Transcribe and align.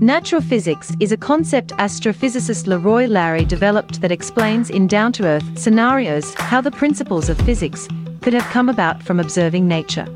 Natural 0.00 0.40
physics 0.40 0.94
is 1.00 1.10
a 1.10 1.16
concept 1.16 1.70
astrophysicist 1.72 2.68
Leroy 2.68 3.06
Larry 3.06 3.44
developed 3.44 4.00
that 4.00 4.12
explains 4.12 4.70
in 4.70 4.86
down 4.86 5.12
to 5.14 5.26
earth 5.26 5.58
scenarios 5.58 6.34
how 6.34 6.60
the 6.60 6.70
principles 6.70 7.28
of 7.28 7.36
physics 7.40 7.88
could 8.20 8.32
have 8.32 8.44
come 8.44 8.68
about 8.68 9.02
from 9.02 9.18
observing 9.18 9.66
nature. 9.66 10.06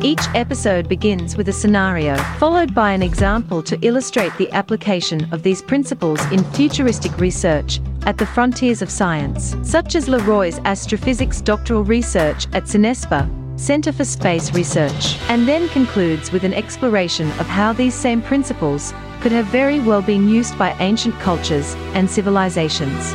Each 0.00 0.22
episode 0.34 0.88
begins 0.88 1.36
with 1.36 1.50
a 1.50 1.52
scenario, 1.52 2.16
followed 2.38 2.74
by 2.74 2.92
an 2.92 3.02
example 3.02 3.62
to 3.64 3.78
illustrate 3.82 4.34
the 4.38 4.50
application 4.52 5.30
of 5.30 5.42
these 5.42 5.60
principles 5.60 6.24
in 6.32 6.44
futuristic 6.52 7.18
research 7.18 7.80
at 8.06 8.16
the 8.16 8.24
frontiers 8.24 8.80
of 8.80 8.88
science, 8.88 9.54
such 9.62 9.96
as 9.96 10.08
Leroy's 10.08 10.60
astrophysics 10.60 11.42
doctoral 11.42 11.84
research 11.84 12.46
at 12.54 12.64
CINESPA, 12.64 13.45
Center 13.56 13.90
for 13.90 14.04
Space 14.04 14.52
Research, 14.52 15.18
and 15.30 15.48
then 15.48 15.66
concludes 15.70 16.30
with 16.30 16.44
an 16.44 16.52
exploration 16.52 17.28
of 17.40 17.46
how 17.46 17.72
these 17.72 17.94
same 17.94 18.20
principles 18.20 18.92
could 19.22 19.32
have 19.32 19.46
very 19.46 19.80
well 19.80 20.02
been 20.02 20.28
used 20.28 20.58
by 20.58 20.72
ancient 20.78 21.18
cultures 21.20 21.74
and 21.94 22.08
civilizations. 22.08 23.14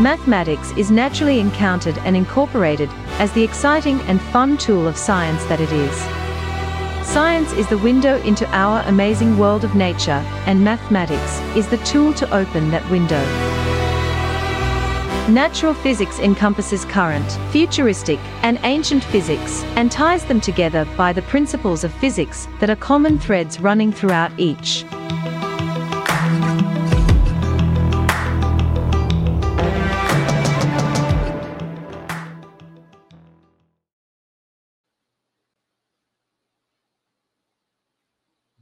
Mathematics 0.00 0.70
is 0.76 0.92
naturally 0.92 1.40
encountered 1.40 1.98
and 1.98 2.16
incorporated 2.16 2.88
as 3.18 3.32
the 3.32 3.42
exciting 3.42 4.00
and 4.02 4.22
fun 4.22 4.56
tool 4.56 4.86
of 4.86 4.96
science 4.96 5.44
that 5.46 5.60
it 5.60 5.72
is. 5.72 5.96
Science 7.04 7.52
is 7.54 7.68
the 7.68 7.78
window 7.78 8.22
into 8.22 8.46
our 8.50 8.82
amazing 8.86 9.36
world 9.36 9.64
of 9.64 9.74
nature, 9.74 10.24
and 10.46 10.62
mathematics 10.62 11.40
is 11.56 11.66
the 11.66 11.78
tool 11.78 12.12
to 12.14 12.32
open 12.32 12.70
that 12.70 12.88
window. 12.90 13.61
Natural 15.28 15.72
physics 15.72 16.18
encompasses 16.18 16.84
current, 16.84 17.38
futuristic, 17.52 18.18
and 18.42 18.58
ancient 18.64 19.04
physics, 19.04 19.62
and 19.76 19.90
ties 19.90 20.24
them 20.24 20.40
together 20.40 20.84
by 20.96 21.12
the 21.12 21.22
principles 21.22 21.84
of 21.84 21.92
physics 21.94 22.48
that 22.58 22.68
are 22.68 22.74
common 22.74 23.20
threads 23.20 23.60
running 23.60 23.92
throughout 23.92 24.32
each. 24.36 24.84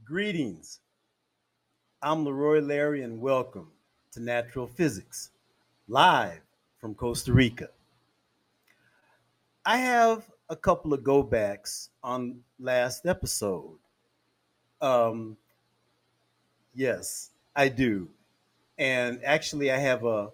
Greetings. 0.05 0.79
I'm 2.03 2.23
Leroy 2.23 2.59
Larry, 2.59 3.01
and 3.01 3.19
welcome 3.19 3.71
to 4.11 4.19
Natural 4.19 4.67
Physics, 4.67 5.31
live 5.87 6.41
from 6.81 6.95
Costa 6.95 7.31
Rica. 7.31 7.69
I 9.63 9.77
have 9.77 10.27
a 10.49 10.55
couple 10.55 10.93
of 10.93 11.03
go 11.03 11.21
backs 11.21 11.91
on 12.03 12.39
last 12.59 13.05
episode. 13.05 13.77
Um, 14.81 15.37
yes, 16.73 17.29
I 17.55 17.69
do. 17.69 18.09
And 18.79 19.19
actually, 19.23 19.71
I 19.71 19.77
have 19.77 20.03
a, 20.05 20.31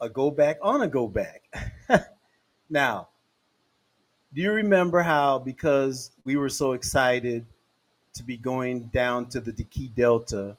a 0.00 0.08
go 0.08 0.30
back 0.30 0.58
on 0.62 0.82
a 0.82 0.88
go 0.88 1.08
back. 1.08 1.42
now, 2.70 3.08
do 4.32 4.40
you 4.40 4.52
remember 4.52 5.02
how, 5.02 5.40
because 5.40 6.12
we 6.24 6.36
were 6.36 6.48
so 6.48 6.72
excited 6.72 7.44
to 8.14 8.22
be 8.22 8.36
going 8.36 8.84
down 8.92 9.26
to 9.30 9.40
the 9.40 9.52
Diqui 9.52 9.92
Delta 9.96 10.56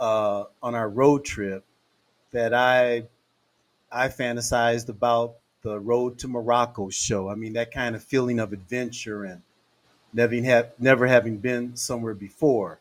uh, 0.00 0.44
on 0.60 0.74
our 0.74 0.88
road 0.88 1.24
trip 1.24 1.64
that 2.32 2.52
I 2.52 3.04
I 3.90 4.08
fantasized 4.08 4.88
about 4.88 5.36
the 5.62 5.78
Road 5.78 6.18
to 6.20 6.28
Morocco 6.28 6.88
show. 6.88 7.28
I 7.28 7.34
mean, 7.34 7.54
that 7.54 7.72
kind 7.72 7.96
of 7.96 8.02
feeling 8.02 8.38
of 8.38 8.52
adventure 8.52 9.24
and 9.24 9.42
never 10.12 10.36
have 10.42 10.72
never 10.78 11.06
having 11.06 11.38
been 11.38 11.76
somewhere 11.76 12.14
before. 12.14 12.78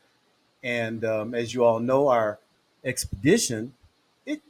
And 0.63 1.03
um, 1.05 1.33
as 1.33 1.53
you 1.53 1.63
all 1.63 1.79
know, 1.79 2.07
our 2.09 2.39
expedition 2.83 3.73
it 4.25 4.41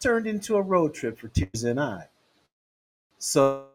turned 0.00 0.26
into 0.26 0.56
a 0.56 0.62
road 0.62 0.94
trip 0.94 1.18
for 1.18 1.28
Tirza 1.28 1.70
and 1.70 1.80
I. 1.80 2.08
So 3.18 3.66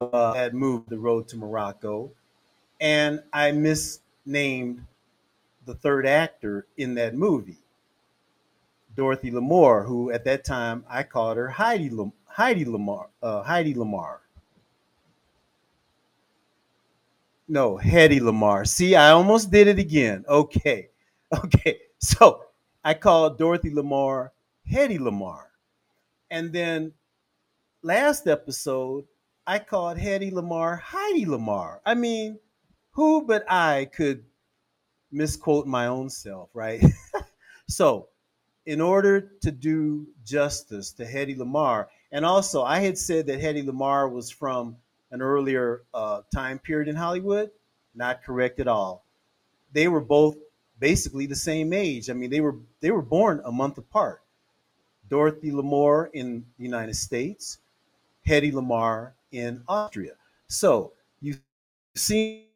uh, 0.00 0.32
had 0.32 0.54
moved 0.54 0.88
the 0.88 0.98
road 0.98 1.28
to 1.28 1.36
Morocco, 1.36 2.10
and 2.80 3.22
I 3.32 3.52
misnamed 3.52 4.84
the 5.64 5.74
third 5.74 6.06
actor 6.06 6.66
in 6.76 6.94
that 6.94 7.14
movie, 7.14 7.61
Dorothy 8.96 9.30
Lamour, 9.30 9.86
who 9.86 10.10
at 10.10 10.24
that 10.24 10.44
time 10.44 10.84
I 10.88 11.02
called 11.02 11.36
her 11.36 11.48
Heidi 11.48 11.90
Lam- 11.90 12.12
Heidi 12.26 12.64
Lamar 12.64 13.08
uh, 13.22 13.42
Heidi 13.42 13.74
Lamar. 13.74 14.20
No, 17.48 17.76
Hedy 17.76 18.20
Lamarr. 18.20 18.66
See, 18.66 18.94
I 18.96 19.10
almost 19.10 19.50
did 19.50 19.68
it 19.68 19.78
again. 19.78 20.24
Okay, 20.28 20.88
okay. 21.44 21.78
So 21.98 22.44
I 22.84 22.94
called 22.94 23.38
Dorothy 23.38 23.70
Lamar 23.74 24.32
Hedy 24.70 24.98
Lamarr, 24.98 25.44
and 26.30 26.52
then 26.52 26.92
last 27.82 28.26
episode 28.26 29.04
I 29.46 29.58
called 29.58 29.98
Hedy 29.98 30.32
Lamarr 30.32 30.80
Heidi 30.80 31.26
Lamar. 31.26 31.80
I 31.84 31.94
mean, 31.94 32.38
who 32.92 33.22
but 33.26 33.44
I 33.50 33.90
could 33.94 34.24
misquote 35.10 35.66
my 35.66 35.86
own 35.88 36.10
self, 36.10 36.48
right? 36.54 36.82
so, 37.68 38.08
in 38.66 38.80
order 38.80 39.32
to 39.40 39.50
do 39.50 40.06
justice 40.24 40.92
to 40.92 41.04
Hedy 41.04 41.36
Lamarr, 41.36 41.86
and 42.12 42.24
also 42.24 42.62
I 42.62 42.80
had 42.80 42.96
said 42.96 43.26
that 43.26 43.40
Hedy 43.40 43.64
Lamarr 43.64 44.10
was 44.10 44.30
from 44.30 44.76
an 45.10 45.20
earlier 45.20 45.82
uh, 45.92 46.22
time 46.34 46.58
period 46.58 46.88
in 46.88 46.96
Hollywood. 46.96 47.50
Not 47.94 48.22
correct 48.22 48.60
at 48.60 48.68
all. 48.68 49.04
They 49.72 49.88
were 49.88 50.00
both 50.00 50.36
basically 50.78 51.26
the 51.26 51.36
same 51.36 51.72
age. 51.72 52.08
I 52.10 52.12
mean, 52.12 52.30
they 52.30 52.40
were 52.40 52.56
they 52.80 52.90
were 52.90 53.02
born 53.02 53.40
a 53.44 53.52
month 53.52 53.78
apart. 53.78 54.22
Dorothy 55.08 55.50
Lamour 55.50 56.10
in 56.14 56.44
the 56.56 56.64
United 56.64 56.96
States, 56.96 57.58
Hedy 58.26 58.52
Lamarr 58.52 59.12
in 59.30 59.62
Austria. 59.68 60.14
So 60.48 60.92
you 61.20 61.36
see, 61.94 62.48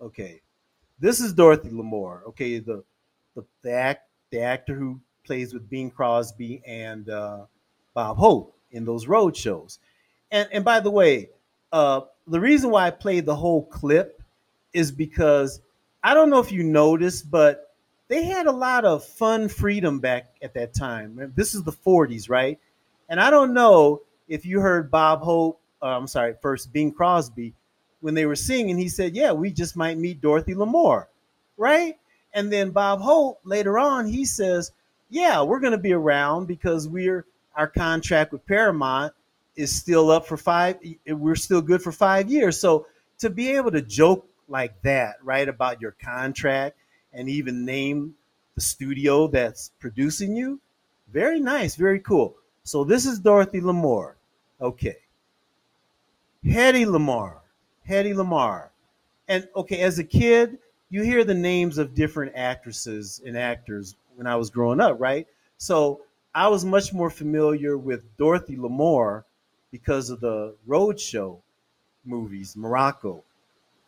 okay, 0.00 0.40
this 0.98 1.20
is 1.20 1.32
Dorothy 1.32 1.70
Lamour. 1.70 2.24
Okay, 2.28 2.58
the 2.58 2.82
the 3.34 3.44
the, 3.62 3.72
act, 3.72 4.08
the 4.30 4.40
actor 4.40 4.74
who 4.74 5.00
plays 5.24 5.52
with 5.52 5.68
Bing 5.68 5.90
Crosby 5.90 6.62
and 6.66 7.08
uh, 7.08 7.44
Bob 7.94 8.16
Hope 8.16 8.56
in 8.70 8.84
those 8.84 9.06
road 9.06 9.36
shows. 9.36 9.78
And 10.30 10.48
and 10.52 10.64
by 10.64 10.80
the 10.80 10.90
way, 10.90 11.30
uh, 11.72 12.02
the 12.26 12.40
reason 12.40 12.70
why 12.70 12.86
I 12.86 12.90
played 12.90 13.26
the 13.26 13.36
whole 13.36 13.64
clip 13.66 14.22
is 14.72 14.90
because 14.90 15.60
I 16.02 16.14
don't 16.14 16.30
know 16.30 16.40
if 16.40 16.52
you 16.52 16.62
noticed, 16.62 17.30
but 17.30 17.74
they 18.08 18.24
had 18.24 18.46
a 18.46 18.52
lot 18.52 18.84
of 18.84 19.04
fun 19.04 19.48
freedom 19.48 19.98
back 19.98 20.36
at 20.42 20.54
that 20.54 20.74
time. 20.74 21.32
This 21.34 21.54
is 21.54 21.62
the 21.62 21.72
40s, 21.72 22.28
right? 22.30 22.58
And 23.08 23.20
I 23.20 23.30
don't 23.30 23.54
know 23.54 24.02
if 24.28 24.46
you 24.46 24.60
heard 24.60 24.90
Bob 24.90 25.20
Hope, 25.22 25.60
uh, 25.82 25.86
I'm 25.86 26.06
sorry, 26.06 26.34
first 26.40 26.72
Bing 26.72 26.92
Crosby, 26.92 27.54
when 28.06 28.14
they 28.14 28.24
were 28.24 28.36
singing, 28.36 28.78
he 28.78 28.88
said, 28.88 29.16
Yeah, 29.16 29.32
we 29.32 29.50
just 29.50 29.74
might 29.74 29.98
meet 29.98 30.20
Dorothy 30.20 30.54
Lamour, 30.54 31.06
right? 31.56 31.98
And 32.34 32.52
then 32.52 32.70
Bob 32.70 33.00
Hope 33.00 33.40
later 33.42 33.80
on, 33.80 34.06
he 34.06 34.24
says, 34.24 34.70
Yeah, 35.10 35.42
we're 35.42 35.58
going 35.58 35.72
to 35.72 35.76
be 35.76 35.92
around 35.92 36.46
because 36.46 36.86
we're 36.86 37.24
our 37.56 37.66
contract 37.66 38.30
with 38.30 38.46
Paramount 38.46 39.12
is 39.56 39.74
still 39.74 40.12
up 40.12 40.24
for 40.24 40.36
five, 40.36 40.76
eh, 40.84 41.14
we're 41.14 41.34
still 41.34 41.60
good 41.60 41.82
for 41.82 41.90
five 41.90 42.30
years. 42.30 42.60
So 42.60 42.86
to 43.18 43.28
be 43.28 43.56
able 43.56 43.72
to 43.72 43.82
joke 43.82 44.24
like 44.46 44.80
that, 44.82 45.16
right, 45.24 45.48
about 45.48 45.80
your 45.80 45.96
contract 46.00 46.76
and 47.12 47.28
even 47.28 47.64
name 47.64 48.14
the 48.54 48.60
studio 48.60 49.26
that's 49.26 49.72
producing 49.80 50.36
you, 50.36 50.60
very 51.12 51.40
nice, 51.40 51.74
very 51.74 51.98
cool. 51.98 52.36
So 52.62 52.84
this 52.84 53.04
is 53.04 53.18
Dorothy 53.18 53.60
Lamour. 53.60 54.12
Okay. 54.60 54.98
Hedy 56.44 56.86
Lamarr. 56.86 57.40
Hedy 57.88 58.14
Lamarr. 58.14 58.68
And 59.28 59.48
okay, 59.56 59.80
as 59.80 59.98
a 59.98 60.04
kid, 60.04 60.58
you 60.90 61.02
hear 61.02 61.24
the 61.24 61.34
names 61.34 61.78
of 61.78 61.94
different 61.94 62.32
actresses 62.34 63.20
and 63.24 63.36
actors 63.36 63.96
when 64.14 64.26
I 64.26 64.36
was 64.36 64.50
growing 64.50 64.80
up, 64.80 65.00
right? 65.00 65.26
So 65.58 66.02
I 66.34 66.48
was 66.48 66.64
much 66.64 66.92
more 66.92 67.10
familiar 67.10 67.76
with 67.76 68.02
Dorothy 68.16 68.56
Lamour 68.56 69.24
because 69.70 70.10
of 70.10 70.20
the 70.20 70.54
Roadshow 70.68 71.38
movies, 72.04 72.56
Morocco. 72.56 73.24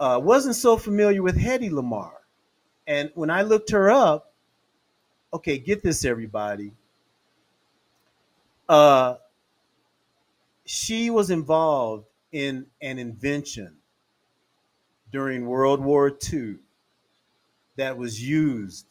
Uh, 0.00 0.20
wasn't 0.22 0.56
so 0.56 0.76
familiar 0.76 1.22
with 1.22 1.36
Hedy 1.36 1.70
Lamarr. 1.70 2.12
And 2.86 3.10
when 3.14 3.30
I 3.30 3.42
looked 3.42 3.70
her 3.70 3.90
up, 3.90 4.32
okay, 5.32 5.58
get 5.58 5.82
this, 5.82 6.04
everybody 6.04 6.72
uh, 8.68 9.16
she 10.64 11.10
was 11.10 11.30
involved 11.30 12.04
in 12.32 12.66
an 12.82 12.98
invention 12.98 13.74
during 15.12 15.46
World 15.46 15.80
War 15.80 16.16
II 16.32 16.56
that 17.76 17.96
was 17.96 18.22
used 18.22 18.86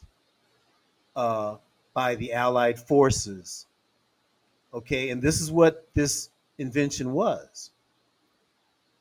uh, 1.16 1.58
by 1.94 2.16
the 2.16 2.34
Allied 2.34 2.80
forces. 2.80 3.66
Okay, 4.74 5.10
and 5.10 5.22
this 5.22 5.42
is 5.42 5.52
what 5.52 5.88
this 5.94 6.30
invention 6.58 7.14
was 7.14 7.72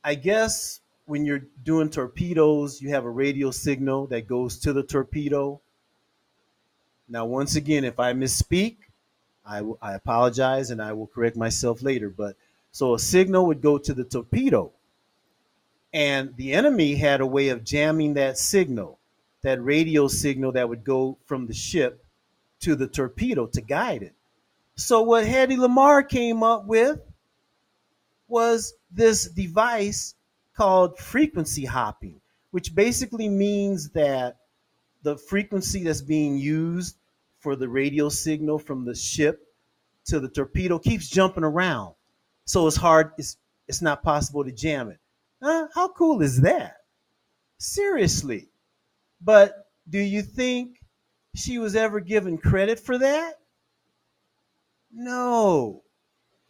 I 0.07 0.15
guess 0.15 0.81
when 1.07 1.25
you're 1.25 1.43
doing 1.65 1.91
torpedoes, 1.91 2.81
you 2.81 2.91
have 2.91 3.05
a 3.05 3.11
radio 3.11 3.51
signal 3.51 4.07
that 4.07 4.29
goes 4.29 4.57
to 4.61 4.73
the 4.73 4.85
torpedo. 4.85 5.61
Now, 7.09 7.25
once 7.25 7.57
again, 7.57 7.83
if 7.83 7.99
I 7.99 8.13
misspeak, 8.13 8.77
I, 9.45 9.63
I 9.83 9.95
apologize 9.95 10.71
and 10.71 10.81
I 10.81 10.93
will 10.93 11.09
correct 11.09 11.37
myself 11.37 11.83
later. 11.83 12.09
But 12.09 12.37
so 12.71 12.95
a 12.95 13.01
signal 13.01 13.47
would 13.47 13.61
go 13.61 13.79
to 13.79 13.93
the 13.93 14.05
torpedo, 14.05 14.71
and 15.97 16.37
the 16.37 16.53
enemy 16.53 16.95
had 16.95 17.23
a 17.23 17.27
way 17.27 17.49
of 17.49 17.65
jamming 17.65 18.13
that 18.13 18.37
signal, 18.37 18.99
that 19.41 19.65
radio 19.65 20.07
signal 20.09 20.53
that 20.53 20.69
would 20.69 20.85
go 20.85 21.17
from 21.25 21.47
the 21.47 21.55
ship 21.55 22.05
to 22.61 22.77
the 22.77 22.87
torpedo 22.87 23.47
to 23.47 23.63
guide 23.63 24.03
it. 24.03 24.13
So 24.75 25.01
what 25.01 25.25
Hedy 25.25 25.57
Lamarr 25.57 26.07
came 26.07 26.43
up 26.43 26.67
with 26.67 27.01
was 28.29 28.75
this 28.91 29.27
device 29.29 30.15
called 30.55 30.99
frequency 30.99 31.65
hopping, 31.65 32.21
which 32.51 32.75
basically 32.75 33.31
means 33.31 33.89
that 33.91 34.37
the 35.03 35.17
frequency 35.17 35.85
that's 35.85 36.03
being 36.03 36.37
used 36.37 36.99
for 37.39 37.57
the 37.57 37.71
radio 37.71 38.11
signal 38.11 38.59
from 38.59 38.85
the 38.85 38.95
ship 38.95 39.49
to 40.05 40.21
the 40.21 40.29
torpedo 40.29 40.79
keeps 40.79 41.09
jumping 41.09 41.45
around. 41.45 41.95
So 42.45 42.67
it's 42.67 42.77
hard, 42.77 43.13
it's, 43.17 43.39
it's 43.67 43.81
not 43.81 44.03
possible 44.03 44.45
to 44.45 44.53
jam 44.53 44.91
it. 44.91 44.99
Huh? 45.43 45.69
How 45.75 45.89
cool 45.89 46.23
is 46.23 46.41
that? 46.43 46.79
Seriously. 47.59 48.49
But 49.21 49.69
do 49.89 49.99
you 49.99 50.23
think 50.23 50.79
she 51.35 51.59
was 51.59 51.77
ever 51.77 52.01
given 52.01 52.39
credit 52.39 52.81
for 52.81 52.99
that? 52.99 53.35
No, 54.93 55.83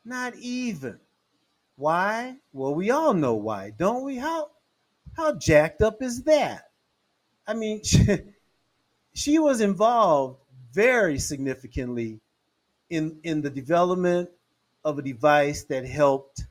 not 0.04 0.36
even. 0.36 1.00
Why? 1.76 2.36
Well, 2.52 2.74
we 2.74 2.90
all 2.90 3.12
know 3.12 3.34
why, 3.34 3.70
don't 3.70 4.04
we? 4.04 4.16
How 4.16 4.50
how 5.16 5.32
jacked 5.34 5.82
up 5.82 6.02
is 6.02 6.22
that? 6.24 6.70
I 7.46 7.54
mean, 7.54 7.82
she, 7.84 8.18
she 9.14 9.38
was 9.38 9.60
involved 9.60 10.40
very 10.72 11.18
significantly 11.18 12.20
in 12.90 13.18
in 13.24 13.42
the 13.42 13.50
development 13.50 14.30
of 14.84 14.98
a 14.98 15.02
device 15.02 15.64
that 15.64 15.84
helped 15.84 16.44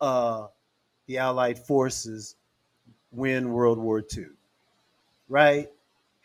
uh, 0.00 0.48
the 1.06 1.18
Allied 1.18 1.58
forces 1.58 2.36
win 3.10 3.52
World 3.52 3.78
War 3.78 4.00
II, 4.16 4.26
right? 5.28 5.68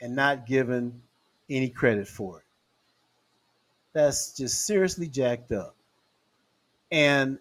And 0.01 0.15
not 0.15 0.45
given 0.45 1.01
any 1.49 1.69
credit 1.69 2.07
for 2.07 2.39
it. 2.39 2.45
That's 3.93 4.33
just 4.33 4.65
seriously 4.65 5.07
jacked 5.07 5.51
up. 5.51 5.75
And 6.91 7.39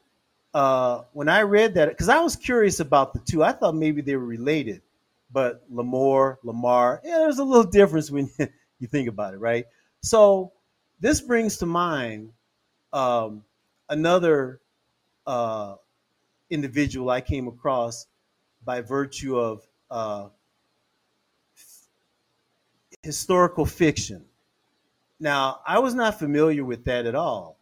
uh, 0.54 1.02
when 1.12 1.28
I 1.28 1.42
read 1.42 1.74
that, 1.74 1.88
because 1.90 2.08
I 2.08 2.20
was 2.20 2.34
curious 2.34 2.80
about 2.80 3.12
the 3.12 3.20
two, 3.20 3.42
I 3.42 3.52
thought 3.52 3.74
maybe 3.74 4.00
they 4.00 4.16
were 4.16 4.24
related, 4.24 4.80
but 5.30 5.70
Lamore, 5.72 6.38
Lamar, 6.42 7.00
yeah, 7.04 7.18
there's 7.18 7.38
a 7.38 7.44
little 7.44 7.70
difference 7.70 8.10
when 8.10 8.30
you 8.78 8.88
think 8.88 9.08
about 9.08 9.34
it, 9.34 9.38
right? 9.38 9.66
So 10.00 10.52
this 11.00 11.20
brings 11.20 11.58
to 11.58 11.66
mind 11.66 12.32
um, 12.92 13.44
another 13.88 14.60
uh, 15.26 15.74
individual 16.50 17.10
I 17.10 17.20
came 17.20 17.48
across 17.48 18.06
by 18.64 18.80
virtue 18.80 19.38
of 19.38 19.66
uh, 19.90 20.28
historical 23.02 23.66
fiction. 23.66 24.24
Now, 25.18 25.60
I 25.66 25.78
was 25.78 25.94
not 25.94 26.18
familiar 26.18 26.64
with 26.64 26.84
that 26.84 27.06
at 27.06 27.14
all. 27.14 27.58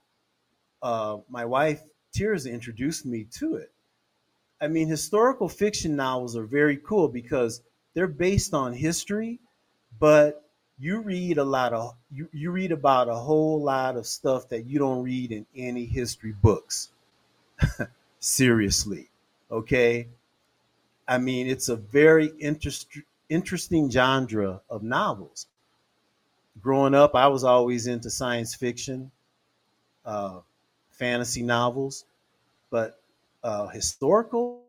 Uh, 0.82 1.18
my 1.28 1.44
wife, 1.44 1.82
Tirza, 2.14 2.52
introduced 2.52 3.06
me 3.06 3.26
to 3.38 3.56
it. 3.56 3.72
I 4.60 4.68
mean, 4.68 4.88
historical 4.88 5.48
fiction 5.48 5.96
novels 5.96 6.36
are 6.36 6.46
very 6.46 6.78
cool 6.78 7.08
because 7.08 7.62
they're 7.94 8.06
based 8.06 8.54
on 8.54 8.72
history, 8.72 9.40
but 9.98 10.44
you 10.78 11.00
read 11.00 11.38
a 11.38 11.44
lot 11.44 11.72
of 11.72 11.94
you, 12.10 12.28
you 12.32 12.50
read 12.50 12.72
about 12.72 13.08
a 13.08 13.14
whole 13.14 13.62
lot 13.62 13.96
of 13.96 14.06
stuff 14.06 14.48
that 14.48 14.66
you 14.66 14.78
don't 14.78 15.02
read 15.02 15.30
in 15.32 15.46
any 15.54 15.84
history 15.84 16.32
books. 16.32 16.90
Seriously. 18.24 19.10
Okay. 19.50 20.08
I 21.06 21.18
mean, 21.18 21.46
it's 21.46 21.68
a 21.68 21.76
very 21.76 22.28
interest, 22.40 22.88
interesting 23.28 23.90
genre 23.90 24.62
of 24.70 24.82
novels. 24.82 25.46
Growing 26.60 26.94
up, 26.94 27.14
I 27.14 27.26
was 27.28 27.44
always 27.44 27.86
into 27.86 28.08
science 28.08 28.54
fiction, 28.54 29.10
uh, 30.06 30.40
fantasy 30.90 31.42
novels, 31.42 32.06
but 32.70 33.00
uh, 33.42 33.68
historical 33.68 34.62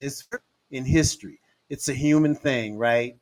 is 0.00 0.28
in 0.70 0.84
history. 0.84 1.40
It's 1.68 1.88
a 1.88 1.94
human 1.94 2.34
thing, 2.34 2.78
right? 2.78 3.16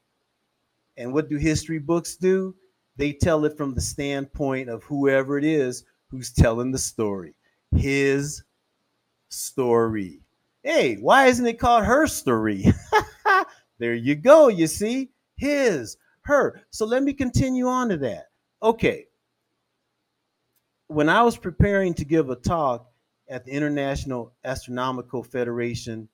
And 0.99 1.15
what 1.15 1.31
do 1.31 1.37
history 1.37 1.79
books 1.79 2.17
do? 2.17 2.55
They 2.97 3.13
tell 3.13 3.45
it 3.47 3.57
from 3.57 3.75
the 3.75 3.81
standpoint 3.81 4.69
of 4.69 4.83
whoever 4.85 5.39
it 5.39 5.45
is 5.45 5.85
who's 6.11 6.33
telling 6.33 6.71
the 6.71 6.79
story. 6.79 7.35
His 7.77 8.43
story. 9.29 10.21
Hey, 10.63 10.97
why 10.97 11.27
isn't 11.27 11.47
it 11.47 11.59
called 11.59 11.85
her 11.85 12.07
story? 12.07 12.67
there 13.79 13.95
you 13.95 14.15
go. 14.15 14.49
You 14.49 14.67
see, 14.67 15.11
his, 15.37 15.97
her. 16.23 16.61
So 16.71 16.85
let 16.87 17.03
me 17.03 17.13
continue 17.13 17.67
on 17.67 17.89
to 17.91 17.97
that. 17.99 18.27
Okay. 18.63 19.07
When 20.89 21.09
I 21.09 21.23
was 21.23 21.37
preparing 21.37 21.95
to 21.95 22.05
give 22.05 22.31
a 22.31 22.37
talk 22.37 22.91
at 23.29 23.45
the 23.45 23.53
International 23.53 24.33
Astronautical 24.45 25.25
Federation 25.25 26.09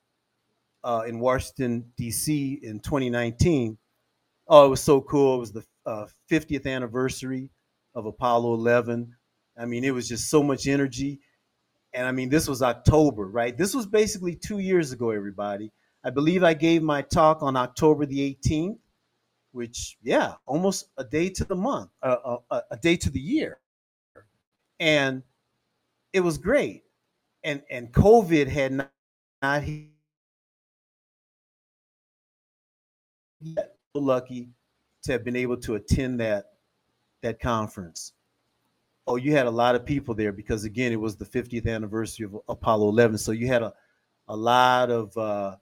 uh, 0.82 1.04
in 1.06 1.20
Washington, 1.20 1.84
D.C. 1.96 2.60
in 2.62 2.80
2019, 2.80 3.78
oh, 4.48 4.66
it 4.66 4.68
was 4.68 4.82
so 4.82 5.00
cool. 5.00 5.36
It 5.36 5.40
was 5.40 5.52
the 5.52 5.64
uh, 5.86 6.06
50th 6.30 6.66
anniversary 6.66 7.50
of 7.94 8.06
Apollo 8.06 8.54
11. 8.54 9.14
I 9.56 9.66
mean, 9.66 9.84
it 9.84 9.92
was 9.92 10.08
just 10.08 10.28
so 10.28 10.42
much 10.42 10.66
energy. 10.66 11.20
And 11.92 12.06
I 12.06 12.12
mean, 12.12 12.28
this 12.28 12.48
was 12.48 12.62
October, 12.62 13.26
right? 13.26 13.56
This 13.56 13.74
was 13.74 13.86
basically 13.86 14.34
two 14.34 14.58
years 14.58 14.92
ago, 14.92 15.10
everybody. 15.10 15.70
I 16.04 16.10
believe 16.10 16.42
I 16.42 16.54
gave 16.54 16.82
my 16.82 17.02
talk 17.02 17.42
on 17.42 17.56
October 17.56 18.04
the 18.04 18.36
18th, 18.44 18.78
which, 19.52 19.96
yeah, 20.02 20.34
almost 20.46 20.86
a 20.98 21.04
day 21.04 21.30
to 21.30 21.44
the 21.44 21.54
month, 21.54 21.90
uh, 22.02 22.38
a, 22.50 22.62
a 22.72 22.76
day 22.76 22.96
to 22.96 23.10
the 23.10 23.20
year. 23.20 23.60
And 24.80 25.22
it 26.12 26.20
was 26.20 26.38
great. 26.38 26.82
And, 27.44 27.62
and 27.70 27.92
COVID 27.92 28.48
had 28.48 28.72
not, 28.72 28.90
not 29.42 29.62
yet 33.40 33.76
lucky 33.94 34.48
to 35.04 35.12
have 35.12 35.24
been 35.24 35.36
able 35.36 35.58
to 35.58 35.74
attend 35.76 36.20
that 36.20 36.46
that 37.22 37.40
conference. 37.40 38.13
Oh, 39.06 39.16
you 39.16 39.32
had 39.32 39.46
a 39.46 39.50
lot 39.50 39.74
of 39.74 39.84
people 39.84 40.14
there 40.14 40.32
because 40.32 40.64
again, 40.64 40.92
it 40.92 41.00
was 41.00 41.16
the 41.16 41.26
50th 41.26 41.66
anniversary 41.68 42.24
of 42.24 42.38
Apollo 42.48 42.88
11. 42.88 43.18
So 43.18 43.32
you 43.32 43.46
had 43.46 43.62
a, 43.62 43.72
a 44.28 44.36
lot 44.36 44.90
of 44.90 45.16
uh, 45.16 45.56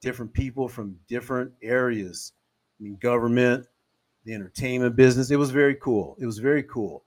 different 0.00 0.32
people 0.32 0.68
from 0.68 0.96
different 1.08 1.52
areas. 1.62 2.32
I 2.80 2.84
mean, 2.84 2.96
government, 3.00 3.66
the 4.24 4.34
entertainment 4.34 4.96
business. 4.96 5.30
It 5.30 5.36
was 5.36 5.50
very 5.50 5.74
cool. 5.76 6.16
It 6.18 6.26
was 6.26 6.38
very 6.38 6.62
cool. 6.62 7.02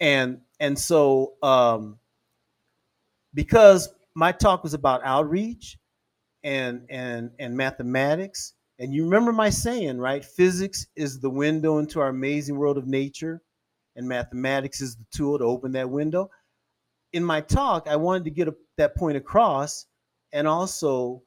And 0.00 0.40
and 0.60 0.78
so 0.78 1.34
um, 1.42 1.98
because 3.34 3.92
my 4.14 4.32
talk 4.32 4.62
was 4.62 4.74
about 4.74 5.00
outreach 5.04 5.78
and 6.42 6.82
and 6.88 7.30
and 7.38 7.56
mathematics, 7.56 8.54
and 8.78 8.94
you 8.94 9.04
remember 9.04 9.32
my 9.32 9.50
saying, 9.50 9.98
right? 9.98 10.24
Physics 10.24 10.86
is 10.96 11.20
the 11.20 11.30
window 11.30 11.78
into 11.78 12.00
our 12.00 12.08
amazing 12.08 12.56
world 12.56 12.76
of 12.76 12.86
nature 12.86 13.42
and 13.96 14.08
mathematics 14.08 14.80
is 14.80 14.96
the 14.96 15.04
tool 15.12 15.38
to 15.38 15.44
open 15.44 15.72
that 15.72 15.88
window. 15.88 16.30
In 17.12 17.24
my 17.24 17.40
talk, 17.40 17.86
I 17.88 17.96
wanted 17.96 18.24
to 18.24 18.30
get 18.30 18.48
a, 18.48 18.54
that 18.76 18.96
point 18.96 19.16
across, 19.16 19.86
and 20.32 20.48
also 20.48 21.22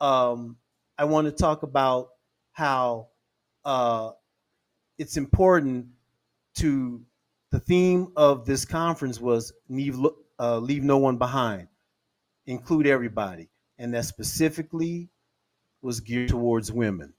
um, 0.00 0.56
I 0.98 1.04
want 1.04 1.26
to 1.26 1.32
talk 1.32 1.62
about 1.62 2.08
how 2.52 3.08
uh, 3.64 4.10
it's 4.98 5.16
important 5.16 5.86
to 6.56 7.00
the 7.52 7.60
theme 7.60 8.12
of 8.16 8.44
this 8.44 8.64
conference 8.64 9.20
was 9.20 9.52
leave, 9.68 9.96
uh, 10.40 10.58
leave 10.58 10.82
no 10.82 10.98
one 10.98 11.16
behind, 11.16 11.68
include 12.46 12.86
everybody, 12.86 13.48
and 13.78 13.94
that 13.94 14.04
specifically 14.04 15.08
was 15.82 16.00
geared 16.00 16.28
towards 16.28 16.72
women. 16.72 17.12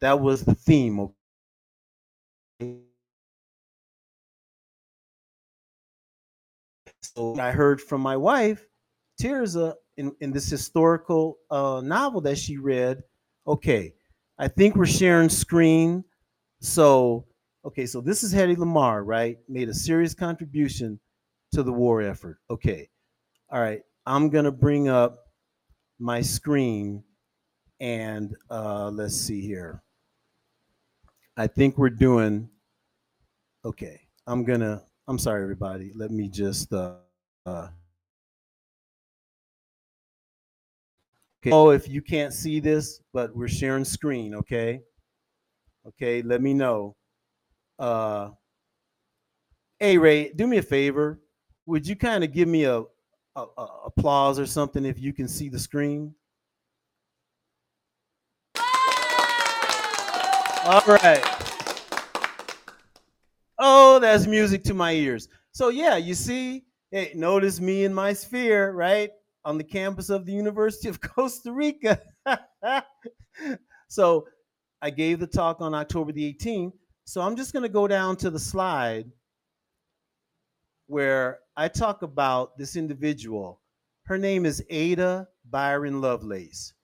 That 0.00 0.20
was 0.20 0.44
the 0.44 0.54
theme. 0.54 1.08
So 7.16 7.38
I 7.38 7.52
heard 7.52 7.80
from 7.80 8.00
my 8.00 8.16
wife, 8.16 8.66
Tirza, 9.20 9.74
in, 9.96 10.14
in 10.20 10.32
this 10.32 10.50
historical 10.50 11.38
uh, 11.50 11.80
novel 11.84 12.20
that 12.22 12.38
she 12.38 12.56
read. 12.56 13.02
Okay, 13.46 13.94
I 14.38 14.48
think 14.48 14.74
we're 14.74 14.86
sharing 14.86 15.28
screen. 15.28 16.04
So, 16.60 17.26
okay, 17.64 17.86
so 17.86 18.00
this 18.00 18.24
is 18.24 18.34
Hedy 18.34 18.56
Lamarr, 18.56 19.02
right? 19.04 19.38
Made 19.48 19.68
a 19.68 19.74
serious 19.74 20.14
contribution 20.14 20.98
to 21.52 21.62
the 21.62 21.72
war 21.72 22.02
effort. 22.02 22.38
Okay, 22.50 22.88
All 23.50 23.60
right, 23.60 23.82
I'm 24.06 24.28
gonna 24.28 24.50
bring 24.50 24.88
up 24.88 25.28
my 26.00 26.20
screen 26.20 27.04
and 27.80 28.34
uh, 28.50 28.90
let's 28.90 29.14
see 29.14 29.40
here. 29.40 29.82
I 31.36 31.46
think 31.46 31.78
we're 31.78 31.90
doing 31.90 32.48
okay. 33.64 34.00
I'm 34.26 34.44
gonna. 34.44 34.82
I'm 35.06 35.18
sorry, 35.18 35.42
everybody. 35.42 35.92
Let 35.94 36.10
me 36.10 36.28
just. 36.28 36.72
Uh, 36.72 36.94
uh, 37.46 37.68
okay. 41.42 41.50
Oh, 41.50 41.70
if 41.70 41.88
you 41.88 42.02
can't 42.02 42.32
see 42.32 42.60
this, 42.60 43.00
but 43.12 43.34
we're 43.36 43.48
sharing 43.48 43.84
screen. 43.84 44.34
Okay. 44.34 44.82
Okay. 45.86 46.22
Let 46.22 46.40
me 46.40 46.54
know. 46.54 46.96
Uh, 47.78 48.30
hey, 49.78 49.98
Ray, 49.98 50.32
do 50.32 50.46
me 50.46 50.58
a 50.58 50.62
favor. 50.62 51.20
Would 51.66 51.86
you 51.86 51.96
kind 51.96 52.24
of 52.24 52.32
give 52.32 52.48
me 52.48 52.64
a, 52.64 52.82
a, 53.36 53.44
a 53.58 53.68
applause 53.86 54.38
or 54.38 54.46
something 54.46 54.84
if 54.84 54.98
you 54.98 55.12
can 55.12 55.28
see 55.28 55.48
the 55.48 55.58
screen? 55.58 56.14
All 60.66 60.82
right. 60.86 61.22
Oh, 63.58 63.98
that's 64.00 64.26
music 64.26 64.64
to 64.64 64.74
my 64.74 64.92
ears. 64.92 65.28
So 65.52 65.68
yeah, 65.68 65.96
you 65.96 66.14
see, 66.14 66.64
hey, 66.94 67.10
notice 67.16 67.60
me 67.60 67.82
in 67.82 67.92
my 67.92 68.12
sphere, 68.12 68.70
right? 68.70 69.10
On 69.44 69.58
the 69.58 69.64
campus 69.64 70.10
of 70.10 70.24
the 70.24 70.32
University 70.32 70.88
of 70.88 71.00
Costa 71.00 71.52
Rica. 71.52 72.00
so 73.88 74.28
I 74.80 74.90
gave 74.90 75.18
the 75.18 75.26
talk 75.26 75.60
on 75.60 75.74
October 75.74 76.12
the 76.12 76.32
18th. 76.32 76.72
So 77.04 77.20
I'm 77.20 77.34
just 77.34 77.52
going 77.52 77.64
to 77.64 77.68
go 77.68 77.88
down 77.88 78.16
to 78.18 78.30
the 78.30 78.38
slide 78.38 79.06
where 80.86 81.40
I 81.56 81.66
talk 81.66 82.02
about 82.02 82.56
this 82.56 82.76
individual. 82.76 83.60
Her 84.04 84.16
name 84.16 84.46
is 84.46 84.62
Ada 84.70 85.26
Byron 85.50 86.00
Lovelace. 86.00 86.74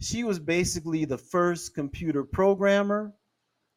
She 0.00 0.24
was 0.24 0.38
basically 0.38 1.04
the 1.04 1.18
first 1.18 1.74
computer 1.74 2.24
programmer, 2.24 3.12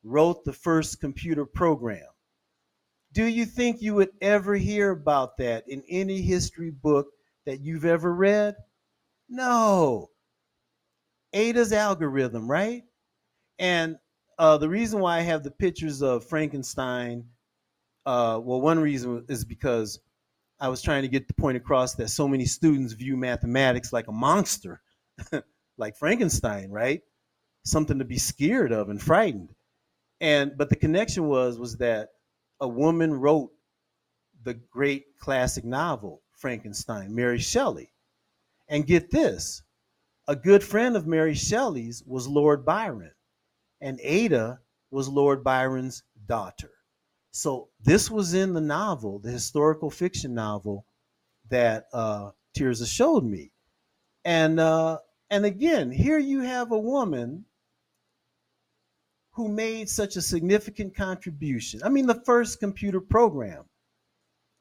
wrote 0.05 0.45
the 0.45 0.53
first 0.53 1.01
computer 1.01 1.45
program. 1.45 2.14
Do 3.15 3.23
you 3.23 3.45
think 3.45 3.81
you 3.81 3.95
would 3.95 4.09
ever 4.21 4.55
hear 4.55 4.91
about 4.91 5.37
that 5.37 5.63
in 5.69 5.81
any 5.89 6.21
history 6.21 6.69
book 6.69 7.07
that 7.45 7.61
you've 7.61 7.85
ever 7.85 8.13
read? 8.13 8.55
No. 9.29 10.09
Ada's 11.33 11.71
algorithm, 11.71 12.51
right? 12.51 12.83
And 13.57 13.95
uh, 14.37 14.57
the 14.57 14.67
reason 14.67 14.99
why 14.99 15.19
I 15.19 15.21
have 15.21 15.43
the 15.43 15.51
pictures 15.51 16.01
of 16.03 16.25
Frankenstein, 16.25 17.23
uh, 18.05 18.41
well, 18.43 18.59
one 18.59 18.79
reason 18.79 19.23
is 19.29 19.45
because 19.45 19.97
I 20.59 20.67
was 20.67 20.81
trying 20.81 21.03
to 21.03 21.07
get 21.07 21.29
the 21.29 21.33
point 21.35 21.55
across 21.55 21.95
that 21.95 22.09
so 22.09 22.27
many 22.27 22.43
students 22.43 22.91
view 22.91 23.15
mathematics 23.15 23.93
like 23.93 24.09
a 24.09 24.11
monster, 24.11 24.81
like 25.77 25.95
Frankenstein, 25.95 26.69
right? 26.69 26.99
Something 27.63 27.99
to 27.99 28.05
be 28.05 28.17
scared 28.17 28.73
of 28.73 28.89
and 28.89 29.01
frightened. 29.01 29.55
And 30.19 30.57
but 30.57 30.69
the 30.69 30.75
connection 30.75 31.27
was 31.27 31.57
was 31.57 31.77
that 31.77 32.09
a 32.59 32.67
woman 32.67 33.13
wrote 33.13 33.51
the 34.43 34.53
great 34.53 35.17
classic 35.19 35.65
novel 35.65 36.21
Frankenstein, 36.33 37.13
Mary 37.13 37.39
Shelley. 37.39 37.91
And 38.67 38.87
get 38.87 39.11
this, 39.11 39.61
a 40.27 40.35
good 40.35 40.63
friend 40.63 40.95
of 40.95 41.07
Mary 41.07 41.35
Shelley's 41.35 42.03
was 42.05 42.27
Lord 42.27 42.65
Byron, 42.65 43.11
and 43.81 43.99
Ada 44.01 44.59
was 44.89 45.07
Lord 45.07 45.43
Byron's 45.43 46.03
daughter. 46.27 46.71
So 47.31 47.69
this 47.81 48.09
was 48.09 48.33
in 48.33 48.53
the 48.53 48.61
novel, 48.61 49.19
the 49.19 49.31
historical 49.31 49.89
fiction 49.89 50.33
novel 50.33 50.85
that 51.49 51.85
uh, 51.93 52.31
showed 52.57 53.23
me, 53.23 53.51
and 54.23 54.59
uh, 54.59 54.99
and 55.29 55.45
again, 55.45 55.91
here 55.91 56.17
you 56.17 56.41
have 56.41 56.71
a 56.71 56.79
woman 56.79 57.45
who 59.35 59.49
made 59.49 59.89
such 59.89 60.15
a 60.15 60.21
significant 60.21 60.95
contribution. 60.95 61.81
I 61.83 61.89
mean, 61.89 62.07
the 62.07 62.21
first 62.25 62.59
computer 62.59 63.01
program, 63.01 63.65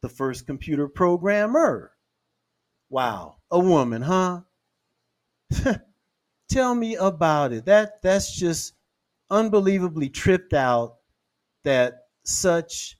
the 0.03 0.09
first 0.09 0.47
computer 0.47 0.89
programmer. 0.89 1.93
Wow, 2.91 3.37
a 3.53 3.59
woman, 3.59 4.03
huh? 4.03 4.41
Tell 6.49 6.75
me 6.75 6.97
about 6.97 7.53
it. 7.53 7.65
That 7.67 8.03
that's 8.03 8.37
just 8.37 8.75
unbelievably 9.31 10.09
tripped 10.11 10.53
out 10.53 10.97
that 11.63 11.95
such 12.25 12.99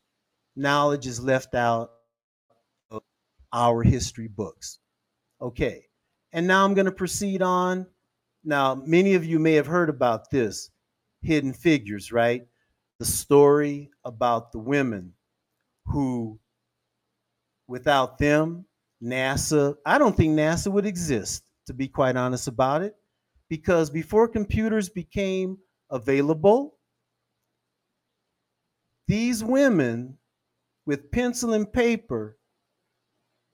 knowledge 0.57 1.07
is 1.07 1.21
left 1.21 1.57
out 1.57 1.91
of 2.91 3.03
our 3.53 3.83
history 3.83 4.29
books. 4.29 4.79
Okay. 5.41 5.87
And 6.33 6.47
now 6.47 6.65
I'm 6.65 6.75
going 6.75 6.87
to 6.87 6.93
proceed 6.93 7.43
on. 7.43 7.87
Now, 8.45 8.75
many 8.75 9.15
of 9.15 9.25
you 9.25 9.39
may 9.39 9.55
have 9.55 9.67
heard 9.67 9.89
about 9.89 10.31
this 10.31 10.71
hidden 11.25 11.53
figures, 11.53 12.13
right? 12.13 12.47
The 12.99 13.05
story 13.05 13.91
about 14.05 14.53
the 14.53 14.59
women 14.59 15.15
who, 15.87 16.39
without 17.67 18.19
them, 18.19 18.67
NASA, 19.03 19.77
I 19.85 19.99
don't 19.99 20.17
think 20.17 20.39
NASA 20.39 20.71
would 20.71 20.87
exist, 20.87 21.43
to 21.67 21.75
be 21.75 21.89
quite 21.89 22.17
honest 22.17 22.49
about 22.49 22.83
it, 22.83 22.95
because 23.49 23.91
before 23.91 24.29
computers 24.29 24.89
became 24.89 25.59
available, 25.91 26.79
these 29.07 29.45
women 29.45 30.17
with 30.87 31.11
pencil 31.11 31.53
and 31.53 31.71
paper 31.71 32.39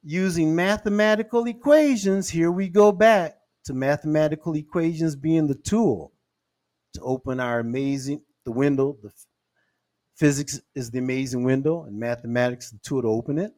using 0.03 0.55
mathematical 0.55 1.47
equations, 1.47 2.29
here 2.29 2.51
we 2.51 2.69
go 2.69 2.93
back 2.93 3.37
to 3.65 3.75
mathematical 3.75 4.55
equations 4.55 5.17
being 5.17 5.47
the 5.47 5.55
tool 5.55 6.13
to 6.95 7.01
open 7.03 7.41
our 7.41 7.61
amazing 7.61 8.23
the 8.45 8.53
window. 8.53 8.97
The 9.03 9.13
physics 10.17 10.61
is 10.75 10.91
the 10.91 10.99
amazing 10.99 11.45
window, 11.45 11.85
and 11.85 11.99
mathematics 11.99 12.71
the 12.71 12.79
tool 12.79 13.03
to 13.03 13.09
open 13.09 13.39
it. 13.39 13.53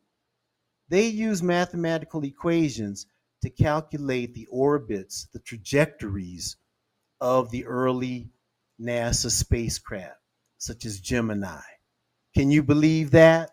They 0.88 1.06
use 1.06 1.42
mathematical 1.42 2.24
equations 2.24 3.06
to 3.42 3.50
calculate 3.50 4.34
the 4.34 4.46
orbits, 4.50 5.28
the 5.32 5.40
trajectories 5.40 6.56
of 7.20 7.50
the 7.50 7.66
early 7.66 8.30
NASA 8.80 9.30
spacecraft, 9.30 10.18
such 10.58 10.84
as 10.84 11.00
Gemini. 11.00 11.60
Can 12.34 12.50
you 12.50 12.62
believe 12.62 13.12
that? 13.12 13.50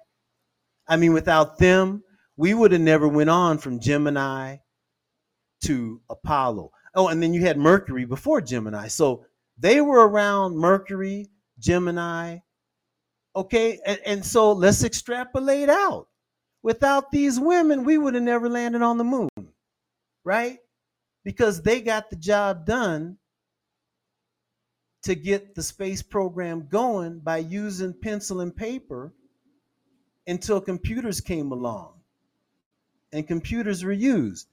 I 0.88 0.98
mean, 0.98 1.14
without 1.14 1.58
them, 1.58 2.04
we 2.36 2.54
would 2.54 2.72
have 2.72 2.82
never 2.82 3.08
went 3.08 3.30
on 3.30 3.58
from 3.58 3.80
Gemini 3.80 4.58
to 5.66 6.02
Apollo. 6.10 6.72
Oh, 6.96 7.08
and 7.08 7.22
then 7.22 7.34
you 7.34 7.42
had 7.42 7.58
Mercury 7.58 8.06
before 8.06 8.42
Gemini. 8.42 8.88
So 8.88 9.26
they 9.60 9.82
were 9.82 10.08
around 10.08 10.58
Mercury, 10.58 11.28
Gemini. 11.60 12.40
Okay, 13.36 13.80
and, 13.86 14.00
and 14.06 14.26
so 14.26 14.54
let's 14.54 14.84
extrapolate 14.84 15.70
out. 15.70 16.08
Without 16.64 17.12
these 17.12 17.40
women, 17.40 17.84
we 17.84 17.98
would 17.98 18.14
have 18.14 18.24
never 18.24 18.50
landed 18.50 18.82
on 18.82 18.98
the 18.98 19.04
moon, 19.04 19.30
right? 20.24 20.58
Because 21.24 21.62
they 21.62 21.82
got 21.82 22.10
the 22.10 22.16
job 22.16 22.66
done 22.66 23.18
to 25.04 25.16
get 25.16 25.56
the 25.56 25.64
space 25.64 26.02
program 26.02 26.68
going 26.70 27.20
by 27.20 27.38
using 27.38 27.94
pencil 27.94 28.42
and 28.42 28.56
paper 28.56 29.14
until 30.28 30.60
computers 30.60 31.22
came 31.22 31.52
along 31.52 31.94
and 33.12 33.28
computers 33.28 33.84
were 33.84 33.92
used. 33.92 34.48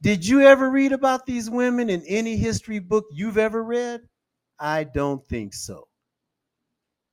Did 0.00 0.26
you 0.26 0.42
ever 0.42 0.70
read 0.70 0.92
about 0.92 1.26
these 1.26 1.50
women 1.50 1.90
in 1.90 2.04
any 2.06 2.36
history 2.36 2.78
book 2.78 3.06
you've 3.12 3.38
ever 3.38 3.62
read? 3.62 4.02
I 4.58 4.84
don't 4.84 5.24
think 5.26 5.54
so. 5.54 5.88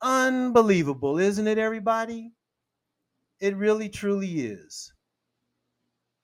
Unbelievable, 0.01 1.17
isn't 1.19 1.47
it, 1.47 1.57
everybody? 1.57 2.31
It 3.39 3.55
really, 3.55 3.89
truly 3.89 4.39
is. 4.41 4.93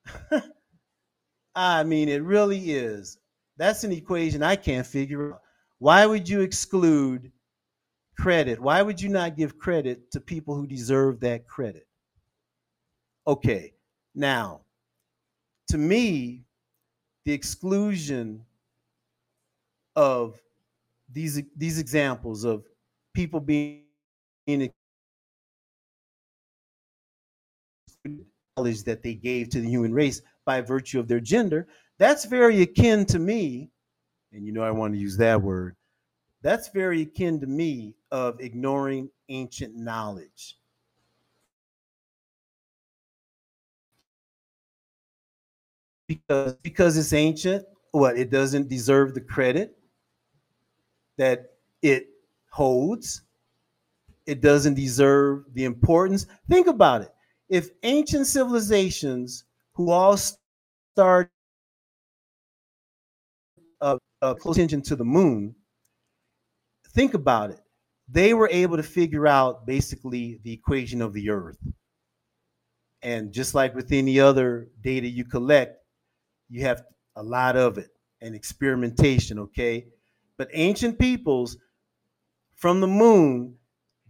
I 1.56 1.84
mean, 1.84 2.10
it 2.10 2.24
really 2.24 2.72
is. 2.72 3.18
That's 3.58 3.84
an 3.84 3.92
equation 3.92 4.42
I 4.44 4.56
can't 4.56 4.88
figure 4.88 5.34
out. 5.34 5.42
Why 5.80 6.06
would 6.06 6.30
you 6.30 6.42
exclude 6.42 7.32
credit? 8.18 8.60
Why 8.60 8.82
would 8.82 9.02
you 9.02 9.10
not 9.10 9.36
give 9.36 9.58
credit 9.58 10.12
to 10.12 10.20
people 10.22 10.56
who 10.56 10.68
deserve 10.68 11.20
that 11.22 11.48
credit? 11.48 11.88
Okay, 13.28 13.74
now, 14.16 14.62
to 15.70 15.78
me, 15.78 16.44
the 17.26 17.34
exclusion 17.34 18.46
of 19.96 20.40
these 21.14 21.42
these 21.56 21.80
examples 21.80 22.44
of 22.44 22.64
people 23.14 23.40
being 23.40 23.84
knowledge 28.58 28.84
that 28.84 29.04
they 29.04 29.14
gave 29.14 29.50
to 29.50 29.62
the 29.62 29.68
human 29.68 29.94
race 29.94 30.22
by 30.46 30.62
virtue 30.62 31.00
of 31.00 31.08
their 31.08 31.20
gender 31.20 31.68
that's 31.98 32.26
very 32.26 32.62
akin 32.62 33.06
to 33.06 33.20
me 33.20 33.70
and 34.34 34.46
you 34.46 34.52
know 34.52 34.64
i 34.64 34.72
want 34.72 34.94
to 34.94 35.00
use 35.00 35.18
that 35.18 35.42
word 35.42 35.76
that's 36.42 36.70
very 36.70 37.04
akin 37.04 37.40
to 37.40 37.48
me 37.48 37.94
of 38.12 38.40
ignoring 38.42 39.10
ancient 39.30 39.76
knowledge 39.76 40.58
because 46.12 46.54
because 46.56 46.98
it's 46.98 47.14
ancient. 47.14 47.66
What 47.92 48.18
it 48.18 48.30
doesn't 48.30 48.70
deserve 48.70 49.14
the 49.14 49.22
credit 49.22 49.78
that 51.18 51.54
it 51.82 52.08
holds. 52.52 53.24
It 54.26 54.42
doesn't 54.42 54.76
deserve 54.76 55.46
the 55.54 55.66
importance. 55.66 56.26
Think 56.50 56.68
about 56.68 57.02
it. 57.02 57.10
If 57.50 57.70
ancient 57.84 58.28
civilizations 58.28 59.46
who 59.74 59.90
all 59.92 60.18
start 60.18 61.32
uh, 63.82 63.98
uh, 64.22 64.34
close 64.36 64.56
attention 64.58 64.82
to 64.84 64.96
the 64.96 65.04
moon, 65.04 65.56
think 66.90 67.14
about 67.14 67.52
it. 67.52 67.60
They 68.08 68.34
were 68.34 68.50
able 68.52 68.78
to 68.78 68.84
figure 68.84 69.28
out 69.28 69.66
basically 69.66 70.40
the 70.44 70.54
equation 70.54 71.02
of 71.02 71.14
the 71.14 71.30
Earth. 71.30 71.58
And 73.02 73.32
just 73.32 73.56
like 73.56 73.74
with 73.74 73.92
any 73.92 74.20
other 74.20 74.68
data 74.82 75.08
you 75.08 75.26
collect, 75.26 75.78
you 76.50 76.62
have 76.62 76.84
a 77.16 77.24
lot 77.24 77.56
of 77.56 77.78
it 77.78 77.90
and 78.22 78.36
experimentation, 78.36 79.40
okay? 79.40 79.88
But 80.42 80.50
ancient 80.54 80.98
peoples 80.98 81.56
from 82.56 82.82
the 82.82 82.88
moon, 82.88 83.58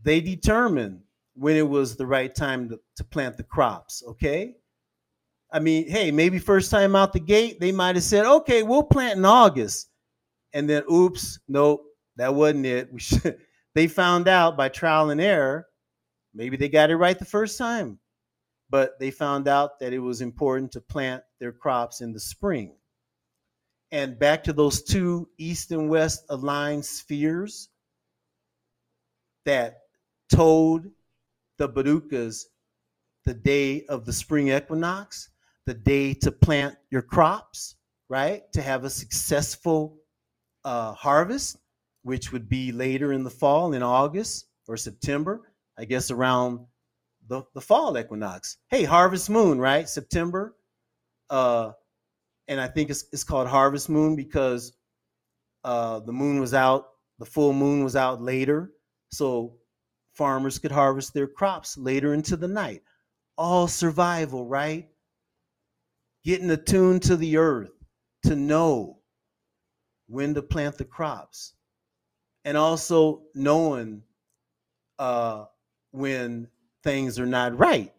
they 0.01 0.21
determined 0.21 1.01
when 1.33 1.57
it 1.57 1.67
was 1.67 1.97
the 1.97 2.05
right 2.05 2.33
time 2.33 2.69
to, 2.69 2.79
to 2.95 3.03
plant 3.03 3.35
the 3.35 3.43
crops, 3.43 4.01
okay? 4.07 4.55
I 5.51 5.59
mean, 5.59 5.89
hey, 5.89 6.09
maybe 6.09 6.39
first 6.39 6.71
time 6.71 6.95
out 6.95 7.11
the 7.11 7.19
gate, 7.19 7.59
they 7.59 7.73
might 7.73 7.97
have 7.97 8.05
said, 8.05 8.25
okay, 8.25 8.63
we'll 8.63 8.83
plant 8.83 9.17
in 9.17 9.25
August. 9.25 9.89
And 10.53 10.69
then, 10.69 10.83
oops, 10.89 11.37
nope, 11.49 11.83
that 12.15 12.33
wasn't 12.33 12.65
it. 12.65 12.93
We 12.93 13.01
should, 13.01 13.37
they 13.75 13.87
found 13.87 14.29
out 14.29 14.55
by 14.55 14.69
trial 14.69 15.09
and 15.09 15.19
error, 15.19 15.67
maybe 16.33 16.55
they 16.55 16.69
got 16.69 16.91
it 16.91 16.95
right 16.95 17.19
the 17.19 17.25
first 17.25 17.57
time, 17.57 17.99
but 18.69 18.97
they 19.01 19.11
found 19.11 19.49
out 19.49 19.81
that 19.81 19.91
it 19.91 19.99
was 19.99 20.21
important 20.21 20.71
to 20.71 20.79
plant 20.79 21.23
their 21.41 21.51
crops 21.51 21.99
in 21.99 22.13
the 22.13 22.21
spring. 22.21 22.77
And 23.91 24.17
back 24.17 24.43
to 24.45 24.53
those 24.53 24.83
two 24.83 25.27
east 25.37 25.71
and 25.71 25.89
west 25.89 26.25
aligned 26.29 26.85
spheres 26.85 27.69
that 29.45 29.79
told 30.31 30.85
the 31.57 31.67
Borucas 31.67 32.45
the 33.25 33.33
day 33.33 33.85
of 33.85 34.05
the 34.05 34.13
spring 34.13 34.49
equinox 34.49 35.29
the 35.65 35.73
day 35.73 36.13
to 36.13 36.31
plant 36.31 36.75
your 36.89 37.01
crops, 37.01 37.75
right? 38.09 38.43
To 38.53 38.61
have 38.61 38.83
a 38.83 38.89
successful 38.89 39.97
uh, 40.63 40.93
harvest, 40.93 41.57
which 42.03 42.31
would 42.31 42.49
be 42.49 42.71
later 42.71 43.13
in 43.13 43.23
the 43.23 43.29
fall 43.29 43.73
in 43.73 43.83
August 43.83 44.47
or 44.67 44.77
September, 44.77 45.41
I 45.77 45.85
guess 45.85 46.11
around 46.11 46.65
the, 47.27 47.43
the 47.53 47.61
fall 47.61 47.97
equinox. 47.97 48.57
Hey, 48.69 48.83
harvest 48.83 49.29
moon, 49.29 49.59
right? 49.59 49.87
September. 49.87 50.55
Uh, 51.29 51.71
and 52.51 52.61
I 52.61 52.67
think 52.67 52.91
it's, 52.91 53.05
it's 53.11 53.23
called 53.23 53.47
harvest 53.47 53.89
moon 53.89 54.15
because 54.15 54.73
uh, 55.63 56.01
the 56.01 56.13
moon 56.13 56.39
was 56.39 56.53
out, 56.53 56.89
the 57.17 57.25
full 57.25 57.53
moon 57.53 57.83
was 57.83 57.95
out 57.95 58.21
later. 58.21 58.71
So 59.11 59.57
farmers 60.13 60.59
could 60.59 60.71
harvest 60.71 61.13
their 61.13 61.27
crops 61.27 61.77
later 61.77 62.13
into 62.13 62.37
the 62.37 62.47
night. 62.47 62.83
All 63.37 63.67
survival, 63.67 64.45
right? 64.47 64.89
getting 66.23 66.51
attuned 66.51 67.01
to 67.03 67.15
the 67.15 67.37
earth 67.37 67.71
to 68.23 68.35
know 68.35 68.99
when 70.07 70.33
to 70.33 70.41
plant 70.41 70.77
the 70.77 70.85
crops 70.85 71.53
and 72.45 72.57
also 72.57 73.23
knowing 73.33 74.03
uh, 74.99 75.45
when 75.91 76.47
things 76.83 77.19
are 77.19 77.25
not 77.25 77.57
right. 77.57 77.93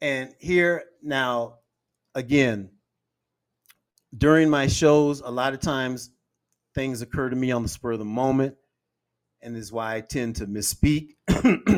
And 0.00 0.34
here 0.38 0.84
now, 1.02 1.58
again, 2.14 2.70
during 4.16 4.48
my 4.48 4.66
shows, 4.66 5.20
a 5.20 5.30
lot 5.30 5.54
of 5.54 5.60
times 5.60 6.10
things 6.74 7.02
occur 7.02 7.30
to 7.30 7.36
me 7.36 7.52
on 7.52 7.62
the 7.62 7.68
spur 7.68 7.92
of 7.92 7.98
the 7.98 8.04
moment, 8.04 8.56
and 9.42 9.54
this 9.54 9.64
is 9.64 9.72
why 9.72 9.96
I 9.96 10.00
tend 10.00 10.36
to 10.36 10.46
misspeak, 10.46 11.16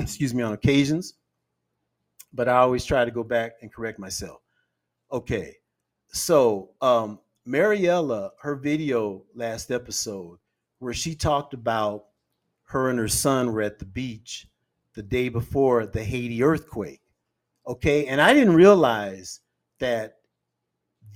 excuse 0.03 0.35
me, 0.35 0.43
on 0.43 0.53
occasions. 0.53 1.15
But 2.33 2.49
I 2.49 2.57
always 2.57 2.85
try 2.85 3.05
to 3.05 3.11
go 3.11 3.23
back 3.23 3.53
and 3.63 3.73
correct 3.73 3.99
myself. 3.99 4.41
Okay, 5.11 5.55
so 6.09 6.71
um, 6.81 7.21
Mariella, 7.45 8.33
her 8.41 8.57
video 8.57 9.23
last 9.35 9.71
episode, 9.71 10.39
where 10.79 10.95
she 10.95 11.15
talked 11.15 11.55
about 11.55 12.07
her 12.65 12.91
and 12.91 12.99
her 12.99 13.09
son 13.09 13.53
were 13.53 13.63
at 13.63 13.79
the 13.79 13.85
beach 13.85 14.49
the 14.95 15.03
day 15.03 15.29
before 15.29 15.87
the 15.87 16.03
Haiti 16.03 16.43
earthquake. 16.43 17.01
Okay, 17.67 18.07
and 18.07 18.21
I 18.21 18.35
didn't 18.35 18.55
realize 18.55 19.41
that 19.79 20.17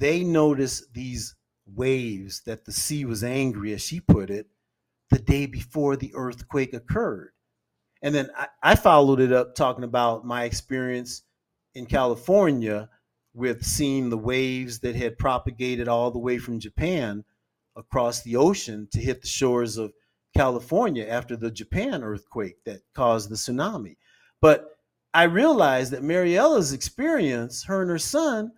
they 0.01 0.25
noticed 0.25 0.93
these 0.93 1.37
waves 1.67 2.43
that 2.47 2.65
the 2.65 2.73
sea 2.73 3.05
was 3.05 3.23
angry, 3.23 3.73
as 3.73 3.83
she 3.83 4.01
put 4.01 4.31
it, 4.31 4.47
the 5.11 5.19
day 5.19 5.47
before 5.47 5.95
the 5.95 6.13
earthquake 6.15 6.75
occurred. 6.75 7.33
And 8.03 8.15
then 8.15 8.31
I, 8.37 8.49
I 8.63 8.75
followed 8.75 9.21
it 9.21 9.33
up 9.33 9.55
talking 9.55 9.85
about 9.85 10.25
my 10.25 10.45
experience 10.45 11.23
in 11.75 11.87
California 11.87 12.89
with 13.35 13.65
seeing 13.65 14.11
the 14.11 14.19
waves 14.19 14.81
that 14.81 14.97
had 14.97 15.19
propagated 15.19 15.87
all 15.87 16.11
the 16.11 16.19
way 16.19 16.39
from 16.39 16.59
Japan 16.59 17.25
across 17.77 18.23
the 18.23 18.37
ocean 18.37 18.89
to 18.93 18.99
hit 18.99 19.21
the 19.21 19.29
shores 19.29 19.77
of 19.77 19.93
California 20.35 21.07
after 21.07 21.37
the 21.37 21.51
Japan 21.51 22.03
earthquake 22.03 22.57
that 22.65 22.81
caused 22.95 23.31
the 23.31 23.37
tsunami. 23.37 23.97
But 24.41 24.67
I 25.13 25.25
realized 25.25 25.93
that 25.93 26.03
Mariella's 26.03 26.73
experience, 26.73 27.65
her 27.65 27.83
and 27.83 27.91
her 27.91 27.99
son, 27.99 28.53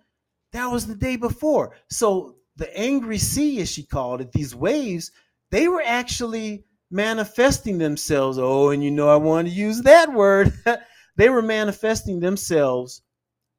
that 0.52 0.66
was 0.66 0.86
the 0.86 0.94
day 0.94 1.16
before. 1.16 1.74
So 1.90 2.36
the 2.56 2.76
angry 2.78 3.18
sea, 3.18 3.60
as 3.60 3.70
she 3.70 3.84
called 3.84 4.20
it, 4.20 4.32
these 4.32 4.54
waves, 4.54 5.10
they 5.50 5.68
were 5.68 5.82
actually 5.84 6.64
manifesting 6.90 7.78
themselves. 7.78 8.38
Oh, 8.38 8.70
and 8.70 8.84
you 8.84 8.90
know, 8.90 9.08
I 9.08 9.16
want 9.16 9.48
to 9.48 9.54
use 9.54 9.82
that 9.82 10.12
word. 10.12 10.52
they 11.16 11.28
were 11.28 11.42
manifesting 11.42 12.20
themselves 12.20 13.02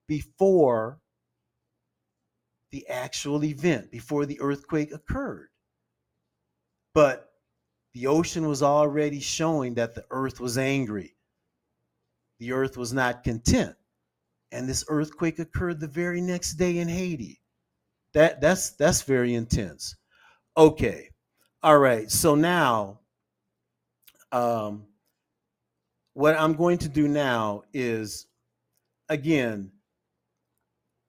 before 0.07 0.99
the 2.71 2.87
actual 2.87 3.43
event 3.43 3.91
before 3.91 4.25
the 4.25 4.39
earthquake 4.41 4.91
occurred. 4.91 5.49
But 6.93 7.29
the 7.93 8.07
ocean 8.07 8.47
was 8.47 8.63
already 8.63 9.19
showing 9.19 9.75
that 9.75 9.93
the 9.93 10.05
earth 10.09 10.39
was 10.39 10.57
angry. 10.57 11.15
The 12.39 12.51
earth 12.51 12.75
was 12.75 12.91
not 12.91 13.23
content. 13.23 13.75
And 14.53 14.69
this 14.69 14.85
earthquake 14.87 15.39
occurred 15.39 15.79
the 15.79 15.87
very 15.87 16.21
next 16.21 16.53
day 16.53 16.77
in 16.77 16.87
Haiti. 16.87 17.41
That 18.13 18.39
that's 18.39 18.71
that's 18.71 19.01
very 19.01 19.33
intense. 19.33 19.95
Okay. 20.55 21.09
All 21.63 21.79
right. 21.79 22.09
So 22.09 22.35
now 22.35 22.99
um 24.31 24.85
what 26.13 26.35
I'm 26.35 26.53
going 26.53 26.77
to 26.79 26.89
do 26.89 27.07
now 27.07 27.63
is 27.73 28.27
again 29.09 29.71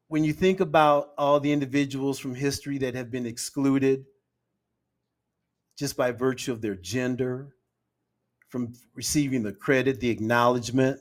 when 0.09 0.25
you 0.25 0.33
think 0.33 0.61
about 0.61 1.13
all 1.19 1.41
the 1.41 1.53
individuals 1.53 2.19
from 2.19 2.35
history 2.35 2.79
that 2.79 2.95
have 2.95 3.11
been 3.11 3.27
excluded 3.27 4.05
just 5.79 5.97
by 5.97 6.13
virtue 6.13 6.53
of 6.53 6.63
their 6.63 6.77
gender 6.77 7.55
from 8.49 8.73
receiving 8.95 9.43
the 9.43 9.53
credit, 9.53 9.99
the 9.99 10.11
acknowledgement, 10.11 11.01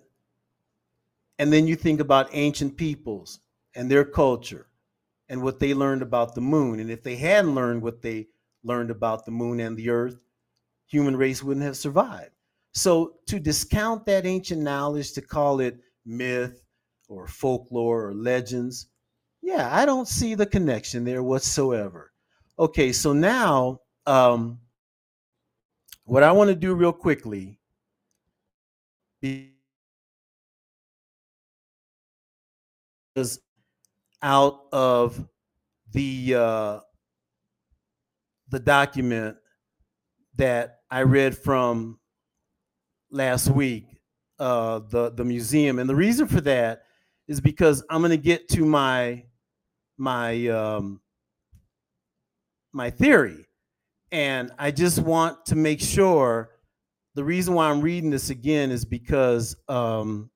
and 1.40 1.52
then 1.52 1.68
you 1.68 1.76
think 1.76 2.00
about 2.00 2.30
ancient 2.32 2.78
peoples 2.78 3.40
and 3.76 3.90
their 3.90 4.06
culture 4.06 4.68
and 5.30 5.42
what 5.42 5.60
they 5.60 5.74
learned 5.74 6.02
about 6.02 6.36
the 6.36 6.42
moon. 6.42 6.80
And 6.80 6.92
if 6.92 7.02
they 7.02 7.16
hadn't 7.16 7.56
learned 7.56 7.82
what 7.82 8.02
they 8.02 8.28
learned 8.64 8.92
about 8.92 9.26
the 9.26 9.32
moon 9.32 9.60
and 9.60 9.76
the 9.76 9.90
earth, 9.90 10.20
human 10.86 11.16
race 11.16 11.42
wouldn't 11.42 11.66
have 11.66 11.78
survived. 11.78 12.32
So 12.74 13.16
to 13.28 13.40
discount 13.40 14.06
that 14.06 14.26
ancient 14.26 14.62
knowledge, 14.62 15.14
to 15.14 15.22
call 15.22 15.60
it 15.60 15.80
myth 16.06 16.62
or 17.08 17.28
folklore 17.28 18.08
or 18.08 18.14
legends, 18.14 18.88
yeah, 19.42 19.70
I 19.72 19.86
don't 19.86 20.08
see 20.08 20.36
the 20.36 20.46
connection 20.46 21.04
there 21.04 21.24
whatsoever. 21.24 22.12
Okay, 22.58 22.92
so 22.92 23.14
now 23.14 23.82
um, 24.06 24.60
what 26.06 26.24
I 26.24 26.32
want 26.32 26.50
to 26.50 26.56
do 26.56 26.74
real 26.74 26.94
quickly 26.94 27.60
is 33.16 33.40
out 34.22 34.62
of 34.72 35.24
the 35.92 36.36
uh, 36.36 36.80
the 38.50 38.60
document 38.60 39.38
that 40.38 40.80
I 40.90 41.04
read 41.04 41.38
from 41.38 42.00
last 43.12 43.50
week, 43.50 43.86
uh, 44.40 44.80
the 44.90 45.12
the 45.12 45.26
museum, 45.26 45.80
and 45.80 45.90
the 45.90 45.96
reason 45.96 46.28
for 46.28 46.42
that 46.42 46.84
is 47.28 47.40
because 47.40 47.84
I'm 47.90 48.02
going 48.02 48.12
to 48.12 48.18
get 48.18 48.48
to 48.50 48.66
my 48.66 49.26
my 49.98 50.48
um, 50.48 51.02
my 52.72 52.90
theory, 52.90 53.46
and 54.12 54.52
I 54.58 54.72
just 54.72 55.00
want 55.00 55.46
to 55.48 55.56
make 55.56 55.80
sure. 55.80 56.50
The 57.16 57.24
reason 57.24 57.54
why 57.54 57.70
I'm 57.70 57.82
reading 57.82 58.10
this 58.10 58.32
again 58.32 58.72
is 58.72 58.86
because 58.86 59.56
um, 59.70 60.32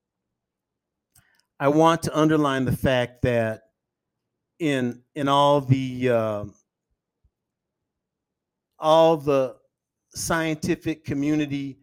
I 1.60 1.70
want 1.70 2.04
to 2.04 2.18
underline 2.18 2.66
the 2.66 2.76
fact 2.76 3.24
that 3.24 3.64
in 4.60 5.02
in 5.16 5.28
all 5.28 5.62
the 5.62 6.10
uh, 6.10 6.46
all 8.80 9.18
the 9.18 9.56
scientific 10.14 11.04
community 11.04 11.80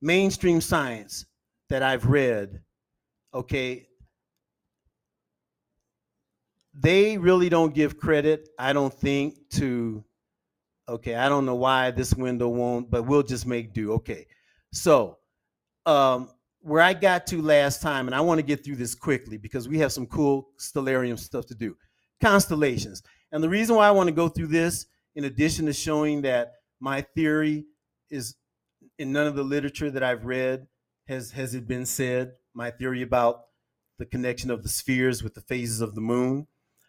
mainstream 0.00 0.60
science 0.60 1.26
that 1.68 1.82
I've 1.82 2.06
read, 2.06 2.60
okay, 3.34 3.88
they 6.72 7.18
really 7.18 7.48
don't 7.48 7.74
give 7.74 7.98
credit, 7.98 8.48
I 8.58 8.72
don't 8.72 8.94
think, 8.94 9.50
to 9.50 10.04
okay, 10.88 11.16
I 11.16 11.28
don't 11.28 11.44
know 11.44 11.56
why 11.56 11.90
this 11.90 12.14
window 12.14 12.48
won't, 12.48 12.90
but 12.90 13.02
we'll 13.02 13.22
just 13.22 13.46
make 13.46 13.72
do. 13.72 13.92
Okay. 13.94 14.26
So 14.72 15.18
um 15.86 16.30
where 16.68 16.82
I 16.82 16.92
got 16.92 17.26
to 17.28 17.40
last 17.40 17.80
time, 17.80 18.06
and 18.06 18.14
I 18.14 18.20
want 18.20 18.38
to 18.38 18.46
get 18.46 18.64
through 18.64 18.76
this 18.76 18.94
quickly 18.94 19.38
because 19.38 19.68
we 19.68 19.78
have 19.78 19.92
some 19.92 20.06
cool 20.06 20.50
stellarium 20.58 21.18
stuff 21.18 21.46
to 21.46 21.54
do. 21.54 21.76
Constellations. 22.20 23.02
And 23.32 23.42
the 23.42 23.48
reason 23.48 23.76
why 23.76 23.88
I 23.88 23.90
want 23.90 24.08
to 24.08 24.14
go 24.14 24.28
through 24.28 24.48
this, 24.48 24.86
in 25.16 25.24
addition 25.24 25.66
to 25.66 25.72
showing 25.72 26.22
that 26.22 26.52
my 26.80 27.00
theory 27.00 27.64
is 28.10 28.36
in 28.98 29.12
none 29.12 29.26
of 29.26 29.34
the 29.34 29.42
literature 29.42 29.90
that 29.90 30.02
I've 30.02 30.24
read 30.24 30.66
has 31.06 31.30
has 31.32 31.54
it 31.54 31.66
been 31.66 31.86
said 31.86 32.32
my 32.54 32.70
theory 32.70 33.02
about 33.02 33.44
the 33.98 34.06
connection 34.06 34.50
of 34.50 34.62
the 34.62 34.68
spheres 34.68 35.22
with 35.22 35.34
the 35.34 35.40
phases 35.40 35.80
of 35.80 35.94
the 35.94 36.00
moon. 36.00 36.46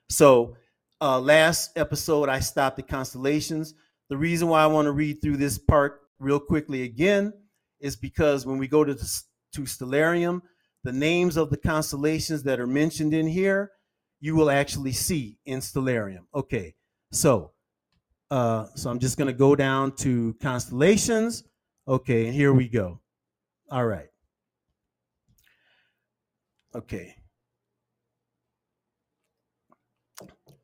So 0.09 0.55
uh, 1.01 1.19
last 1.19 1.77
episode 1.77 2.29
I 2.29 2.39
stopped 2.39 2.79
at 2.79 2.87
constellations. 2.87 3.73
The 4.09 4.17
reason 4.17 4.47
why 4.47 4.63
I 4.63 4.67
want 4.67 4.87
to 4.87 4.91
read 4.91 5.21
through 5.21 5.37
this 5.37 5.57
part 5.57 6.01
real 6.19 6.39
quickly 6.39 6.83
again 6.83 7.33
is 7.79 7.95
because 7.95 8.45
when 8.45 8.57
we 8.57 8.67
go 8.67 8.83
to 8.83 8.93
the, 8.93 9.21
to 9.53 9.62
stellarium, 9.62 10.41
the 10.83 10.91
names 10.91 11.38
of 11.38 11.49
the 11.49 11.57
constellations 11.57 12.43
that 12.43 12.59
are 12.59 12.67
mentioned 12.67 13.13
in 13.13 13.27
here, 13.27 13.71
you 14.19 14.35
will 14.35 14.49
actually 14.49 14.91
see 14.91 15.38
in 15.45 15.59
stellarium. 15.59 16.25
Okay, 16.33 16.75
so 17.12 17.51
uh, 18.31 18.65
so 18.75 18.89
I'm 18.89 18.99
just 18.99 19.17
going 19.17 19.27
to 19.27 19.33
go 19.33 19.55
down 19.55 19.95
to 19.97 20.35
constellations. 20.41 21.43
Okay, 21.88 22.27
and 22.27 22.35
here 22.35 22.53
we 22.53 22.67
go. 22.67 22.99
All 23.71 23.85
right. 23.85 24.07
Okay. 26.75 27.15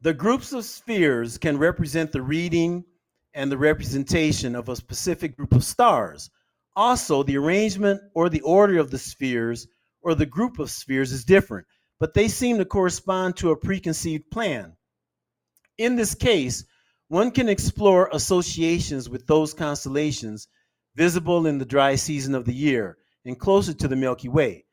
The 0.02 0.14
groups 0.14 0.54
of 0.54 0.66
spheres 0.66 1.38
can 1.38 1.58
represent 1.58 2.12
the 2.12 2.22
reading 2.22 2.84
and 3.34 3.52
the 3.52 3.58
representation 3.58 4.56
of 4.56 4.70
a 4.70 4.76
specific 4.76 5.36
group 5.36 5.54
of 5.54 5.64
stars. 5.64 6.30
Also, 6.76 7.24
the 7.24 7.38
arrangement 7.38 8.02
or 8.14 8.30
the 8.30 8.42
order 8.42 8.78
of 8.78 8.92
the 8.92 8.98
spheres 8.98 9.68
or 10.02 10.14
the 10.14 10.26
group 10.26 10.60
of 10.60 10.70
spheres 10.70 11.12
is 11.12 11.24
different, 11.24 11.66
but 12.00 12.14
they 12.14 12.28
seem 12.28 12.58
to 12.58 12.66
correspond 12.66 13.38
to 13.38 13.52
a 13.52 13.58
preconceived 13.58 14.30
plan. 14.30 14.76
In 15.78 15.96
this 15.96 16.14
case, 16.14 16.66
one 17.08 17.32
can 17.32 17.50
explore 17.50 18.10
associations 18.12 19.10
with 19.10 19.26
those 19.28 19.54
constellations 19.54 20.48
visible 20.96 21.46
in 21.46 21.58
the 21.58 21.66
dry 21.66 21.96
season 21.96 22.36
of 22.36 22.46
the 22.46 22.54
year 22.54 22.98
and 23.26 23.40
closer 23.40 23.74
to 23.74 23.88
the 23.88 23.96
Milky 23.96 24.30
Way. 24.30 24.66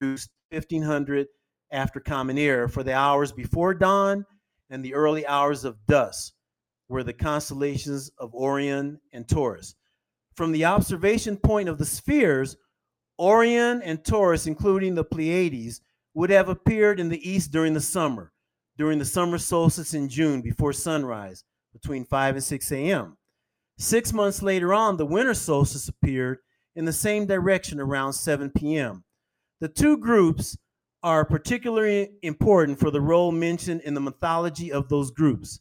produced 0.00 0.30
1500 0.50 1.28
after 1.72 2.00
common 2.00 2.38
era 2.38 2.68
for 2.68 2.82
the 2.82 2.92
hours 2.92 3.32
before 3.32 3.74
dawn 3.74 4.24
and 4.70 4.84
the 4.84 4.94
early 4.94 5.26
hours 5.26 5.64
of 5.64 5.84
dusk 5.86 6.32
were 6.88 7.02
the 7.02 7.12
constellations 7.12 8.10
of 8.18 8.34
Orion 8.34 9.00
and 9.12 9.28
Taurus. 9.28 9.74
From 10.36 10.52
the 10.52 10.66
observation 10.66 11.38
point 11.38 11.68
of 11.68 11.78
the 11.78 11.86
spheres, 11.86 12.56
Orion 13.18 13.80
and 13.82 14.04
Taurus, 14.04 14.46
including 14.46 14.94
the 14.94 15.04
Pleiades, 15.04 15.80
would 16.14 16.30
have 16.30 16.48
appeared 16.48 17.00
in 17.00 17.08
the 17.08 17.28
east 17.28 17.50
during 17.50 17.72
the 17.72 17.80
summer, 17.80 18.32
during 18.76 18.98
the 18.98 19.04
summer 19.04 19.38
solstice 19.38 19.94
in 19.94 20.08
June 20.08 20.42
before 20.42 20.74
sunrise, 20.74 21.44
between 21.72 22.04
5 22.04 22.36
and 22.36 22.44
6 22.44 22.72
a.m. 22.72 23.16
Six 23.78 24.12
months 24.12 24.42
later 24.42 24.74
on, 24.74 24.96
the 24.96 25.06
winter 25.06 25.34
solstice 25.34 25.88
appeared 25.88 26.38
in 26.74 26.84
the 26.84 26.92
same 26.92 27.26
direction 27.26 27.80
around 27.80 28.12
7 28.12 28.50
p.m. 28.50 29.04
The 29.60 29.68
two 29.68 29.96
groups 29.96 30.56
are 31.02 31.24
particularly 31.24 32.10
important 32.22 32.78
for 32.78 32.90
the 32.90 33.00
role 33.00 33.32
mentioned 33.32 33.80
in 33.82 33.94
the 33.94 34.00
mythology 34.00 34.72
of 34.72 34.88
those 34.88 35.10
groups. 35.10 35.60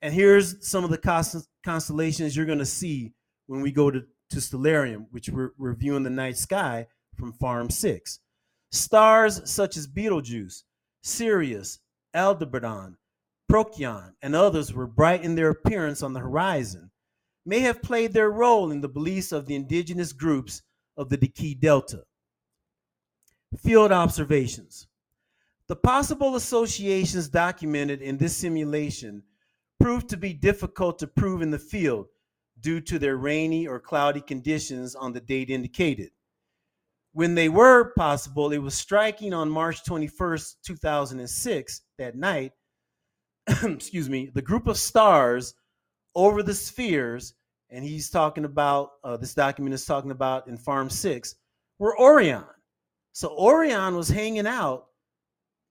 And 0.00 0.14
here's 0.14 0.66
some 0.66 0.84
of 0.84 0.90
the 0.90 1.44
constellations 1.64 2.36
you're 2.36 2.46
going 2.46 2.58
to 2.58 2.66
see 2.66 3.12
when 3.46 3.60
we 3.60 3.70
go 3.70 3.90
to, 3.90 4.02
to 4.30 4.36
Stellarium, 4.36 5.06
which 5.10 5.28
we're 5.28 5.74
viewing 5.74 6.02
the 6.02 6.10
night 6.10 6.36
sky 6.36 6.86
from 7.16 7.32
Farm 7.32 7.70
6. 7.70 8.20
Stars 8.70 9.40
such 9.50 9.76
as 9.76 9.86
Betelgeuse, 9.86 10.64
Sirius, 11.02 11.78
Aldebaran, 12.14 12.96
Procyon, 13.48 14.14
and 14.22 14.34
others 14.34 14.72
were 14.72 14.86
bright 14.86 15.22
in 15.22 15.34
their 15.34 15.50
appearance 15.50 16.02
on 16.02 16.12
the 16.12 16.20
horizon 16.20 16.90
may 17.46 17.60
have 17.60 17.82
played 17.82 18.12
their 18.12 18.30
role 18.30 18.70
in 18.70 18.80
the 18.80 18.88
beliefs 18.88 19.32
of 19.32 19.46
the 19.46 19.54
indigenous 19.54 20.12
groups 20.12 20.62
of 20.96 21.08
the 21.08 21.18
Diqui 21.18 21.58
Delta. 21.58 22.04
Field 23.58 23.92
observations. 23.92 24.86
The 25.68 25.76
possible 25.76 26.36
associations 26.36 27.28
documented 27.28 28.02
in 28.02 28.18
this 28.18 28.36
simulation 28.36 29.22
proved 29.80 30.08
to 30.10 30.16
be 30.16 30.32
difficult 30.32 30.98
to 30.98 31.06
prove 31.06 31.42
in 31.42 31.50
the 31.50 31.58
field 31.58 32.06
due 32.64 32.80
to 32.80 32.98
their 32.98 33.18
rainy 33.18 33.68
or 33.68 33.78
cloudy 33.78 34.22
conditions 34.22 34.94
on 34.94 35.12
the 35.12 35.20
date 35.20 35.50
indicated. 35.50 36.10
When 37.12 37.34
they 37.34 37.50
were 37.50 37.92
possible, 37.92 38.50
it 38.52 38.58
was 38.58 38.74
striking 38.74 39.34
on 39.34 39.50
March 39.50 39.84
21st, 39.84 40.54
2006, 40.64 41.82
that 41.98 42.16
night, 42.16 42.52
excuse 43.62 44.08
me, 44.08 44.30
the 44.34 44.42
group 44.42 44.66
of 44.66 44.78
stars 44.78 45.54
over 46.14 46.42
the 46.42 46.54
spheres, 46.54 47.34
and 47.68 47.84
he's 47.84 48.08
talking 48.08 48.46
about 48.46 48.92
uh, 49.04 49.18
this 49.18 49.34
document 49.34 49.74
is 49.74 49.84
talking 49.84 50.10
about 50.10 50.48
in 50.48 50.56
Farm 50.56 50.88
Six, 50.88 51.34
were 51.78 52.00
Orion. 52.00 52.46
So 53.12 53.36
Orion 53.36 53.94
was 53.94 54.08
hanging 54.08 54.46
out 54.46 54.86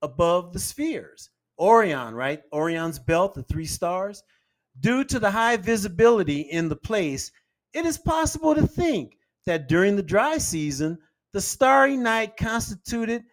above 0.04 0.54
the 0.54 0.60
spheres. 0.60 1.32
Orion, 1.60 2.14
right? 2.14 2.42
Orion's 2.54 3.00
belt, 3.00 3.34
the 3.34 3.44
three 3.44 3.66
stars. 3.66 4.24
Due 4.80 5.04
to 5.04 5.20
the 5.20 5.32
high 5.32 5.58
visibility 5.58 6.42
in 6.42 6.68
the 6.68 6.76
place, 6.76 7.32
it 7.74 7.86
is 7.86 7.98
possible 7.98 8.56
to 8.56 8.66
think 8.66 9.18
that 9.46 9.68
during 9.68 9.96
the 9.96 10.04
dry 10.04 10.38
season, 10.38 10.98
the 11.32 11.42
starry 11.42 11.98
night 11.98 12.38
constituted 12.38 13.24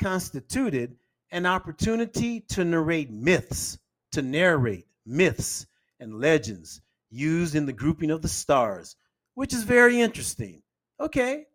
constituted 0.00 0.96
an 1.30 1.44
opportunity 1.44 2.40
to 2.40 2.64
narrate 2.64 3.10
myths, 3.10 3.78
to 4.12 4.22
narrate 4.22 4.86
myths 5.04 5.66
and 6.00 6.18
legends 6.18 6.80
used 7.10 7.54
in 7.54 7.66
the 7.66 7.72
grouping 7.72 8.10
of 8.10 8.22
the 8.22 8.28
stars, 8.28 8.96
which 9.34 9.52
is 9.52 9.62
very 9.62 10.00
interesting. 10.00 10.62
Okay, 10.98 11.46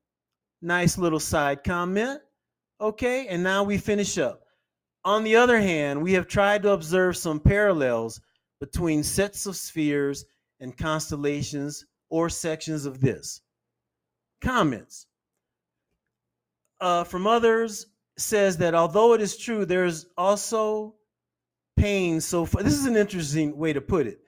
nice 0.62 0.98
little 0.98 1.20
side 1.20 1.64
comment. 1.64 2.22
Okay, 2.80 3.28
and 3.28 3.42
now 3.42 3.64
we 3.64 3.78
finish 3.78 4.18
up. 4.18 4.44
On 5.04 5.24
the 5.24 5.36
other 5.36 5.60
hand, 5.60 6.02
we 6.02 6.14
have 6.14 6.28
tried 6.28 6.64
to 6.64 6.72
observe 6.72 7.18
some 7.18 7.40
parallels 7.40 8.20
between 8.60 9.04
sets 9.04 9.46
of 9.46 9.56
spheres 9.56 10.26
and 10.60 10.78
constellations 10.78 11.86
or 12.10 12.30
sections 12.30 12.86
of 12.86 13.02
this. 13.02 13.42
Comments 14.42 15.08
uh, 16.80 17.04
from 17.04 17.28
others 17.28 17.88
says 18.18 18.58
that 18.58 18.76
although 18.76 19.14
it 19.14 19.22
is 19.22 19.38
true, 19.38 19.66
there's 19.66 20.06
also 20.18 20.96
pain 21.78 22.22
so 22.22 22.46
far. 22.46 22.64
This 22.64 22.74
is 22.74 22.86
an 22.86 22.96
interesting 22.96 23.58
way 23.58 23.74
to 23.74 23.82
put 23.82 24.08
it 24.08 24.20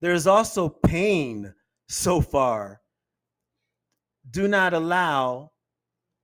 There's 0.00 0.26
also 0.26 0.68
pain 0.68 1.54
so 1.88 2.20
far. 2.20 2.80
Do 4.30 4.46
not 4.46 4.72
allow 4.72 5.50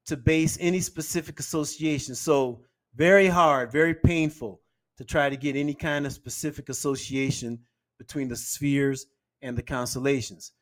to 0.07 0.17
base 0.17 0.57
any 0.61 0.81
specific 0.81 1.41
association. 1.41 2.15
So, 2.15 2.63
very 2.95 3.27
hard, 3.27 3.71
very 3.71 3.95
painful 3.95 4.61
to 4.99 5.05
try 5.05 5.31
to 5.31 5.37
get 5.37 5.57
any 5.57 5.75
kind 5.75 6.05
of 6.05 6.13
specific 6.13 6.69
association 6.69 7.61
between 7.99 8.29
the 8.29 8.37
spheres 8.37 9.07
and 9.43 9.57
the 9.57 9.63
constellations. 9.63 10.53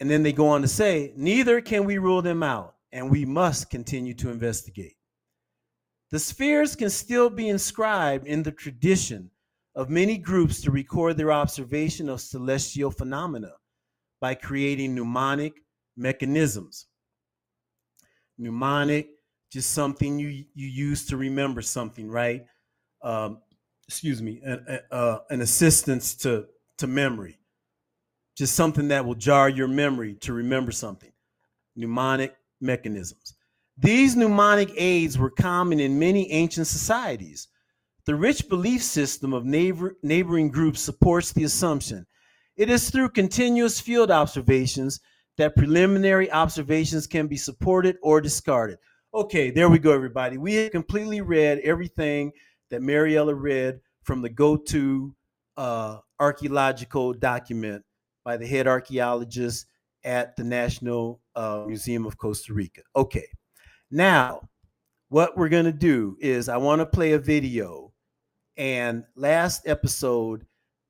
And 0.00 0.10
then 0.10 0.22
they 0.22 0.32
go 0.32 0.48
on 0.48 0.62
to 0.62 0.68
say, 0.68 1.12
neither 1.16 1.60
can 1.60 1.84
we 1.84 1.98
rule 1.98 2.22
them 2.22 2.42
out, 2.42 2.74
and 2.92 3.10
we 3.10 3.24
must 3.24 3.70
continue 3.70 4.14
to 4.14 4.30
investigate. 4.30 4.96
The 6.10 6.18
spheres 6.18 6.74
can 6.74 6.90
still 6.90 7.30
be 7.30 7.48
inscribed 7.48 8.26
in 8.26 8.42
the 8.42 8.52
tradition 8.52 9.30
of 9.74 9.90
many 9.90 10.16
groups 10.16 10.60
to 10.62 10.70
record 10.70 11.16
their 11.16 11.32
observation 11.32 12.08
of 12.08 12.20
celestial 12.20 12.90
phenomena 12.90 13.52
by 14.20 14.34
creating 14.34 14.94
mnemonic 14.94 15.54
mechanisms. 15.96 16.86
Mnemonic, 18.38 19.08
just 19.50 19.72
something 19.72 20.18
you, 20.18 20.44
you 20.54 20.66
use 20.66 21.06
to 21.06 21.16
remember 21.16 21.62
something, 21.62 22.08
right? 22.10 22.44
Um, 23.04 23.38
excuse 23.86 24.20
me, 24.20 24.40
an, 24.42 24.80
uh, 24.90 25.18
an 25.30 25.40
assistance 25.40 26.14
to, 26.16 26.46
to 26.78 26.86
memory. 26.86 27.38
Just 28.36 28.56
something 28.56 28.88
that 28.88 29.06
will 29.06 29.14
jar 29.14 29.48
your 29.48 29.68
memory 29.68 30.14
to 30.22 30.32
remember 30.32 30.72
something. 30.72 31.12
Mnemonic 31.76 32.34
mechanisms. 32.60 33.34
These 33.78 34.16
mnemonic 34.16 34.72
aids 34.76 35.18
were 35.18 35.30
common 35.30 35.78
in 35.78 35.98
many 35.98 36.30
ancient 36.32 36.66
societies. 36.66 37.48
The 38.06 38.14
rich 38.14 38.48
belief 38.48 38.82
system 38.82 39.32
of 39.32 39.44
neighbor, 39.44 39.96
neighboring 40.02 40.48
groups 40.48 40.80
supports 40.80 41.32
the 41.32 41.44
assumption 41.44 42.06
it 42.56 42.70
is 42.70 42.90
through 42.90 43.08
continuous 43.10 43.80
field 43.80 44.10
observations 44.10 45.00
that 45.38 45.56
preliminary 45.56 46.30
observations 46.30 47.06
can 47.06 47.26
be 47.26 47.36
supported 47.36 47.96
or 48.02 48.20
discarded. 48.20 48.78
Okay, 49.12 49.50
there 49.50 49.68
we 49.68 49.80
go, 49.80 49.92
everybody. 49.92 50.38
We 50.38 50.54
have 50.54 50.70
completely 50.70 51.20
read 51.20 51.58
everything 51.60 52.32
that 52.74 52.82
Mariella 52.82 53.36
read 53.36 53.78
from 54.02 54.20
the 54.20 54.28
go-to 54.28 55.14
uh, 55.56 55.98
archaeological 56.18 57.12
document 57.12 57.84
by 58.24 58.36
the 58.36 58.44
head 58.44 58.66
archaeologist 58.66 59.66
at 60.02 60.34
the 60.34 60.42
National 60.42 61.20
uh, 61.36 61.62
Museum 61.68 62.04
of 62.04 62.18
Costa 62.18 62.52
Rica. 62.52 62.80
Okay, 62.96 63.28
now 63.92 64.40
what 65.08 65.36
we're 65.36 65.48
going 65.48 65.66
to 65.66 65.72
do 65.72 66.16
is 66.18 66.48
I 66.48 66.56
want 66.56 66.80
to 66.80 66.86
play 66.86 67.12
a 67.12 67.18
video. 67.18 67.92
And 68.56 69.04
last 69.14 69.68
episode, 69.68 70.44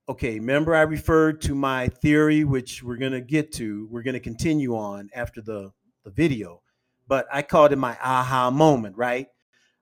okay, 0.09 0.39
remember 0.39 0.75
I 0.75 0.83
referred 0.83 1.43
to 1.43 1.55
my 1.55 1.89
theory, 1.89 2.45
which 2.45 2.83
we're 2.83 2.97
going 2.97 3.13
to 3.13 3.21
get 3.21 3.53
to, 3.57 3.87
we're 3.91 4.03
going 4.03 4.15
to 4.15 4.21
continue 4.21 4.75
on 4.75 5.11
after 5.15 5.43
the, 5.43 5.71
the 6.03 6.11
video, 6.11 6.63
but 7.09 7.27
I 7.31 7.43
called 7.43 7.73
it 7.73 7.77
my 7.77 7.99
aha 8.03 8.51
moment, 8.51 8.97
right? 8.97 9.27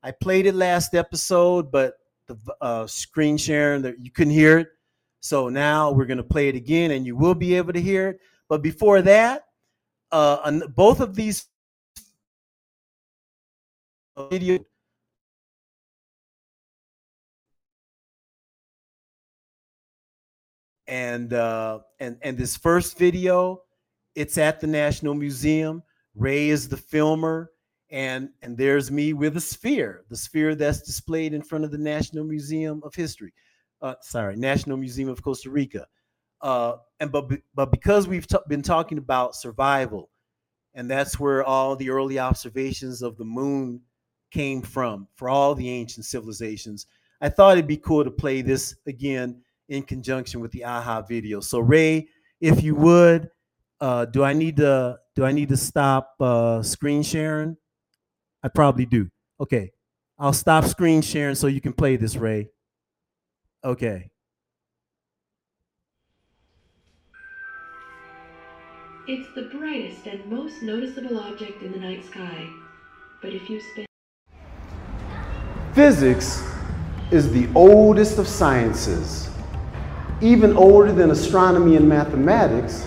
I 0.02 0.10
played 0.10 0.46
it 0.46 0.54
last 0.54 0.94
episode, 0.94 1.70
but 1.70 1.94
the 2.26 2.36
uh, 2.60 2.86
screen 2.86 3.36
sharing 3.36 3.82
that 3.82 4.00
you 4.00 4.10
couldn't 4.10 4.32
hear 4.32 4.58
it. 4.58 4.68
So 5.20 5.48
now 5.48 5.92
we're 5.92 6.06
going 6.06 6.18
to 6.18 6.24
play 6.24 6.48
it 6.48 6.56
again 6.56 6.90
and 6.90 7.06
you 7.06 7.16
will 7.16 7.34
be 7.34 7.54
able 7.54 7.72
to 7.72 7.80
hear 7.80 8.08
it. 8.08 8.20
But 8.48 8.62
before 8.62 9.02
that, 9.02 9.44
uh, 10.10 10.60
both 10.68 11.00
of 11.00 11.14
these 11.14 11.46
video 14.30 14.58
and 20.86 21.32
uh, 21.32 21.78
and 22.00 22.18
and 22.22 22.36
this 22.36 22.56
first 22.56 22.98
video, 22.98 23.62
it's 24.14 24.36
at 24.36 24.60
the 24.60 24.66
National 24.66 25.14
Museum. 25.14 25.82
Ray 26.14 26.50
is 26.50 26.68
the 26.68 26.76
filmer, 26.76 27.51
and 27.92 28.30
and 28.40 28.56
there's 28.56 28.90
me 28.90 29.12
with 29.12 29.36
a 29.36 29.40
sphere, 29.40 30.04
the 30.08 30.16
sphere 30.16 30.54
that's 30.54 30.80
displayed 30.80 31.34
in 31.34 31.42
front 31.42 31.64
of 31.64 31.70
the 31.70 31.78
National 31.78 32.24
Museum 32.24 32.80
of 32.84 32.94
History. 32.94 33.32
Uh, 33.82 33.94
sorry, 34.00 34.34
National 34.34 34.78
Museum 34.78 35.08
of 35.08 35.22
Costa 35.22 35.50
Rica. 35.50 35.86
Uh, 36.40 36.76
and 36.98 37.12
but 37.12 37.30
but 37.54 37.70
because 37.70 38.08
we've 38.08 38.26
t- 38.26 38.36
been 38.48 38.62
talking 38.62 38.98
about 38.98 39.36
survival, 39.36 40.10
and 40.74 40.90
that's 40.90 41.20
where 41.20 41.44
all 41.44 41.76
the 41.76 41.90
early 41.90 42.18
observations 42.18 43.02
of 43.02 43.16
the 43.18 43.24
moon 43.24 43.80
came 44.30 44.62
from 44.62 45.06
for 45.14 45.28
all 45.28 45.54
the 45.54 45.68
ancient 45.68 46.06
civilizations. 46.06 46.86
I 47.20 47.28
thought 47.28 47.52
it'd 47.58 47.68
be 47.68 47.76
cool 47.76 48.02
to 48.02 48.10
play 48.10 48.40
this 48.40 48.74
again 48.86 49.42
in 49.68 49.82
conjunction 49.82 50.40
with 50.40 50.50
the 50.50 50.64
AHA 50.64 51.02
video. 51.02 51.40
So 51.40 51.60
Ray, 51.60 52.08
if 52.40 52.62
you 52.62 52.74
would, 52.74 53.30
uh, 53.80 54.06
do 54.06 54.24
I 54.24 54.32
need 54.32 54.56
to 54.56 54.98
do 55.14 55.24
I 55.24 55.32
need 55.32 55.50
to 55.50 55.56
stop 55.58 56.14
uh, 56.18 56.62
screen 56.62 57.02
sharing? 57.02 57.56
I 58.42 58.48
probably 58.48 58.86
do. 58.86 59.08
Okay, 59.40 59.70
I'll 60.18 60.32
stop 60.32 60.64
screen 60.64 61.02
sharing 61.02 61.34
so 61.34 61.46
you 61.46 61.60
can 61.60 61.72
play 61.72 61.96
this, 61.96 62.16
Ray. 62.16 62.48
Okay. 63.64 64.10
It's 69.08 69.28
the 69.34 69.42
brightest 69.42 70.06
and 70.06 70.24
most 70.26 70.62
noticeable 70.62 71.18
object 71.18 71.62
in 71.62 71.72
the 71.72 71.78
night 71.78 72.04
sky. 72.04 72.48
But 73.20 73.32
if 73.32 73.50
you 73.50 73.60
spend 73.72 73.86
Physics 75.74 76.42
is 77.10 77.32
the 77.32 77.48
oldest 77.54 78.18
of 78.18 78.28
sciences. 78.28 79.28
Even 80.20 80.56
older 80.56 80.92
than 80.92 81.10
astronomy 81.10 81.76
and 81.76 81.88
mathematics, 81.88 82.86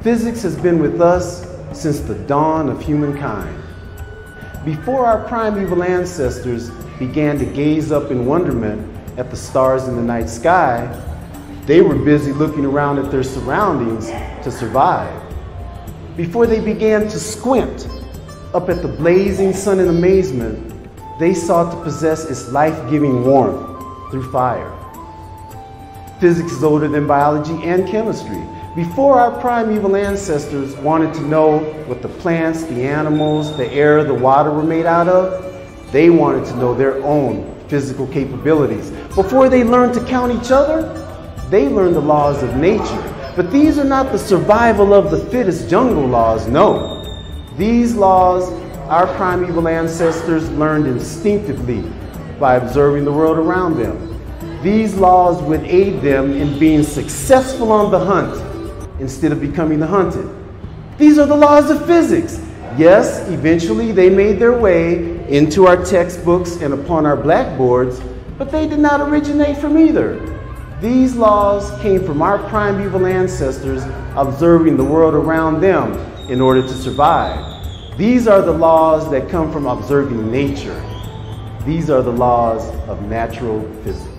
physics 0.00 0.42
has 0.42 0.56
been 0.56 0.80
with 0.80 1.00
us 1.00 1.46
since 1.72 2.00
the 2.00 2.14
dawn 2.14 2.68
of 2.68 2.80
humankind. 2.80 3.62
Before 4.64 5.04
our 5.04 5.28
primeval 5.28 5.82
ancestors 5.82 6.70
began 6.98 7.38
to 7.38 7.44
gaze 7.44 7.92
up 7.92 8.10
in 8.10 8.24
wonderment 8.24 8.80
at 9.18 9.30
the 9.30 9.36
stars 9.36 9.88
in 9.88 9.96
the 9.96 10.02
night 10.02 10.30
sky, 10.30 10.88
they 11.66 11.82
were 11.82 11.94
busy 11.94 12.32
looking 12.32 12.64
around 12.64 12.98
at 12.98 13.10
their 13.10 13.22
surroundings 13.22 14.06
to 14.42 14.50
survive. 14.50 15.22
Before 16.16 16.46
they 16.46 16.60
began 16.60 17.02
to 17.02 17.20
squint 17.20 17.88
up 18.54 18.70
at 18.70 18.80
the 18.80 18.88
blazing 18.88 19.52
sun 19.52 19.80
in 19.80 19.88
amazement, 19.88 20.74
they 21.18 21.34
sought 21.34 21.70
to 21.70 21.82
possess 21.82 22.24
its 22.30 22.50
life 22.50 22.88
giving 22.88 23.22
warmth 23.22 24.10
through 24.10 24.32
fire. 24.32 24.72
Physics 26.20 26.52
is 26.52 26.64
older 26.64 26.88
than 26.88 27.06
biology 27.06 27.62
and 27.64 27.86
chemistry. 27.86 28.42
Before 28.74 29.20
our 29.20 29.30
primeval 29.40 29.94
ancestors 29.94 30.74
wanted 30.78 31.14
to 31.14 31.20
know 31.20 31.60
what 31.86 32.02
the 32.02 32.08
plants, 32.08 32.64
the 32.64 32.82
animals, 32.82 33.56
the 33.56 33.70
air, 33.70 34.02
the 34.02 34.12
water 34.12 34.50
were 34.50 34.64
made 34.64 34.84
out 34.84 35.06
of, 35.06 35.92
they 35.92 36.10
wanted 36.10 36.44
to 36.46 36.56
know 36.56 36.74
their 36.74 37.00
own 37.04 37.54
physical 37.68 38.08
capabilities. 38.08 38.90
Before 39.14 39.48
they 39.48 39.62
learned 39.62 39.94
to 39.94 40.04
count 40.06 40.32
each 40.32 40.50
other, 40.50 40.82
they 41.50 41.68
learned 41.68 41.94
the 41.94 42.00
laws 42.00 42.42
of 42.42 42.56
nature. 42.56 43.32
But 43.36 43.52
these 43.52 43.78
are 43.78 43.84
not 43.84 44.10
the 44.10 44.18
survival 44.18 44.92
of 44.92 45.12
the 45.12 45.18
fittest 45.18 45.70
jungle 45.70 46.08
laws, 46.08 46.48
no. 46.48 47.00
These 47.56 47.94
laws 47.94 48.50
our 48.88 49.06
primeval 49.14 49.68
ancestors 49.68 50.50
learned 50.50 50.88
instinctively 50.88 51.82
by 52.40 52.56
observing 52.56 53.04
the 53.04 53.12
world 53.12 53.38
around 53.38 53.76
them. 53.76 54.20
These 54.64 54.96
laws 54.96 55.40
would 55.42 55.62
aid 55.62 56.02
them 56.02 56.32
in 56.32 56.58
being 56.58 56.82
successful 56.82 57.70
on 57.70 57.92
the 57.92 58.04
hunt 58.04 58.53
instead 59.04 59.32
of 59.32 59.38
becoming 59.38 59.78
the 59.78 59.86
hunted. 59.86 60.26
These 60.96 61.18
are 61.18 61.26
the 61.26 61.36
laws 61.36 61.70
of 61.70 61.84
physics. 61.84 62.40
Yes, 62.78 63.28
eventually 63.28 63.92
they 63.92 64.08
made 64.08 64.38
their 64.38 64.58
way 64.58 65.28
into 65.28 65.66
our 65.66 65.84
textbooks 65.84 66.56
and 66.62 66.72
upon 66.72 67.04
our 67.04 67.14
blackboards, 67.14 68.00
but 68.38 68.50
they 68.50 68.66
did 68.66 68.78
not 68.78 69.02
originate 69.02 69.58
from 69.58 69.76
either. 69.76 70.18
These 70.80 71.16
laws 71.16 71.70
came 71.82 72.02
from 72.02 72.22
our 72.22 72.38
primeval 72.48 73.04
ancestors 73.04 73.82
observing 74.16 74.78
the 74.78 74.84
world 74.84 75.12
around 75.12 75.60
them 75.60 75.92
in 76.30 76.40
order 76.40 76.62
to 76.62 76.72
survive. 76.72 77.98
These 77.98 78.26
are 78.26 78.40
the 78.40 78.52
laws 78.52 79.10
that 79.10 79.28
come 79.28 79.52
from 79.52 79.66
observing 79.66 80.32
nature. 80.32 80.82
These 81.66 81.90
are 81.90 82.00
the 82.00 82.10
laws 82.10 82.70
of 82.88 83.02
natural 83.02 83.60
physics. 83.82 84.13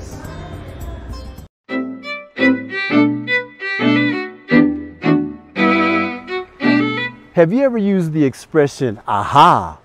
Have 7.36 7.52
you 7.52 7.64
ever 7.64 7.78
used 7.78 8.14
the 8.14 8.24
expression 8.24 9.02
aha 9.06 9.78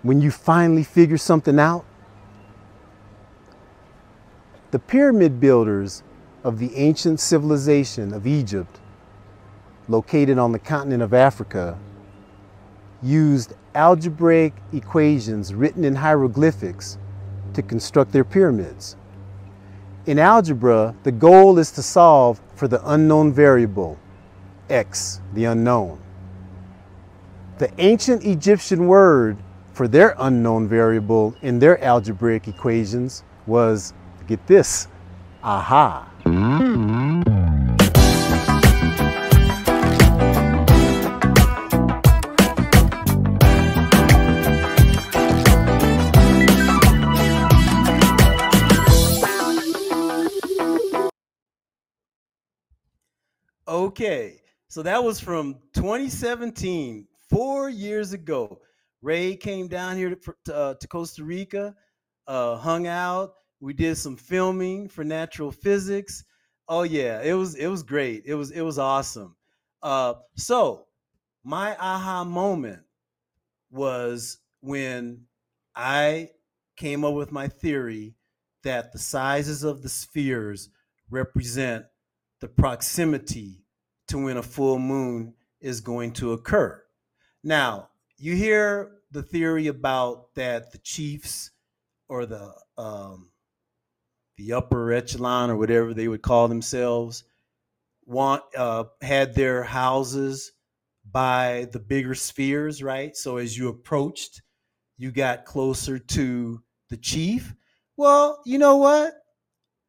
when 0.00 0.22
you 0.22 0.30
finally 0.30 0.82
figure 0.82 1.18
something 1.18 1.60
out? 1.60 1.84
The 4.70 4.78
pyramid 4.78 5.38
builders 5.38 6.02
of 6.44 6.58
the 6.58 6.74
ancient 6.74 7.20
civilization 7.20 8.14
of 8.14 8.26
Egypt, 8.26 8.80
located 9.86 10.38
on 10.38 10.52
the 10.52 10.58
continent 10.58 11.02
of 11.02 11.12
Africa, 11.12 11.78
used 13.02 13.52
algebraic 13.74 14.54
equations 14.72 15.52
written 15.52 15.84
in 15.84 15.96
hieroglyphics 15.96 16.96
to 17.52 17.60
construct 17.60 18.12
their 18.12 18.24
pyramids. 18.24 18.96
In 20.06 20.18
algebra, 20.18 20.94
the 21.02 21.12
goal 21.12 21.58
is 21.58 21.70
to 21.72 21.82
solve 21.82 22.40
for 22.54 22.66
the 22.66 22.80
unknown 22.90 23.30
variable, 23.30 23.98
x, 24.70 25.20
the 25.34 25.44
unknown. 25.44 26.00
The 27.56 27.70
ancient 27.78 28.24
Egyptian 28.24 28.88
word 28.88 29.38
for 29.74 29.86
their 29.86 30.16
unknown 30.18 30.66
variable 30.66 31.36
in 31.40 31.60
their 31.60 31.82
algebraic 31.84 32.48
equations 32.48 33.22
was, 33.46 33.94
get 34.26 34.44
this, 34.48 34.88
aha. 35.40 36.10
Okay, 53.68 54.40
so 54.66 54.82
that 54.82 55.02
was 55.04 55.20
from 55.20 55.54
2017, 55.72 57.06
four 57.34 57.68
years 57.68 58.12
ago. 58.12 58.60
Ray 59.02 59.34
came 59.34 59.66
down 59.66 59.96
here 59.96 60.14
to, 60.14 60.54
uh, 60.54 60.74
to 60.74 60.86
Costa 60.86 61.24
Rica, 61.24 61.74
uh, 62.28 62.56
hung 62.56 62.86
out. 62.86 63.34
We 63.60 63.72
did 63.74 63.96
some 63.96 64.16
filming 64.16 64.88
for 64.88 65.02
natural 65.02 65.50
physics. 65.50 66.22
Oh 66.68 66.84
yeah, 66.84 67.20
it 67.22 67.34
was 67.34 67.56
it 67.56 67.66
was 67.66 67.82
great. 67.82 68.22
It 68.24 68.34
was 68.34 68.52
it 68.52 68.60
was 68.60 68.78
awesome. 68.78 69.34
Uh, 69.82 70.14
so 70.36 70.86
my 71.42 71.76
aha 71.76 72.24
moment 72.24 72.82
was 73.70 74.38
when 74.60 75.24
I 75.74 76.30
came 76.76 77.04
up 77.04 77.14
with 77.14 77.32
my 77.32 77.48
theory 77.48 78.14
that 78.62 78.92
the 78.92 78.98
sizes 78.98 79.64
of 79.64 79.82
the 79.82 79.88
spheres 79.88 80.70
represent 81.10 81.84
the 82.40 82.48
proximity 82.48 83.64
to 84.08 84.24
when 84.24 84.36
a 84.36 84.42
full 84.42 84.78
moon 84.78 85.34
is 85.60 85.80
going 85.80 86.12
to 86.12 86.32
occur. 86.32 86.83
Now, 87.44 87.90
you 88.16 88.34
hear 88.34 88.92
the 89.10 89.22
theory 89.22 89.66
about 89.66 90.34
that 90.34 90.72
the 90.72 90.78
chiefs 90.78 91.50
or 92.08 92.26
the 92.26 92.52
um, 92.76 93.30
the 94.36 94.54
upper 94.54 94.92
echelon 94.92 95.50
or 95.50 95.56
whatever 95.56 95.94
they 95.94 96.08
would 96.08 96.22
call 96.22 96.48
themselves 96.48 97.24
want 98.06 98.42
uh, 98.56 98.84
had 99.02 99.34
their 99.34 99.62
houses 99.62 100.52
by 101.10 101.68
the 101.72 101.78
bigger 101.78 102.14
spheres, 102.14 102.82
right? 102.82 103.14
So 103.14 103.36
as 103.36 103.56
you 103.56 103.68
approached, 103.68 104.42
you 104.96 105.12
got 105.12 105.44
closer 105.44 105.98
to 105.98 106.62
the 106.88 106.96
chief. 106.96 107.54
Well, 107.96 108.40
you 108.44 108.58
know 108.58 108.78
what? 108.78 109.12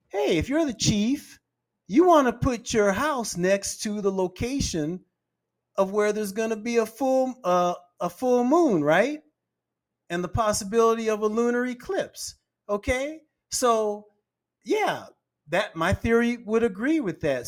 Hey, 0.09 0.37
if 0.37 0.49
you're 0.49 0.65
the 0.65 0.73
chief 0.73 1.39
you 1.87 2.05
want 2.05 2.27
to 2.27 2.33
put 2.33 2.73
your 2.73 2.91
house 2.91 3.37
next 3.37 3.83
to 3.83 4.01
the 4.01 4.11
location 4.11 4.99
of 5.77 5.91
where 5.91 6.13
there's 6.13 6.31
going 6.31 6.51
to 6.51 6.55
be 6.55 6.77
a 6.77 6.85
full 6.85 7.33
uh, 7.43 7.75
a 7.99 8.09
full 8.09 8.43
moon, 8.43 8.83
right? 8.83 9.19
And 10.09 10.23
the 10.23 10.29
possibility 10.29 11.09
of 11.09 11.21
a 11.21 11.27
lunar 11.27 11.65
eclipse. 11.65 12.35
Okay, 12.69 13.19
so 13.51 14.05
yeah, 14.63 15.05
that 15.49 15.75
my 15.75 15.93
theory 15.93 16.38
would 16.38 16.63
agree 16.63 16.99
with 16.99 17.21
that, 17.21 17.47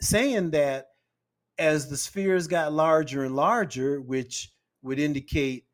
saying 0.00 0.50
that 0.50 0.86
as 1.58 1.88
the 1.88 1.96
spheres 1.96 2.46
got 2.46 2.72
larger 2.72 3.24
and 3.24 3.34
larger, 3.34 4.00
which 4.00 4.52
would 4.82 4.98
indicate 4.98 5.64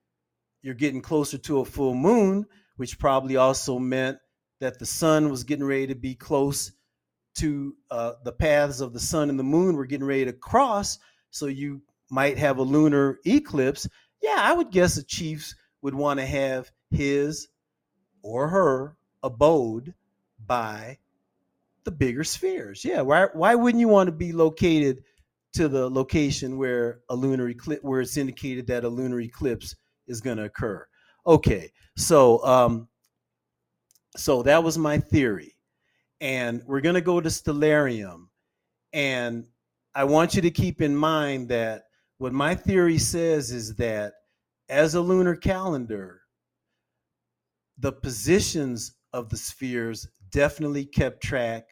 you're 0.63 0.75
getting 0.75 1.03
closer 1.03 1.39
to 1.39 1.59
a 1.59 1.65
full 1.65 1.95
moon, 1.95 2.47
which 2.77 2.99
probably 2.99 3.37
also 3.37 3.79
meant 3.79 4.19
that 4.61 4.79
the 4.79 4.87
sun 4.87 5.29
was 5.29 5.43
getting 5.43 5.65
ready 5.65 5.89
to 5.89 5.97
be 5.97 6.15
close 6.15 6.71
to 7.35 7.75
uh, 7.91 8.13
the 8.25 8.33
paths 8.33 8.81
of 8.81 8.93
the 8.93 9.01
sun 9.01 9.29
and 9.29 9.39
the 9.39 9.45
moon 9.45 9.75
were 9.75 9.87
getting 9.87 10.07
ready 10.07 10.25
to 10.27 10.33
cross, 10.33 10.99
so 11.33 11.47
you 11.47 11.83
might 12.09 12.39
have 12.39 12.59
a 12.59 12.63
lunar 12.63 13.19
eclipse. 13.27 13.89
Yeah, 14.23 14.37
I 14.39 14.53
would 14.53 14.71
guess 14.71 14.95
the 14.95 15.03
chiefs 15.03 15.57
would 15.83 15.95
want 15.95 16.21
to 16.21 16.27
have 16.27 16.71
his 16.91 17.49
or 18.23 18.49
her 18.49 18.97
abode 19.25 19.95
by 20.47 20.99
the 21.83 21.91
bigger 21.91 22.23
spheres. 22.23 22.85
Yeah, 22.85 23.01
why 23.01 23.27
why 23.33 23.57
wouldn't 23.57 23.81
you 23.81 23.89
want 23.89 24.07
to 24.07 24.13
be 24.13 24.33
located 24.33 25.03
to 25.55 25.67
the 25.67 25.91
location 25.91 26.57
where 26.57 27.01
a 27.09 27.17
lunar 27.17 27.49
eclipse 27.49 27.83
where 27.83 28.01
it's 28.01 28.17
indicated 28.17 28.69
that 28.69 28.85
a 28.85 28.89
lunar 28.89 29.21
eclipse 29.21 29.75
is 30.07 30.21
going 30.21 30.37
to 30.37 30.45
occur? 30.45 30.87
Okay, 31.27 31.73
so 31.97 32.45
um, 32.45 32.87
so 34.17 34.45
that 34.45 34.63
was 34.63 34.79
my 34.79 34.99
theory 34.99 35.57
and 36.23 36.63
we're 36.67 36.81
going 36.81 36.95
to 36.95 37.01
go 37.01 37.21
to 37.21 37.29
Stellarium. 37.29 38.29
And 38.93 39.47
I 39.95 40.05
want 40.05 40.35
you 40.35 40.43
to 40.43 40.51
keep 40.51 40.81
in 40.81 40.97
mind 40.97 41.49
that 41.49 41.85
what 42.19 42.33
my 42.33 42.55
theory 42.55 42.99
says 42.99 43.51
is 43.51 43.75
that 43.77 44.15
as 44.69 44.95
a 44.95 45.01
lunar 45.01 45.37
calendar, 45.37 46.23
the 47.79 47.93
positions 47.93 48.95
of 49.13 49.29
the 49.29 49.37
spheres 49.37 50.09
definitely 50.31 50.87
kept 50.87 51.23
track 51.23 51.65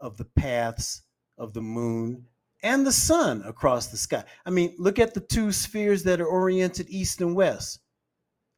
of 0.00 0.16
the 0.16 0.24
paths 0.24 1.02
of 1.38 1.52
the 1.52 1.62
moon 1.62 2.24
and 2.62 2.86
the 2.86 2.92
sun 2.92 3.42
across 3.46 3.86
the 3.86 3.96
sky. 3.96 4.24
I 4.44 4.50
mean, 4.50 4.74
look 4.78 4.98
at 4.98 5.14
the 5.14 5.20
two 5.20 5.52
spheres 5.52 6.02
that 6.04 6.20
are 6.20 6.26
oriented 6.26 6.88
east 6.88 7.20
and 7.20 7.34
west 7.34 7.80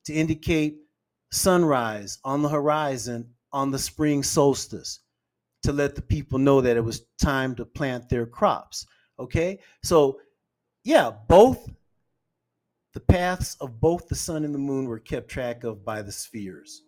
to 0.07 0.13
indicate 0.13 0.77
sunrise 1.31 2.19
on 2.25 2.43
the 2.43 2.49
horizon 2.49 3.31
on 3.53 3.71
the 3.71 3.79
spring 3.79 4.23
solstice 4.23 5.01
to 5.63 5.73
let 5.73 5.95
the 5.95 6.03
people 6.03 6.39
know 6.39 6.61
that 6.61 6.77
it 6.77 6.85
was 6.85 7.07
time 7.21 7.55
to 7.57 7.65
plant 7.65 8.09
their 8.09 8.27
crops. 8.27 8.87
Okay, 9.19 9.61
so 9.83 10.21
yeah, 10.85 11.11
both 11.29 11.71
the 12.93 13.01
paths 13.01 13.57
of 13.61 13.81
both 13.81 14.09
the 14.09 14.15
sun 14.15 14.45
and 14.45 14.55
the 14.55 14.59
moon 14.59 14.87
were 14.87 14.99
kept 14.99 15.29
track 15.29 15.65
of 15.65 15.85
by 15.85 16.03
the 16.03 16.13
spheres. 16.13 16.83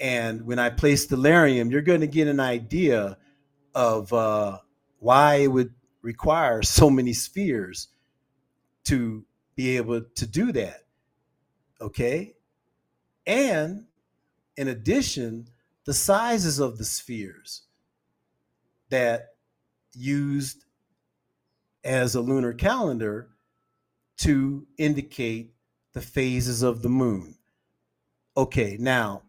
And 0.00 0.44
when 0.44 0.58
I 0.58 0.68
play 0.70 0.94
Stellarium, 0.94 1.70
you're 1.70 1.80
going 1.80 2.00
to 2.00 2.06
get 2.06 2.26
an 2.26 2.40
idea 2.40 3.16
of 3.74 4.12
uh, 4.12 4.58
why 4.98 5.36
it 5.36 5.46
would 5.46 5.72
require 6.02 6.62
so 6.62 6.90
many 6.90 7.12
spheres 7.12 7.88
to 8.84 9.24
be 9.54 9.76
able 9.76 10.02
to 10.16 10.26
do 10.26 10.52
that. 10.52 10.84
Okay. 11.80 12.34
And 13.26 13.84
in 14.56 14.68
addition, 14.68 15.48
the 15.84 15.94
sizes 15.94 16.58
of 16.58 16.78
the 16.78 16.84
spheres 16.84 17.62
that 18.90 19.31
used 19.94 20.64
as 21.84 22.14
a 22.14 22.20
lunar 22.20 22.52
calendar 22.52 23.28
to 24.18 24.66
indicate 24.78 25.54
the 25.94 26.00
phases 26.00 26.62
of 26.62 26.82
the 26.82 26.88
moon. 26.88 27.36
Okay, 28.36 28.76
now 28.78 29.22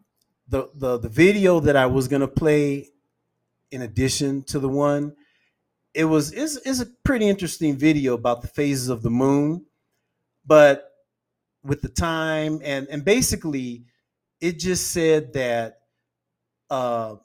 the 0.48 0.70
the, 0.74 0.98
the 0.98 1.08
video 1.08 1.60
that 1.60 1.76
I 1.76 1.86
was 1.86 2.08
gonna 2.08 2.28
play 2.28 2.88
in 3.70 3.82
addition 3.82 4.42
to 4.44 4.58
the 4.58 4.68
one, 4.68 5.16
it 5.94 6.04
was 6.04 6.32
is 6.32 6.56
is 6.58 6.80
a 6.80 6.86
pretty 7.04 7.28
interesting 7.28 7.76
video 7.76 8.14
about 8.14 8.42
the 8.42 8.48
phases 8.48 8.88
of 8.88 9.02
the 9.02 9.10
moon, 9.10 9.66
but 10.46 10.90
with 11.62 11.82
the 11.82 11.88
time 11.88 12.60
and 12.62 12.86
and 12.88 13.04
basically 13.04 13.84
it 14.40 14.58
just 14.58 14.92
said 14.92 15.32
that 15.32 15.80
uh, 16.70 17.16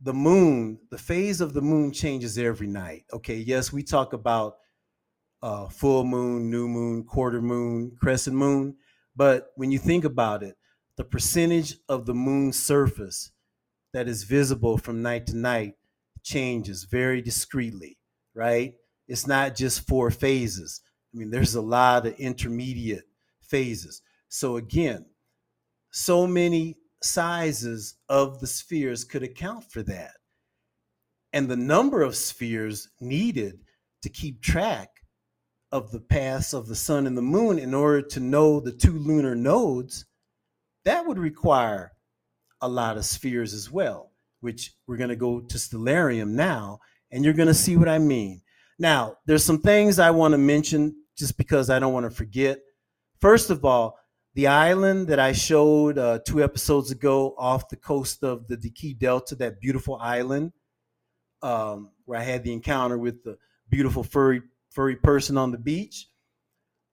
the 0.00 0.14
moon, 0.14 0.78
the 0.90 0.98
phase 0.98 1.40
of 1.40 1.52
the 1.52 1.60
moon 1.62 1.92
changes 1.92 2.38
every 2.38 2.66
night. 2.66 3.04
Okay, 3.12 3.36
yes, 3.36 3.72
we 3.72 3.82
talk 3.82 4.12
about 4.12 4.56
uh, 5.42 5.68
full 5.68 6.04
moon, 6.04 6.50
new 6.50 6.68
moon, 6.68 7.04
quarter 7.04 7.40
moon, 7.42 7.96
crescent 8.00 8.36
moon, 8.36 8.76
but 9.16 9.48
when 9.56 9.70
you 9.70 9.78
think 9.78 10.04
about 10.04 10.42
it, 10.42 10.56
the 10.96 11.04
percentage 11.04 11.76
of 11.88 12.06
the 12.06 12.14
moon's 12.14 12.62
surface 12.62 13.30
that 13.92 14.08
is 14.08 14.24
visible 14.24 14.78
from 14.78 15.02
night 15.02 15.26
to 15.26 15.36
night 15.36 15.74
changes 16.22 16.84
very 16.84 17.22
discreetly, 17.22 17.98
right? 18.34 18.74
It's 19.08 19.26
not 19.26 19.56
just 19.56 19.86
four 19.86 20.10
phases. 20.10 20.82
I 21.14 21.18
mean, 21.18 21.30
there's 21.30 21.54
a 21.54 21.62
lot 21.62 22.06
of 22.06 22.14
intermediate 22.20 23.04
phases. 23.40 24.02
So, 24.28 24.56
again, 24.56 25.06
so 25.90 26.26
many 26.26 26.76
sizes 27.02 27.94
of 28.08 28.40
the 28.40 28.46
spheres 28.46 29.04
could 29.04 29.22
account 29.22 29.64
for 29.64 29.82
that. 29.82 30.12
And 31.32 31.48
the 31.48 31.56
number 31.56 32.02
of 32.02 32.16
spheres 32.16 32.88
needed 33.00 33.60
to 34.02 34.08
keep 34.08 34.42
track 34.42 34.88
of 35.72 35.90
the 35.92 36.00
paths 36.00 36.52
of 36.52 36.66
the 36.66 36.74
sun 36.74 37.06
and 37.06 37.16
the 37.16 37.22
moon 37.22 37.58
in 37.58 37.74
order 37.74 38.02
to 38.02 38.20
know 38.20 38.60
the 38.60 38.72
two 38.72 38.98
lunar 38.98 39.34
nodes, 39.34 40.04
that 40.84 41.06
would 41.06 41.18
require 41.18 41.92
a 42.60 42.68
lot 42.68 42.96
of 42.96 43.04
spheres 43.04 43.54
as 43.54 43.70
well, 43.70 44.10
which 44.40 44.74
we're 44.86 44.96
going 44.96 45.10
to 45.10 45.16
go 45.16 45.40
to 45.40 45.58
Stellarium 45.58 46.30
now, 46.30 46.80
and 47.10 47.24
you're 47.24 47.34
going 47.34 47.46
to 47.48 47.54
see 47.54 47.76
what 47.76 47.88
I 47.88 47.98
mean. 47.98 48.42
Now, 48.78 49.16
there's 49.26 49.44
some 49.44 49.60
things 49.60 49.98
I 49.98 50.10
want 50.10 50.32
to 50.32 50.38
mention 50.38 50.96
just 51.16 51.36
because 51.36 51.70
I 51.70 51.78
don't 51.78 51.92
want 51.92 52.04
to 52.04 52.16
forget. 52.16 52.58
First 53.20 53.50
of 53.50 53.64
all, 53.64 53.96
the 54.34 54.46
island 54.46 55.08
that 55.08 55.18
I 55.18 55.32
showed 55.32 55.98
uh, 55.98 56.20
two 56.24 56.42
episodes 56.42 56.90
ago 56.90 57.34
off 57.36 57.68
the 57.68 57.76
coast 57.76 58.22
of 58.22 58.46
the 58.46 58.56
Diquís 58.56 58.98
Delta, 58.98 59.34
that 59.36 59.60
beautiful 59.60 59.96
island, 59.96 60.52
um, 61.42 61.90
where 62.04 62.18
I 62.18 62.22
had 62.22 62.44
the 62.44 62.52
encounter 62.52 62.96
with 62.96 63.24
the 63.24 63.38
beautiful 63.68 64.02
furry 64.02 64.42
furry 64.70 64.96
person 64.96 65.36
on 65.36 65.50
the 65.50 65.58
beach. 65.58 66.06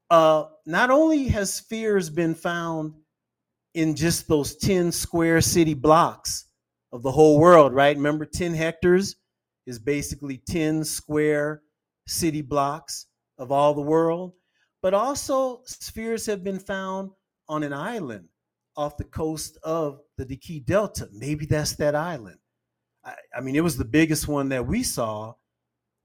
Uh, 0.10 0.46
not 0.66 0.90
only 0.90 1.28
has 1.28 1.54
spheres 1.54 2.10
been 2.10 2.34
found 2.34 2.94
in 3.74 3.96
just 3.96 4.28
those 4.28 4.56
10 4.56 4.92
square 4.92 5.42
city 5.42 5.74
blocks 5.74 6.46
of 6.92 7.04
the 7.04 7.12
whole 7.12 7.40
world, 7.40 7.74
right? 7.74 7.96
Remember, 7.96 8.26
10 8.26 8.56
hectares 8.56 9.16
is 9.68 9.78
basically 9.78 10.38
10 10.38 10.84
square 10.86 11.62
city 12.08 12.42
blocks 12.42 13.06
of 13.38 13.52
all 13.52 13.74
the 13.74 13.82
world. 13.82 14.34
But 14.82 14.94
also, 14.94 15.62
spheres 15.66 16.26
have 16.28 16.44
been 16.44 16.60
found 16.60 17.12
on 17.50 17.64
an 17.64 17.74
island 17.74 18.28
off 18.76 18.98
the 18.98 19.04
coast 19.04 19.58
of 19.64 20.02
the 20.18 20.26
Diquís 20.26 20.66
Delta. 20.66 21.10
Maybe 21.12 21.46
that's 21.46 21.76
that 21.76 21.96
island. 21.96 22.38
I, 23.04 23.14
I 23.36 23.42
mean, 23.42 23.56
it 23.56 23.64
was 23.64 23.78
the 23.78 23.86
biggest 23.86 24.28
one 24.28 24.50
that 24.50 24.68
we 24.68 24.84
saw, 24.84 25.34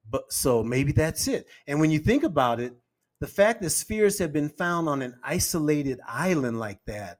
but 0.08 0.32
so 0.32 0.62
maybe 0.62 0.92
that's 0.92 1.28
it. 1.28 1.46
And 1.66 1.80
when 1.80 1.90
you 1.90 1.98
think 1.98 2.22
about 2.22 2.60
it, 2.60 2.74
the 3.20 3.26
fact 3.26 3.62
that 3.62 3.70
spheres 3.70 4.18
have 4.18 4.32
been 4.32 4.48
found 4.48 4.88
on 4.88 5.02
an 5.02 5.16
isolated 5.22 6.00
island 6.06 6.58
like 6.58 6.80
that 6.86 7.18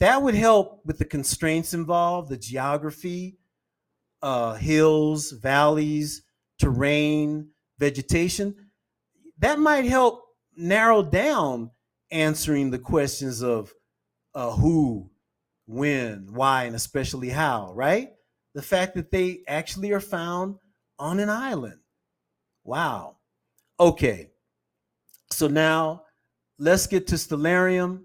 that 0.00 0.22
would 0.22 0.34
help 0.34 0.84
with 0.84 0.98
the 0.98 1.04
constraints 1.04 1.72
involved, 1.74 2.28
the 2.28 2.36
geography, 2.36 3.38
uh, 4.22 4.54
hills, 4.54 5.30
valleys, 5.30 6.22
terrain, 6.58 7.48
vegetation. 7.78 8.54
That 9.38 9.58
might 9.58 9.84
help 9.84 10.22
narrow 10.56 11.02
down 11.02 11.70
answering 12.10 12.70
the 12.70 12.78
questions 12.78 13.42
of 13.42 13.72
uh, 14.34 14.50
who, 14.50 15.10
when, 15.66 16.28
why, 16.32 16.64
and 16.64 16.76
especially 16.76 17.30
how, 17.30 17.72
right? 17.74 18.12
The 18.54 18.62
fact 18.62 18.94
that 18.94 19.10
they 19.10 19.40
actually 19.48 19.92
are 19.92 20.00
found 20.00 20.56
on 20.98 21.18
an 21.20 21.30
island. 21.30 21.80
Wow. 22.64 23.16
Okay. 23.78 24.30
So 25.30 25.48
now 25.48 26.04
let's 26.58 26.86
get 26.86 27.06
to 27.08 27.16
Stellarium 27.16 28.02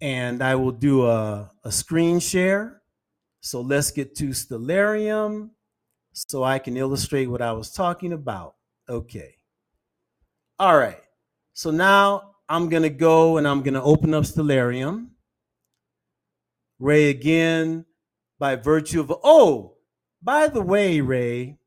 and 0.00 0.42
I 0.42 0.54
will 0.54 0.72
do 0.72 1.06
a, 1.06 1.50
a 1.64 1.72
screen 1.72 2.20
share. 2.20 2.82
So 3.40 3.60
let's 3.60 3.90
get 3.90 4.14
to 4.16 4.28
Stellarium 4.28 5.50
so 6.12 6.44
I 6.44 6.58
can 6.58 6.76
illustrate 6.76 7.26
what 7.26 7.42
I 7.42 7.52
was 7.52 7.72
talking 7.72 8.12
about. 8.12 8.56
Okay. 8.88 9.36
All 10.58 10.76
right. 10.76 11.00
So 11.54 11.70
now 11.70 12.29
I'm 12.50 12.68
going 12.68 12.82
to 12.82 12.90
go 12.90 13.38
and 13.38 13.46
I'm 13.46 13.62
going 13.62 13.74
to 13.74 13.82
open 13.82 14.12
up 14.12 14.24
Stellarium. 14.24 15.10
Ray 16.80 17.08
again, 17.08 17.86
by 18.40 18.56
virtue 18.56 19.00
of, 19.00 19.12
oh, 19.22 19.76
by 20.20 20.48
the 20.48 20.60
way, 20.60 21.00
Ray, 21.00 21.58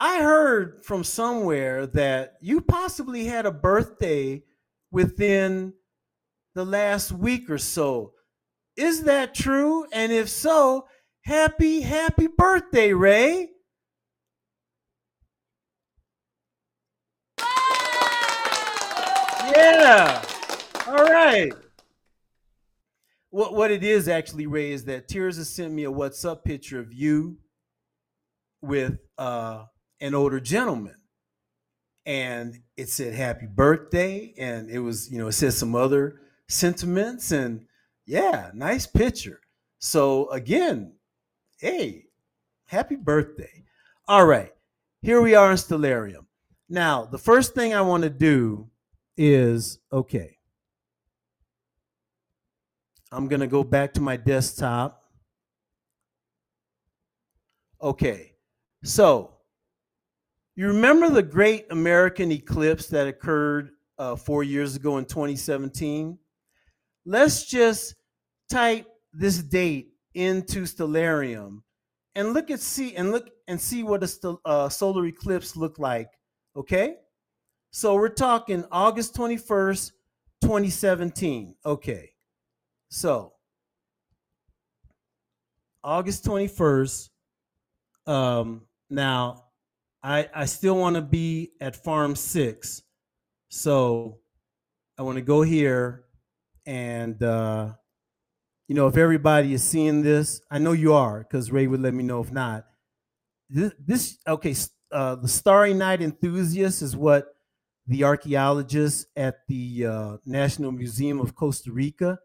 I 0.00 0.22
heard 0.22 0.82
from 0.82 1.04
somewhere 1.04 1.86
that 1.88 2.36
you 2.40 2.62
possibly 2.62 3.26
had 3.26 3.44
a 3.44 3.52
birthday 3.52 4.44
within 4.90 5.74
the 6.54 6.64
last 6.64 7.12
week 7.12 7.50
or 7.50 7.58
so. 7.58 8.14
Is 8.76 9.02
that 9.02 9.34
true? 9.34 9.84
And 9.92 10.10
if 10.10 10.30
so, 10.30 10.86
happy, 11.24 11.82
happy 11.82 12.28
birthday, 12.28 12.94
Ray. 12.94 13.50
Yeah. 19.50 20.22
All 20.86 21.04
right. 21.04 21.52
What 23.30 23.54
what 23.54 23.70
it 23.70 23.84
is 23.84 24.08
actually, 24.08 24.46
Ray, 24.46 24.72
is 24.72 24.84
that 24.86 25.08
Tirza 25.08 25.38
has 25.38 25.48
sent 25.48 25.72
me 25.72 25.84
a 25.84 25.92
WhatsApp 25.92 26.44
picture 26.44 26.80
of 26.80 26.92
you 26.92 27.38
with 28.60 28.98
uh, 29.18 29.64
an 30.00 30.14
older 30.14 30.40
gentleman 30.40 30.96
and 32.06 32.60
it 32.76 32.88
said 32.88 33.14
happy 33.14 33.46
birthday 33.46 34.34
and 34.38 34.70
it 34.70 34.78
was 34.78 35.10
you 35.10 35.18
know 35.18 35.28
it 35.28 35.32
said 35.32 35.52
some 35.52 35.74
other 35.74 36.20
sentiments 36.48 37.30
and 37.30 37.66
yeah, 38.06 38.50
nice 38.54 38.86
picture. 38.86 39.40
So 39.78 40.28
again, 40.30 40.94
hey, 41.58 42.06
happy 42.66 42.96
birthday. 42.96 43.64
All 44.08 44.26
right, 44.26 44.52
here 45.02 45.20
we 45.20 45.34
are 45.34 45.50
in 45.50 45.56
Stellarium. 45.56 46.26
Now, 46.68 47.04
the 47.04 47.18
first 47.18 47.54
thing 47.54 47.74
I 47.74 47.80
want 47.82 48.02
to 48.02 48.10
do 48.10 48.69
is 49.16 49.78
okay. 49.92 50.36
I'm 53.12 53.28
going 53.28 53.40
to 53.40 53.46
go 53.46 53.64
back 53.64 53.94
to 53.94 54.00
my 54.00 54.16
desktop. 54.16 55.02
Okay, 57.82 58.34
so 58.84 59.32
you 60.54 60.68
remember 60.68 61.08
the 61.08 61.22
great 61.22 61.66
American 61.70 62.30
eclipse 62.30 62.88
that 62.88 63.08
occurred 63.08 63.70
uh, 63.98 64.16
four 64.16 64.44
years 64.44 64.76
ago 64.76 64.98
in 64.98 65.06
2017? 65.06 66.18
let's 67.04 67.44
just 67.44 67.94
type 68.50 68.86
this 69.12 69.38
date 69.38 69.94
into 70.14 70.62
Stellarium 70.62 71.62
and 72.14 72.32
look 72.32 72.50
at 72.50 72.60
see 72.60 72.94
and 72.96 73.10
look 73.12 73.30
and 73.48 73.60
see 73.60 73.82
what 73.82 74.02
a 74.02 74.36
uh, 74.44 74.68
solar 74.68 75.06
eclipse 75.06 75.56
look 75.56 75.78
like. 75.78 76.10
Okay, 76.56 76.96
so 77.70 77.94
we're 77.94 78.08
talking 78.08 78.64
August 78.70 79.14
21st, 79.14 79.92
2017. 80.42 81.54
Okay, 81.64 82.10
so 82.88 83.32
August 85.82 86.24
21st. 86.24 87.08
Um, 88.06 88.62
now, 88.88 89.44
I 90.02 90.28
I 90.34 90.44
still 90.46 90.76
want 90.76 90.96
to 90.96 91.02
be 91.02 91.52
at 91.60 91.76
Farm 91.76 92.16
Six, 92.16 92.82
so 93.48 94.18
I 94.98 95.02
want 95.02 95.16
to 95.16 95.22
go 95.22 95.42
here 95.42 96.04
and 96.66 97.22
uh, 97.22 97.72
you 98.70 98.76
know, 98.76 98.86
if 98.86 98.96
everybody 98.96 99.52
is 99.52 99.64
seeing 99.64 100.02
this, 100.02 100.40
I 100.48 100.58
know 100.58 100.70
you 100.70 100.92
are, 100.92 101.18
because 101.18 101.50
Ray 101.50 101.66
would 101.66 101.80
let 101.80 101.92
me 101.92 102.04
know 102.04 102.20
if 102.20 102.30
not. 102.30 102.66
This, 103.48 103.72
this 103.84 104.18
okay, 104.28 104.54
uh, 104.92 105.16
the 105.16 105.26
Starry 105.26 105.74
Night 105.74 106.00
Enthusiast 106.00 106.80
is 106.80 106.96
what 106.96 107.34
the 107.90 108.04
archaeologists 108.04 109.06
at 109.16 109.46
the 109.48 109.86
uh, 109.86 110.16
National 110.24 110.70
Museum 110.70 111.20
of 111.20 111.34
Costa 111.34 111.72
Rica 111.72 112.18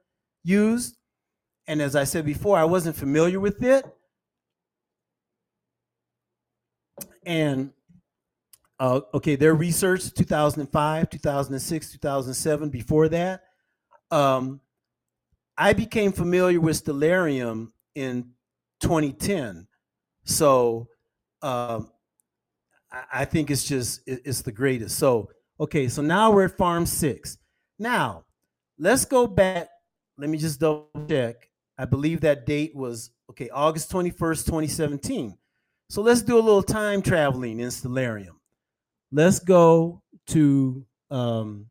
used. 0.43 0.95
And 1.68 1.82
as 1.82 1.95
I 1.95 2.03
said 2.03 2.26
before, 2.26 2.57
I 2.57 2.66
wasn't 2.66 2.95
familiar 2.95 3.39
with 3.39 3.63
it. 3.63 3.84
And 7.26 7.72
uh, 8.80 9.01
okay, 9.16 9.36
their 9.36 9.55
research 9.55 10.13
2005, 10.13 11.09
2006, 11.09 11.91
2007, 11.93 12.70
before 12.70 13.09
that 13.09 13.41
um, 14.11 14.61
I 15.57 15.74
became 15.74 16.11
familiar 16.11 16.59
with 16.61 16.84
Stellarium 16.84 17.72
in 17.95 18.32
2010. 18.82 19.68
So 20.26 20.89
um, 21.41 21.89
I 23.11 23.26
think 23.26 23.49
it's 23.49 23.63
just 23.63 24.01
it's 24.05 24.41
the 24.41 24.51
greatest. 24.51 24.97
So 24.97 25.30
okay, 25.60 25.88
so 25.88 26.01
now 26.01 26.32
we're 26.32 26.45
at 26.45 26.58
Farm 26.58 26.86
Six. 26.86 27.38
Now 27.80 28.26
let's 28.78 29.06
go 29.06 29.28
back. 29.28 29.70
Let 30.18 30.30
me 30.30 30.38
just 30.38 30.60
double 30.60 30.89
check. 31.10 31.49
I 31.78 31.86
believe 31.86 32.22
that 32.22 32.45
date 32.45 32.76
was 32.76 33.12
okay, 33.30 33.49
August 33.49 33.91
21st, 33.91 34.45
2017. 34.45 35.38
So 35.89 36.01
let's 36.01 36.22
do 36.22 36.38
a 36.38 36.41
little 36.41 36.64
time 36.64 37.01
traveling 37.01 37.60
in 37.60 37.68
Stellarium. 37.68 38.36
Let's 39.12 39.39
go 39.39 40.01
to 40.28 40.86
um, 41.12 41.68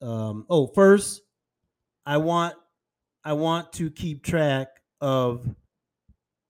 um, 0.00 0.46
oh, 0.48 0.66
first, 0.68 1.22
I 2.04 2.18
want 2.18 2.54
I 3.24 3.32
want 3.32 3.72
to 3.74 3.90
keep 3.90 4.22
track 4.22 4.68
of 5.00 5.46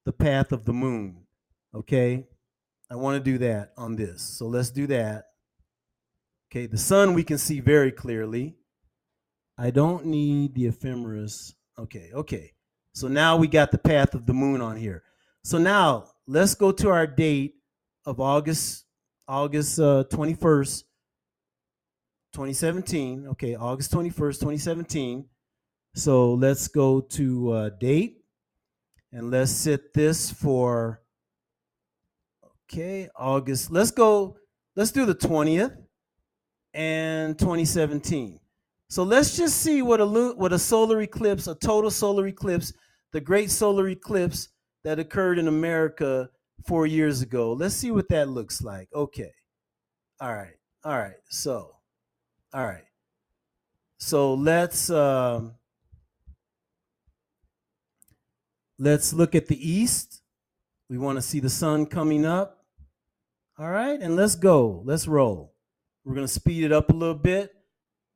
the 0.04 0.12
path 0.12 0.52
of 0.52 0.64
the 0.64 0.72
moon. 0.72 1.16
Okay, 1.74 2.24
I 2.90 2.96
want 2.96 3.16
to 3.16 3.30
do 3.30 3.38
that 3.38 3.72
on 3.76 3.96
this. 3.96 4.22
So 4.22 4.46
let's 4.46 4.70
do 4.70 4.86
that. 4.88 5.26
Okay, 6.50 6.66
the 6.66 6.78
sun 6.78 7.14
we 7.14 7.24
can 7.24 7.38
see 7.38 7.60
very 7.60 7.90
clearly. 7.90 8.56
I 9.58 9.70
don't 9.70 10.06
need 10.06 10.54
the 10.54 10.66
ephemeris. 10.66 11.54
Okay, 11.78 12.10
okay. 12.14 12.52
So 12.92 13.08
now 13.08 13.36
we 13.36 13.48
got 13.48 13.72
the 13.72 13.78
path 13.78 14.14
of 14.14 14.26
the 14.26 14.32
moon 14.32 14.60
on 14.60 14.76
here. 14.76 15.02
So 15.42 15.58
now 15.58 16.10
let's 16.26 16.54
go 16.54 16.72
to 16.72 16.88
our 16.90 17.06
date 17.06 17.56
of 18.04 18.20
August 18.20 18.84
August 19.28 19.80
uh, 19.80 20.04
21st, 20.10 20.84
2017. 22.32 23.26
Okay, 23.28 23.56
August 23.56 23.92
21st, 23.92 24.40
2017. 24.40 25.26
So 25.94 26.34
let's 26.34 26.68
go 26.68 27.00
to 27.00 27.50
uh, 27.50 27.70
date 27.80 28.18
and 29.12 29.30
let's 29.30 29.50
set 29.50 29.94
this 29.94 30.30
for, 30.30 31.02
okay, 32.64 33.08
August. 33.16 33.70
Let's 33.70 33.90
go, 33.90 34.36
let's 34.76 34.92
do 34.92 35.06
the 35.06 35.14
20th 35.14 35.76
and 36.76 37.38
2017. 37.38 38.38
So 38.88 39.02
let's 39.02 39.36
just 39.36 39.56
see 39.62 39.82
what 39.82 40.00
a 40.00 40.06
what 40.06 40.52
a 40.52 40.58
solar 40.58 41.00
eclipse, 41.00 41.48
a 41.48 41.54
total 41.56 41.90
solar 41.90 42.28
eclipse, 42.28 42.72
the 43.12 43.20
great 43.20 43.50
solar 43.50 43.88
eclipse 43.88 44.50
that 44.84 45.00
occurred 45.00 45.38
in 45.38 45.48
America 45.48 46.30
four 46.66 46.86
years 46.86 47.22
ago. 47.22 47.52
Let's 47.52 47.74
see 47.74 47.90
what 47.90 48.08
that 48.10 48.28
looks 48.28 48.62
like. 48.62 48.88
Okay. 48.94 49.32
All 50.20 50.32
right. 50.32 50.54
All 50.84 50.96
right. 50.96 51.16
So, 51.28 51.76
all 52.52 52.66
right. 52.66 52.84
So 53.98 54.34
let's 54.34 54.90
um, 54.90 55.54
let's 58.78 59.12
look 59.12 59.34
at 59.34 59.48
the 59.48 59.58
east. 59.68 60.22
We 60.88 60.98
want 60.98 61.16
to 61.16 61.22
see 61.22 61.40
the 61.40 61.50
sun 61.50 61.86
coming 61.86 62.24
up. 62.24 62.64
All 63.58 63.70
right, 63.70 63.98
and 63.98 64.14
let's 64.16 64.36
go. 64.36 64.82
Let's 64.84 65.08
roll. 65.08 65.55
We're 66.06 66.14
going 66.14 66.26
to 66.26 66.32
speed 66.32 66.62
it 66.62 66.70
up 66.70 66.90
a 66.90 66.92
little 66.92 67.16
bit 67.16 67.52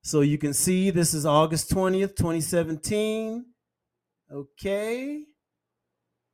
so 0.05 0.20
you 0.20 0.38
can 0.38 0.53
see 0.53 0.91
this 0.91 1.12
is 1.12 1.26
August 1.26 1.72
20th, 1.72 2.14
2017. 2.14 3.45
Okay. 4.32 5.24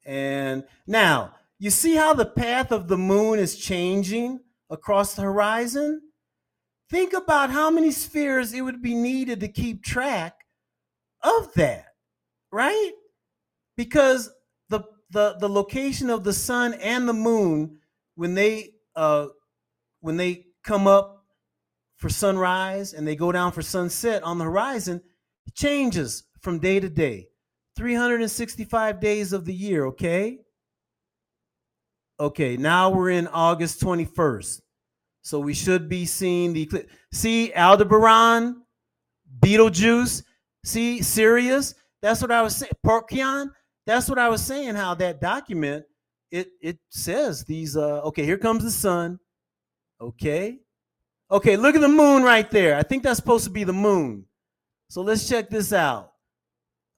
And 0.04 0.64
now, 0.86 1.32
you 1.58 1.70
see 1.70 1.94
how 1.94 2.12
the 2.12 2.26
path 2.26 2.72
of 2.72 2.88
the 2.88 2.98
moon 2.98 3.38
is 3.38 3.56
changing 3.56 4.40
across 4.68 5.14
the 5.14 5.22
horizon? 5.22 6.02
Think 6.90 7.14
about 7.14 7.48
how 7.48 7.70
many 7.70 7.90
spheres 7.90 8.52
it 8.52 8.60
would 8.60 8.82
be 8.82 8.94
needed 8.94 9.40
to 9.40 9.48
keep 9.48 9.82
track 9.82 10.34
of 11.22 11.54
that, 11.54 11.86
right? 12.52 12.92
Because 13.78 14.30
the 14.68 14.82
the 15.10 15.36
the 15.40 15.48
location 15.48 16.10
of 16.10 16.22
the 16.22 16.34
sun 16.34 16.74
and 16.74 17.08
the 17.08 17.14
moon 17.14 17.78
when 18.14 18.34
they 18.34 18.74
uh 18.94 19.28
when 20.00 20.18
they 20.18 20.44
come 20.62 20.86
up 20.86 21.15
for 21.96 22.08
sunrise 22.08 22.92
and 22.92 23.06
they 23.06 23.16
go 23.16 23.32
down 23.32 23.52
for 23.52 23.62
sunset 23.62 24.22
on 24.22 24.38
the 24.38 24.44
horizon 24.44 25.00
changes 25.54 26.24
from 26.40 26.58
day 26.58 26.78
to 26.80 26.88
day. 26.88 27.28
365 27.76 29.00
days 29.00 29.32
of 29.32 29.44
the 29.44 29.52
year 29.52 29.86
okay? 29.86 30.38
Okay 32.18 32.56
now 32.56 32.88
we're 32.90 33.10
in 33.10 33.26
august 33.28 33.80
21st 33.82 34.62
so 35.22 35.40
we 35.40 35.52
should 35.52 35.88
be 35.88 36.06
seeing 36.06 36.52
the 36.52 36.70
see 37.12 37.52
aldebaran 37.52 38.62
betelgeuse? 39.40 40.22
See 40.64 41.02
sirius? 41.02 41.74
That's 42.00 42.22
what 42.22 42.30
i 42.30 42.40
was 42.42 42.56
saying 42.56 42.72
Procyon, 42.82 43.50
that's 43.86 44.08
what 44.08 44.18
i 44.18 44.28
was 44.28 44.42
saying 44.42 44.74
how 44.74 44.94
that 44.94 45.20
document 45.20 45.84
it 46.30 46.48
it 46.60 46.78
says 46.90 47.44
these 47.44 47.76
uh 47.76 48.00
okay 48.02 48.24
here 48.24 48.38
comes 48.38 48.64
the 48.64 48.70
sun 48.70 49.18
okay 50.00 50.58
okay 51.30 51.56
look 51.56 51.74
at 51.74 51.80
the 51.80 51.88
moon 51.88 52.22
right 52.22 52.50
there 52.50 52.76
i 52.76 52.82
think 52.82 53.02
that's 53.02 53.18
supposed 53.18 53.44
to 53.44 53.50
be 53.50 53.64
the 53.64 53.72
moon 53.72 54.24
so 54.88 55.02
let's 55.02 55.28
check 55.28 55.50
this 55.50 55.72
out 55.72 56.12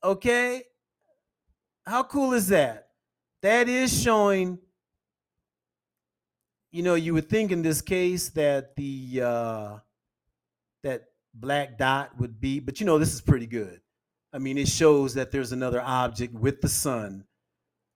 okay 0.03 0.63
how 1.87 2.03
cool 2.03 2.33
is 2.33 2.49
that 2.49 2.89
that 3.43 3.69
is 3.69 4.03
showing 4.03 4.59
you 6.71 6.83
know 6.83 6.95
you 6.95 7.15
would 7.15 7.29
think 7.29 7.51
in 7.51 7.63
this 7.63 7.81
case 7.81 8.29
that 8.31 8.77
the 8.77 9.23
uh 9.25 9.79
that 10.83 11.05
black 11.35 11.79
dot 11.79 12.11
would 12.19 12.41
be 12.41 12.61
but 12.61 12.81
you 12.81 12.87
know 12.87 12.99
this 12.99 13.15
is 13.15 13.21
pretty 13.21 13.47
good 13.47 13.81
i 14.33 14.39
mean 14.39 14.59
it 14.59 14.69
shows 14.69 15.15
that 15.15 15.31
there's 15.31 15.53
another 15.53 15.81
object 15.81 16.35
with 16.35 16.61
the 16.61 16.69
sun 16.69 17.25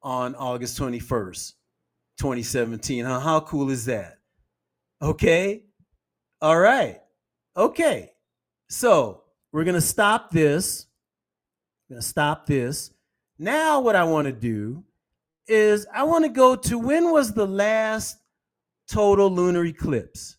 on 0.03 0.35
August 0.35 0.79
21st, 0.79 1.53
2017. 2.19 3.05
Huh? 3.05 3.21
How 3.21 3.41
cool 3.41 3.71
is 3.71 3.87
that? 3.87 4.19
Okay. 5.01 5.63
All 6.43 6.59
right. 6.59 7.01
Okay. 7.57 8.11
So 8.69 9.23
we're 9.53 9.63
going 9.63 9.77
to 9.77 9.81
stop 9.81 10.33
this. 10.33 10.87
I'm 11.89 11.95
going 11.95 12.03
to 12.03 12.09
stop 12.09 12.47
this. 12.47 12.91
Now, 13.39 13.81
what 13.81 13.95
I 13.95 14.03
want 14.03 14.27
to 14.27 14.33
do 14.33 14.83
is 15.47 15.87
I 15.95 16.03
want 16.03 16.25
to 16.25 16.29
go 16.29 16.57
to 16.57 16.79
when 16.79 17.13
was 17.13 17.33
the 17.33 17.47
last 17.47 18.19
total 18.91 19.31
lunar 19.31 19.65
eclipse? 19.65 20.37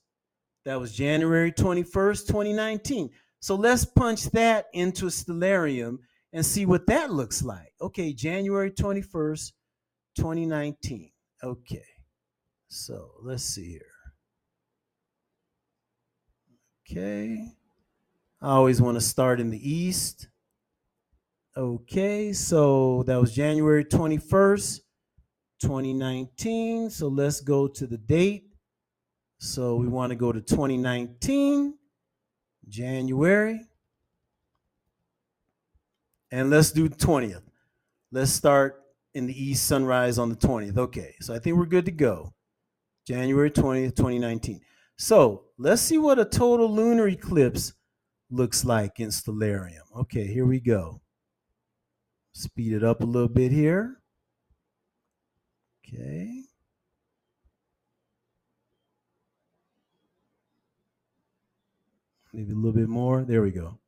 That 0.65 0.77
was 0.77 0.93
January 0.93 1.53
21st, 1.53 2.27
2019. 2.27 3.09
So 3.39 3.55
let's 3.55 3.85
punch 3.85 4.25
that 4.31 4.65
into 4.73 5.05
a 5.05 5.09
stellarium 5.09 5.99
and 6.33 6.45
see 6.45 6.65
what 6.65 6.85
that 6.87 7.11
looks 7.11 7.43
like. 7.43 7.71
Okay, 7.81 8.11
January 8.11 8.71
21st, 8.71 9.51
2019. 10.17 11.11
Okay, 11.43 11.85
so 12.67 13.11
let's 13.21 13.43
see 13.43 13.71
here. 13.71 13.92
Okay, 16.95 17.47
I 18.39 18.49
always 18.49 18.79
want 18.79 18.97
to 18.97 19.01
start 19.01 19.39
in 19.39 19.49
the 19.49 19.71
east. 19.71 20.27
Okay, 21.57 22.31
so 22.33 23.01
that 23.07 23.19
was 23.19 23.33
January 23.33 23.83
21st, 23.83 24.81
2019. 25.59 26.91
So 26.91 27.07
let's 27.07 27.41
go 27.41 27.67
to 27.67 27.87
the 27.87 27.97
date. 27.97 28.43
So 29.39 29.75
we 29.75 29.87
want 29.87 30.11
to 30.11 30.15
go 30.15 30.31
to 30.31 30.39
2019, 30.39 31.73
January. 32.69 33.61
And 36.31 36.51
let's 36.51 36.71
do 36.71 36.89
20th. 36.89 37.41
Let's 38.11 38.29
start 38.29 38.83
in 39.15 39.25
the 39.25 39.43
east 39.43 39.65
sunrise 39.65 40.19
on 40.19 40.29
the 40.29 40.35
20th. 40.35 40.77
Okay, 40.77 41.15
so 41.21 41.33
I 41.33 41.39
think 41.39 41.57
we're 41.57 41.65
good 41.65 41.85
to 41.85 41.91
go. 41.91 42.35
January 43.07 43.49
20th, 43.49 43.95
2019. 43.95 44.61
So 45.03 45.43
let's 45.57 45.81
see 45.81 45.97
what 45.97 46.17
a 46.17 46.23
total 46.23 46.73
lunar 46.73 47.09
eclipse 47.09 47.73
looks 48.31 48.63
like 48.63 49.01
in 49.01 49.09
Stellarium. 49.09 49.83
Okay, 49.97 50.25
here 50.25 50.45
we 50.45 50.61
go. 50.61 51.01
Speed 52.31 52.71
it 52.71 52.85
up 52.85 53.01
a 53.01 53.05
little 53.05 53.27
bit 53.27 53.51
here. 53.51 53.97
Okay. 55.85 56.43
Maybe 62.31 62.53
a 62.53 62.55
little 62.55 62.71
bit 62.71 62.87
more. 62.87 63.25
There 63.25 63.41
we 63.41 63.51
go. 63.51 63.79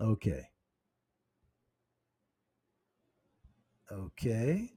Okay. 0.00 0.46
Okay. 3.90 4.70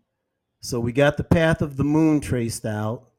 So 0.59 0.79
we 0.79 0.91
got 0.91 1.17
the 1.17 1.23
path 1.23 1.61
of 1.61 1.77
the 1.77 1.83
moon 1.83 2.19
traced 2.19 2.65
out. 2.65 3.11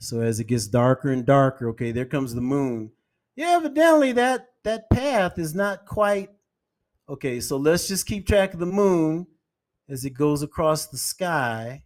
So 0.00 0.20
as 0.20 0.40
it 0.40 0.46
gets 0.46 0.66
darker 0.66 1.10
and 1.10 1.26
darker, 1.26 1.68
okay, 1.68 1.92
there 1.92 2.06
comes 2.06 2.34
the 2.34 2.40
moon. 2.40 2.90
Yeah, 3.36 3.56
evidently 3.56 4.12
that 4.12 4.48
that 4.64 4.88
path 4.90 5.38
is 5.38 5.54
not 5.54 5.86
quite 5.86 6.30
okay. 7.08 7.38
So 7.38 7.58
let's 7.58 7.86
just 7.86 8.06
keep 8.06 8.26
track 8.26 8.54
of 8.54 8.60
the 8.60 8.66
moon 8.66 9.26
as 9.88 10.04
it 10.04 10.10
goes 10.10 10.42
across 10.42 10.86
the 10.86 10.96
sky. 10.96 11.84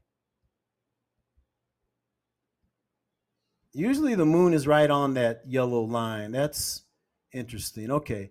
Usually 3.73 4.15
the 4.15 4.25
moon 4.25 4.55
is 4.55 4.69
right 4.69 4.91
on 4.91 5.15
that 5.15 5.43
yellow 5.47 5.83
line. 5.83 6.31
That's 6.31 6.85
interesting. 7.33 7.91
Okay. 7.91 8.31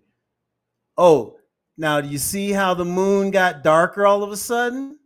Oh, 0.96 1.36
now, 1.76 2.00
do 2.00 2.08
you 2.08 2.18
see 2.18 2.52
how 2.52 2.72
the 2.72 2.84
moon 2.84 3.30
got 3.30 3.62
darker 3.62 4.06
all 4.06 4.22
of 4.22 4.32
a 4.32 4.36
sudden? 4.36 4.98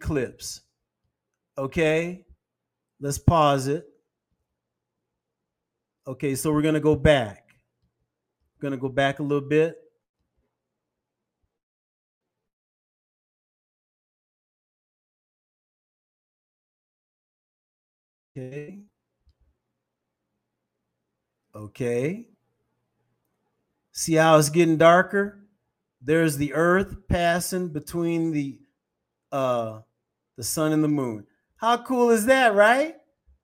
Eclipse. 0.00 0.60
Okay, 1.56 2.24
let's 3.00 3.18
pause 3.18 3.66
it. 3.66 3.84
Okay, 6.06 6.36
so 6.36 6.52
we're 6.52 6.62
to 6.74 6.80
go 6.80 6.94
back. 6.94 7.48
We're 8.56 8.68
to 8.78 8.80
go 8.80 8.88
back 8.88 9.18
a 9.18 9.24
little 9.24 9.46
bit. 9.46 9.76
Okay. 18.36 18.78
Okay. 21.56 22.28
See 23.90 24.14
how 24.14 24.38
it's 24.38 24.48
getting 24.48 24.76
darker? 24.76 25.40
There's 26.00 26.36
the 26.36 26.54
earth 26.54 27.08
passing 27.08 27.68
between 27.68 28.30
the 28.30 28.60
uh 29.32 29.80
the 30.38 30.44
sun 30.44 30.72
and 30.72 30.82
the 30.82 30.88
moon. 30.88 31.26
How 31.56 31.76
cool 31.76 32.10
is 32.10 32.26
that, 32.26 32.54
right? 32.54 32.94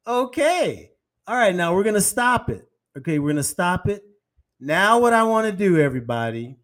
Okay. 0.06 0.92
All 1.26 1.36
right, 1.36 1.54
now 1.54 1.74
we're 1.74 1.82
going 1.82 1.94
to 1.96 2.00
stop 2.00 2.48
it. 2.48 2.66
Okay, 2.96 3.18
we're 3.18 3.32
going 3.32 3.36
to 3.36 3.42
stop 3.42 3.88
it. 3.88 4.04
Now 4.60 5.00
what 5.00 5.12
I 5.12 5.24
want 5.24 5.46
to 5.46 5.52
do 5.52 5.80
everybody, 5.80 6.56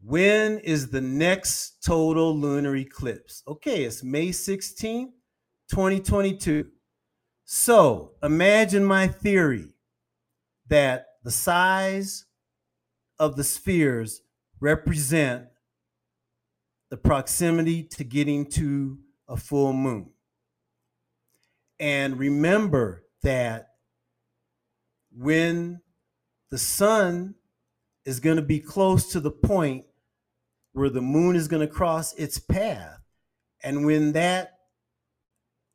when 0.00 0.58
is 0.60 0.88
the 0.88 1.00
next 1.00 1.82
total 1.84 2.38
lunar 2.38 2.76
eclipse? 2.76 3.42
Okay, 3.48 3.82
it's 3.84 4.04
May 4.04 4.28
16th, 4.28 5.10
2022. 5.70 6.68
So 7.44 8.12
imagine 8.22 8.84
my 8.84 9.08
theory 9.08 9.70
that 10.68 11.06
the 11.24 11.32
size 11.32 12.26
of 13.18 13.34
the 13.34 13.44
spheres 13.44 14.22
represent 14.60 15.46
the 16.94 16.98
proximity 16.98 17.82
to 17.82 18.04
getting 18.04 18.46
to 18.46 18.96
a 19.26 19.36
full 19.36 19.72
moon. 19.72 20.10
And 21.80 22.16
remember 22.16 23.02
that 23.24 23.70
when 25.10 25.80
the 26.50 26.58
sun 26.58 27.34
is 28.04 28.20
going 28.20 28.36
to 28.36 28.42
be 28.42 28.60
close 28.60 29.10
to 29.10 29.18
the 29.18 29.32
point 29.32 29.86
where 30.70 30.88
the 30.88 31.00
moon 31.00 31.34
is 31.34 31.48
going 31.48 31.66
to 31.66 31.74
cross 31.74 32.14
its 32.14 32.38
path. 32.38 33.00
And 33.64 33.84
when 33.84 34.12
that 34.12 34.52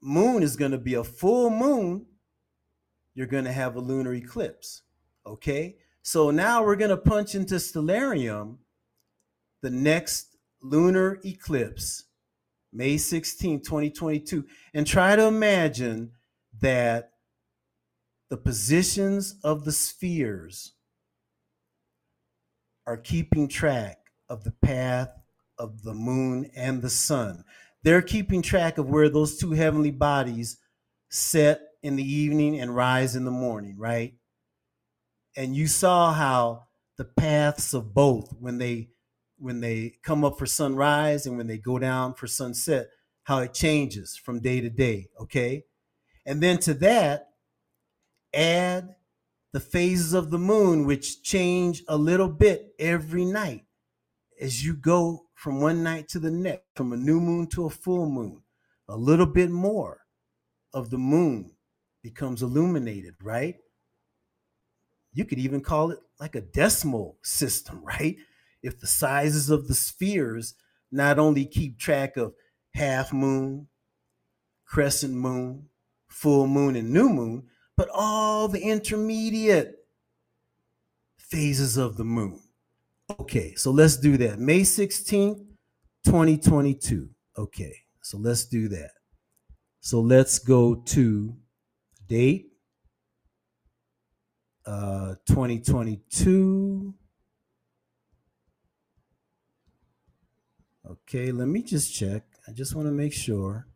moon 0.01 0.41
is 0.41 0.55
going 0.55 0.71
to 0.71 0.77
be 0.77 0.93
a 0.93 1.03
full 1.03 1.49
moon, 1.49 2.05
you're 3.13 3.27
going 3.27 3.43
to 3.43 3.51
have 3.51 3.75
a 3.75 3.81
lunar 3.81 4.13
eclipse. 4.13 4.83
Okay? 5.25 5.79
So 6.01 6.31
now 6.31 6.63
we're 6.63 6.77
going 6.77 6.91
to 6.91 6.97
punch 6.97 7.35
into 7.35 7.55
Stellarium 7.55 8.59
the 9.61 9.69
next 9.69 10.28
lunar 10.61 11.19
eclipse, 11.25 12.05
May 12.71 12.97
16, 12.97 13.61
2022, 13.61 14.45
and 14.73 14.85
try 14.85 15.15
to 15.15 15.25
imagine 15.25 16.11
that 16.61 17.11
the 18.29 18.37
positions 18.37 19.35
of 19.43 19.65
the 19.65 19.71
spheres 19.71 20.73
are 22.85 22.97
keeping 22.97 23.47
track 23.47 23.97
of 24.29 24.43
the 24.43 24.51
path 24.51 25.09
of 25.57 25.83
the 25.83 25.93
moon 25.93 26.49
and 26.55 26.81
the 26.81 26.89
sun. 26.89 27.43
They're 27.83 28.01
keeping 28.01 28.41
track 28.41 28.77
of 28.77 28.89
where 28.89 29.09
those 29.09 29.37
two 29.37 29.51
heavenly 29.51 29.91
bodies 29.91 30.57
set 31.09 31.61
in 31.81 31.95
the 31.95 32.03
evening 32.03 32.59
and 32.59 32.75
rise 32.75 33.15
in 33.15 33.25
the 33.25 33.31
morning, 33.31 33.77
right? 33.77 34.13
And 35.35 35.55
you 35.55 35.67
saw 35.67 36.13
how 36.13 36.67
the 36.97 37.05
paths 37.05 37.73
of 37.73 37.93
both 37.93 38.33
when 38.39 38.57
they 38.57 38.89
when 39.39 39.61
they 39.61 39.93
come 40.03 40.23
up 40.23 40.37
for 40.37 40.45
sunrise 40.45 41.25
and 41.25 41.37
when 41.37 41.47
they 41.47 41.57
go 41.57 41.79
down 41.79 42.13
for 42.13 42.27
sunset, 42.27 42.89
how 43.23 43.39
it 43.39 43.53
changes 43.53 44.17
from 44.17 44.39
day 44.39 44.61
to 44.61 44.69
day, 44.69 45.07
okay? 45.19 45.63
And 46.25 46.41
then 46.41 46.57
to 46.59 46.73
that, 46.75 47.29
add 48.33 48.95
the 49.51 49.59
phases 49.59 50.13
of 50.13 50.29
the 50.29 50.37
moon, 50.37 50.85
which 50.85 51.23
change 51.23 51.83
a 51.87 51.97
little 51.97 52.27
bit 52.27 52.73
every 52.77 53.25
night 53.25 53.65
as 54.39 54.63
you 54.63 54.75
go 54.75 55.25
from 55.33 55.61
one 55.61 55.83
night 55.83 56.07
to 56.09 56.19
the 56.19 56.31
next, 56.31 56.65
from 56.75 56.93
a 56.93 56.97
new 56.97 57.19
moon 57.19 57.47
to 57.47 57.65
a 57.65 57.69
full 57.69 58.09
moon. 58.09 58.41
A 58.87 58.95
little 58.95 59.25
bit 59.25 59.49
more 59.49 60.01
of 60.73 60.89
the 60.89 60.97
moon 60.97 61.51
becomes 62.03 62.41
illuminated, 62.41 63.15
right? 63.23 63.55
You 65.13 65.25
could 65.25 65.39
even 65.39 65.61
call 65.61 65.91
it 65.91 65.99
like 66.19 66.35
a 66.35 66.41
decimal 66.41 67.17
system, 67.23 67.81
right? 67.83 68.17
If 68.61 68.79
the 68.79 68.87
sizes 68.87 69.49
of 69.49 69.67
the 69.67 69.75
spheres 69.75 70.55
not 70.91 71.19
only 71.19 71.45
keep 71.45 71.79
track 71.79 72.17
of 72.17 72.33
half 72.73 73.13
moon, 73.13 73.67
crescent 74.65 75.13
moon, 75.13 75.69
full 76.07 76.47
moon, 76.47 76.75
and 76.75 76.91
new 76.91 77.09
moon, 77.09 77.43
but 77.77 77.89
all 77.93 78.47
the 78.47 78.61
intermediate 78.61 79.75
phases 81.17 81.77
of 81.77 81.97
the 81.97 82.03
moon. 82.03 82.41
Okay, 83.19 83.55
so 83.55 83.71
let's 83.71 83.97
do 83.97 84.17
that. 84.17 84.39
May 84.39 84.61
16th, 84.61 85.45
2022. 86.05 87.09
Okay, 87.37 87.75
so 88.01 88.17
let's 88.17 88.45
do 88.45 88.67
that. 88.69 88.91
So 89.81 90.01
let's 90.01 90.39
go 90.39 90.75
to 90.75 91.35
date 92.07 92.47
uh 94.65 95.15
2022. 95.25 96.93
Okay, 100.89 101.31
let 101.31 101.47
me 101.47 101.61
just 101.61 101.93
check. 101.93 102.23
I 102.47 102.51
just 102.51 102.75
want 102.75 102.87
to 102.87 102.91
make 102.91 103.13
sure. 103.13 103.67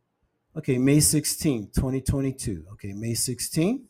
Okay, 0.57 0.77
May 0.77 0.97
16th, 0.97 1.73
2022. 1.73 2.65
Okay, 2.73 2.93
May 2.93 3.13
16th. 3.13 3.81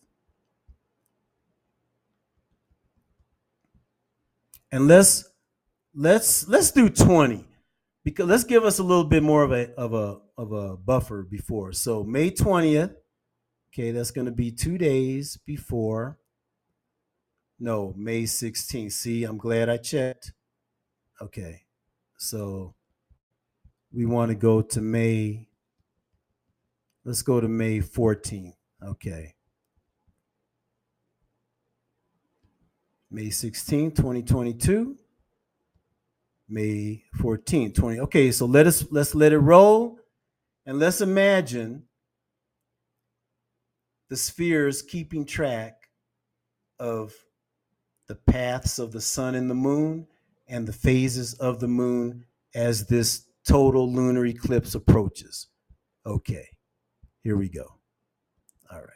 and 4.73 4.87
let's 4.87 5.29
let's 5.93 6.47
let's 6.47 6.71
do 6.71 6.89
20 6.89 7.45
because 8.03 8.25
let's 8.25 8.43
give 8.43 8.65
us 8.65 8.79
a 8.79 8.83
little 8.83 9.03
bit 9.03 9.21
more 9.21 9.43
of 9.43 9.51
a 9.51 9.71
of 9.75 9.93
a 9.93 10.17
of 10.35 10.51
a 10.51 10.75
buffer 10.75 11.21
before 11.21 11.71
so 11.71 12.03
may 12.03 12.31
20th 12.31 12.95
okay 13.71 13.91
that's 13.91 14.09
going 14.09 14.25
to 14.25 14.31
be 14.31 14.51
two 14.51 14.79
days 14.79 15.37
before 15.45 16.17
no 17.59 17.93
may 17.95 18.23
16th 18.23 18.91
see 18.91 19.23
i'm 19.23 19.37
glad 19.37 19.69
i 19.69 19.77
checked 19.77 20.33
okay 21.21 21.61
so 22.17 22.73
we 23.93 24.05
want 24.05 24.29
to 24.29 24.35
go 24.35 24.61
to 24.61 24.81
may 24.81 25.47
let's 27.05 27.21
go 27.21 27.39
to 27.39 27.47
may 27.47 27.79
14th 27.79 28.55
okay 28.83 29.35
May 33.13 33.29
16, 33.29 33.91
2022. 33.91 34.97
May 36.49 37.03
14, 37.21 37.71
20. 37.71 37.99
Okay, 37.99 38.31
so 38.31 38.47
let 38.47 38.65
us 38.65 38.85
let's 38.89 39.13
let 39.13 39.31
it 39.31 39.37
roll 39.37 39.99
and 40.65 40.79
let's 40.79 40.99
imagine 40.99 41.83
the 44.09 44.17
spheres 44.17 44.81
keeping 44.81 45.25
track 45.25 45.89
of 46.79 47.13
the 48.07 48.15
paths 48.15 48.79
of 48.79 48.91
the 48.91 49.01
sun 49.01 49.35
and 49.35 49.47
the 49.47 49.55
moon 49.55 50.07
and 50.47 50.67
the 50.67 50.73
phases 50.73 51.35
of 51.35 51.59
the 51.59 51.67
moon 51.67 52.25
as 52.55 52.87
this 52.87 53.27
total 53.47 53.91
lunar 53.91 54.25
eclipse 54.25 54.75
approaches. 54.75 55.47
Okay, 56.05 56.47
here 57.23 57.37
we 57.37 57.49
go. 57.49 57.79
All 58.71 58.79
right. 58.79 58.89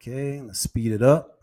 Okay, 0.00 0.40
let's 0.40 0.60
speed 0.60 0.92
it 0.92 1.02
up. 1.02 1.38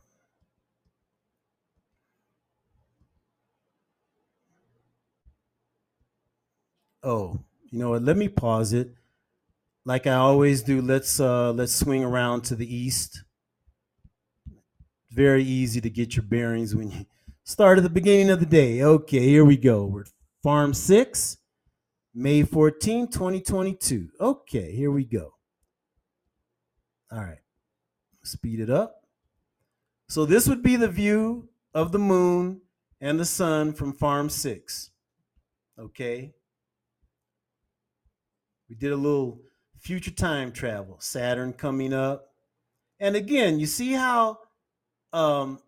Oh, 7.01 7.39
you 7.71 7.79
know 7.79 7.91
what? 7.91 8.01
Let 8.01 8.17
me 8.17 8.27
pause 8.27 8.73
it. 8.73 8.93
Like 9.85 10.07
I 10.07 10.15
always 10.15 10.61
do, 10.61 10.81
let's 10.81 11.19
uh 11.19 11.53
let's 11.53 11.73
swing 11.73 12.03
around 12.03 12.41
to 12.45 12.55
the 12.55 12.73
east. 12.73 13.23
Very 15.11 15.43
easy 15.43 15.81
to 15.81 15.89
get 15.89 16.15
your 16.15 16.23
bearings 16.23 16.75
when 16.75 16.91
you 16.91 17.05
start 17.43 17.77
at 17.77 17.83
the 17.83 17.89
beginning 17.89 18.29
of 18.29 18.39
the 18.39 18.45
day. 18.45 18.83
Okay, 18.83 19.19
here 19.19 19.45
we 19.45 19.57
go. 19.57 19.85
We're 19.85 20.05
Farm 20.43 20.73
6, 20.73 21.37
May 22.13 22.43
14, 22.43 23.07
2022. 23.07 24.09
Okay, 24.19 24.71
here 24.71 24.91
we 24.91 25.03
go. 25.03 25.33
All 27.11 27.19
right 27.19 27.39
speed 28.29 28.59
it 28.59 28.69
up. 28.69 29.03
So 30.07 30.25
this 30.25 30.47
would 30.47 30.63
be 30.63 30.75
the 30.75 30.87
view 30.87 31.49
of 31.73 31.91
the 31.91 31.99
moon 31.99 32.61
and 33.01 33.19
the 33.19 33.25
sun 33.25 33.73
from 33.73 33.93
farm 33.93 34.29
six. 34.29 34.91
Okay. 35.77 36.33
We 38.69 38.75
did 38.75 38.91
a 38.91 38.97
little 38.97 39.41
future 39.77 40.11
time 40.11 40.51
travel, 40.51 40.97
Saturn 40.99 41.53
coming 41.53 41.93
up. 41.93 42.33
And 42.99 43.15
again, 43.15 43.59
you 43.59 43.65
see 43.65 43.93
how 43.93 44.39
um, 45.13 45.59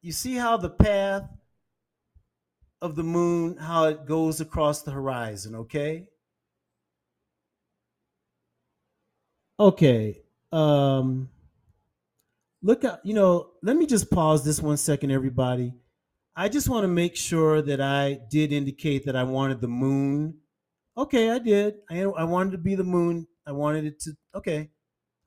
you 0.00 0.12
see 0.12 0.34
how 0.34 0.56
the 0.56 0.70
path 0.70 1.28
of 2.80 2.96
the 2.96 3.02
moon, 3.04 3.56
how 3.56 3.84
it 3.84 4.04
goes 4.06 4.40
across 4.40 4.82
the 4.82 4.90
horizon, 4.90 5.54
okay? 5.54 6.08
Okay. 9.58 10.22
Um 10.50 11.30
look 12.62 12.84
at 12.84 13.04
you 13.04 13.14
know, 13.14 13.50
let 13.62 13.76
me 13.76 13.86
just 13.86 14.10
pause 14.10 14.44
this 14.44 14.60
one 14.60 14.76
second, 14.76 15.10
everybody. 15.10 15.74
I 16.34 16.48
just 16.48 16.68
want 16.68 16.84
to 16.84 16.88
make 16.88 17.16
sure 17.16 17.62
that 17.62 17.80
I 17.80 18.20
did 18.30 18.52
indicate 18.52 19.04
that 19.06 19.16
I 19.16 19.22
wanted 19.24 19.60
the 19.60 19.68
moon. 19.68 20.38
Okay, 20.96 21.30
I 21.30 21.38
did. 21.38 21.76
I, 21.90 22.02
I 22.02 22.24
wanted 22.24 22.52
to 22.52 22.58
be 22.58 22.74
the 22.74 22.84
moon. 22.84 23.26
I 23.46 23.52
wanted 23.52 23.84
it 23.84 24.00
to. 24.00 24.12
Okay. 24.34 24.70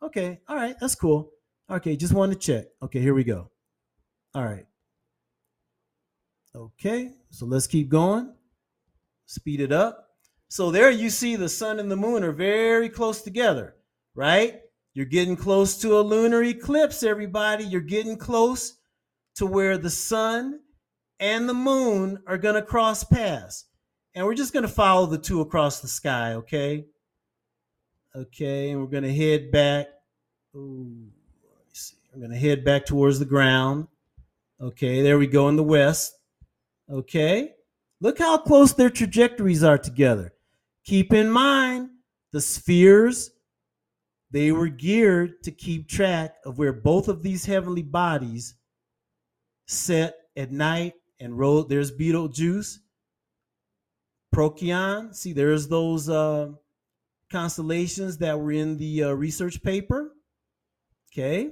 Okay. 0.06 0.40
All 0.48 0.56
right. 0.56 0.76
That's 0.80 0.96
cool. 0.96 1.32
Okay. 1.70 1.96
Just 1.96 2.14
wanted 2.14 2.40
to 2.40 2.48
check. 2.48 2.66
Okay. 2.82 3.02
Here 3.02 3.14
we 3.14 3.24
go. 3.24 3.50
All 4.34 4.44
right. 4.44 4.66
Okay. 6.56 7.12
So 7.32 7.46
let's 7.46 7.68
keep 7.68 7.90
going. 7.90 8.34
Speed 9.26 9.62
it 9.62 9.72
up. 9.72 10.10
So 10.48 10.72
there 10.72 10.92
you 10.92 11.10
see 11.10 11.36
the 11.36 11.50
sun 11.50 11.80
and 11.80 11.92
the 11.92 11.96
moon 11.96 12.24
are 12.24 12.32
very 12.32 12.90
close 12.90 13.22
together 13.22 13.76
right? 14.16 14.62
You're 14.94 15.06
getting 15.06 15.36
close 15.36 15.78
to 15.82 16.00
a 16.00 16.02
lunar 16.02 16.42
eclipse, 16.44 17.04
everybody. 17.04 17.66
You're 17.66 17.82
getting 17.82 18.18
close 18.18 18.78
to 19.36 19.46
where 19.46 19.78
the 19.78 19.90
sun 19.90 20.62
and 21.20 21.48
the 21.48 21.54
moon 21.54 22.20
are 22.26 22.38
going 22.38 22.56
to 22.56 22.62
cross 22.62 23.04
paths. 23.04 23.66
And 24.16 24.26
we're 24.26 24.34
just 24.34 24.54
going 24.54 24.64
to 24.64 24.70
follow 24.70 25.06
the 25.06 25.18
two 25.18 25.42
across 25.42 25.82
the 25.82 25.90
sky, 25.90 26.36
okay? 26.36 26.86
Okay, 28.16 28.72
and 28.72 28.80
we're 28.80 28.88
going 28.88 29.04
to 29.04 29.14
head 29.14 29.52
back. 29.52 29.88
Ooh, 30.56 31.12
let 31.44 31.66
me 31.66 31.74
see. 31.74 31.98
We're 32.14 32.20
going 32.20 32.32
to 32.32 32.38
head 32.38 32.64
back 32.64 32.86
towards 32.86 33.20
the 33.20 33.26
ground. 33.26 33.88
Okay, 34.62 35.02
there 35.02 35.18
we 35.18 35.28
go 35.28 35.50
in 35.50 35.58
the 35.58 35.64
west. 35.64 36.14
Okay, 36.90 37.52
look 38.00 38.20
how 38.20 38.38
close 38.38 38.72
their 38.74 38.90
trajectories 38.90 39.64
are 39.64 39.78
together. 39.78 40.34
Keep 40.86 41.14
in 41.14 41.30
mind, 41.30 41.90
the 42.32 42.40
spheres, 42.40 43.32
they 44.32 44.52
were 44.52 44.68
geared 44.68 45.44
to 45.44 45.52
keep 45.52 45.90
track 45.90 46.36
of 46.46 46.58
where 46.58 46.74
both 46.74 47.08
of 47.08 47.22
these 47.22 47.46
heavenly 47.46 47.82
bodies 47.82 48.56
set 49.68 50.16
at 50.38 50.52
night 50.52 50.94
and 51.20 51.38
rode. 51.38 51.70
There's 51.70 51.92
Betelgeuse, 51.92 52.80
Procyon. 54.32 55.14
See, 55.14 55.34
there's 55.34 55.68
those 55.68 56.10
uh, 56.10 56.50
constellations 57.32 58.18
that 58.20 58.40
were 58.40 58.52
in 58.52 58.78
the 58.78 59.06
uh, 59.06 59.12
research 59.12 59.64
paper. 59.64 60.05
Okay. 61.18 61.52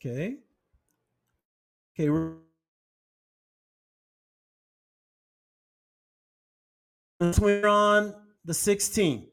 Okay. 0.00 0.36
Okay, 1.94 2.08
we're 2.08 2.38
on 7.68 8.14
the 8.46 8.54
16th. 8.54 9.26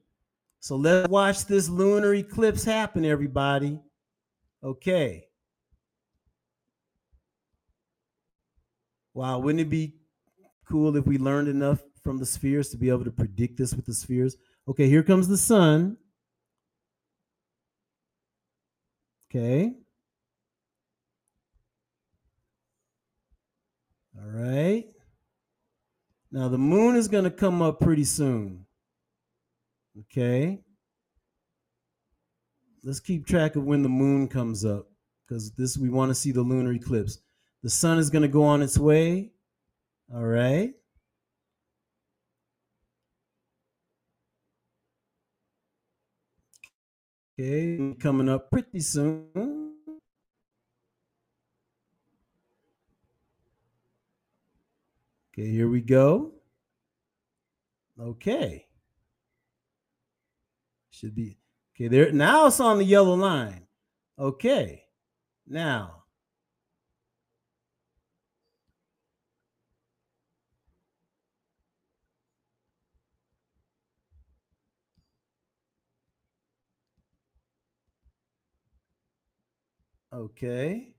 So 0.59 0.75
let's 0.75 1.07
watch 1.07 1.45
this 1.45 1.69
lunar 1.69 2.13
eclipse 2.15 2.65
happen, 2.65 3.05
everybody. 3.05 3.79
Okay. 4.61 5.27
Wow, 9.13 9.39
wouldn't 9.39 9.61
it 9.61 9.69
be 9.69 9.93
cool 10.65 10.97
if 10.97 11.05
we 11.05 11.17
learned 11.17 11.47
enough 11.47 11.79
from 12.03 12.17
the 12.17 12.25
spheres 12.25 12.67
to 12.71 12.77
be 12.77 12.89
able 12.89 13.05
to 13.05 13.11
predict 13.11 13.57
this 13.57 13.73
with 13.73 13.85
the 13.85 13.93
spheres? 13.93 14.35
Okay, 14.67 14.89
here 14.89 15.01
comes 15.01 15.29
the 15.29 15.37
sun. 15.37 15.95
Okay. 19.33 19.71
All 24.19 24.27
right. 24.29 24.83
Now 26.33 26.49
the 26.49 26.57
moon 26.57 26.97
is 26.97 27.07
going 27.07 27.23
to 27.23 27.31
come 27.31 27.61
up 27.61 27.79
pretty 27.79 28.03
soon. 28.03 28.65
Okay. 29.97 30.59
Let's 32.83 32.99
keep 32.99 33.25
track 33.25 33.55
of 33.55 33.63
when 33.63 33.83
the 33.83 33.89
moon 33.89 34.27
comes 34.27 34.65
up 34.65 34.87
because 35.25 35.51
this 35.51 35.77
we 35.77 35.87
want 35.87 36.09
to 36.09 36.15
see 36.15 36.33
the 36.33 36.41
lunar 36.41 36.73
eclipse. 36.73 37.19
The 37.63 37.69
sun 37.69 37.99
is 37.99 38.09
going 38.09 38.23
to 38.23 38.27
go 38.27 38.43
on 38.43 38.61
its 38.61 38.77
way. 38.77 39.31
All 40.13 40.25
right. 40.25 40.73
Okay, 47.41 47.95
coming 47.99 48.29
up 48.29 48.51
pretty 48.51 48.81
soon. 48.81 49.73
Okay, 55.33 55.49
here 55.49 55.67
we 55.67 55.81
go. 55.81 56.33
Okay. 57.99 58.67
Should 60.91 61.15
be 61.15 61.39
okay 61.75 61.87
there. 61.87 62.11
Now 62.11 62.45
it's 62.45 62.59
on 62.59 62.77
the 62.77 62.83
yellow 62.83 63.15
line. 63.15 63.65
Okay. 64.19 64.83
Now. 65.47 66.00
Okay. 80.13 80.95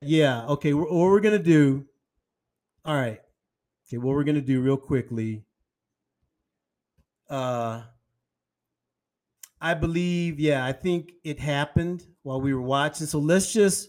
Yeah. 0.00 0.46
Okay. 0.46 0.74
What 0.74 0.90
we're 0.90 1.20
gonna 1.20 1.38
do? 1.38 1.86
All 2.84 2.94
right. 2.94 3.20
Okay. 3.88 3.98
What 3.98 4.14
we're 4.16 4.24
gonna 4.24 4.40
do 4.40 4.62
real 4.62 4.76
quickly. 4.78 5.44
Uh, 7.28 7.82
I 9.60 9.74
believe. 9.74 10.38
Yeah, 10.38 10.64
I 10.64 10.72
think 10.72 11.12
it 11.24 11.38
happened 11.38 12.06
while 12.22 12.40
we 12.40 12.54
were 12.54 12.60
watching. 12.62 13.06
So 13.06 13.18
let's 13.18 13.52
just 13.52 13.88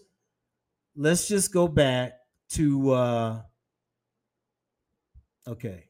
let's 0.95 1.27
just 1.27 1.53
go 1.53 1.67
back 1.67 2.13
to. 2.51 2.91
uh 2.91 3.41
Okay. 5.47 5.85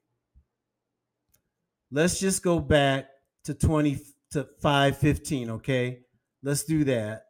Let's 1.92 2.20
just 2.20 2.44
go 2.44 2.60
back 2.60 3.08
to 3.46 3.54
20 3.54 4.00
to 4.32 4.48
515, 4.62 5.52
okay? 5.52 6.00
Let's 6.44 6.64
do 6.64 6.84
that. 6.84 7.26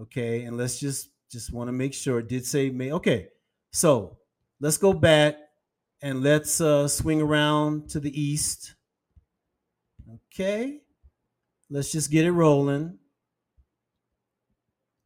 Okay? 0.00 0.44
And 0.44 0.56
let's 0.56 0.78
just 0.78 1.10
just 1.30 1.52
want 1.52 1.68
to 1.68 1.72
make 1.72 1.92
sure 1.92 2.20
it 2.20 2.28
did 2.28 2.46
say 2.46 2.70
May. 2.70 2.92
Okay. 2.92 3.28
So, 3.72 4.18
let's 4.60 4.78
go 4.78 4.92
back 4.92 5.36
and 6.02 6.22
let's 6.22 6.60
uh 6.60 6.86
swing 6.86 7.20
around 7.20 7.90
to 7.90 8.00
the 8.00 8.20
east. 8.20 8.74
Okay? 10.14 10.82
Let's 11.68 11.90
just 11.90 12.10
get 12.10 12.26
it 12.26 12.32
rolling. 12.32 12.98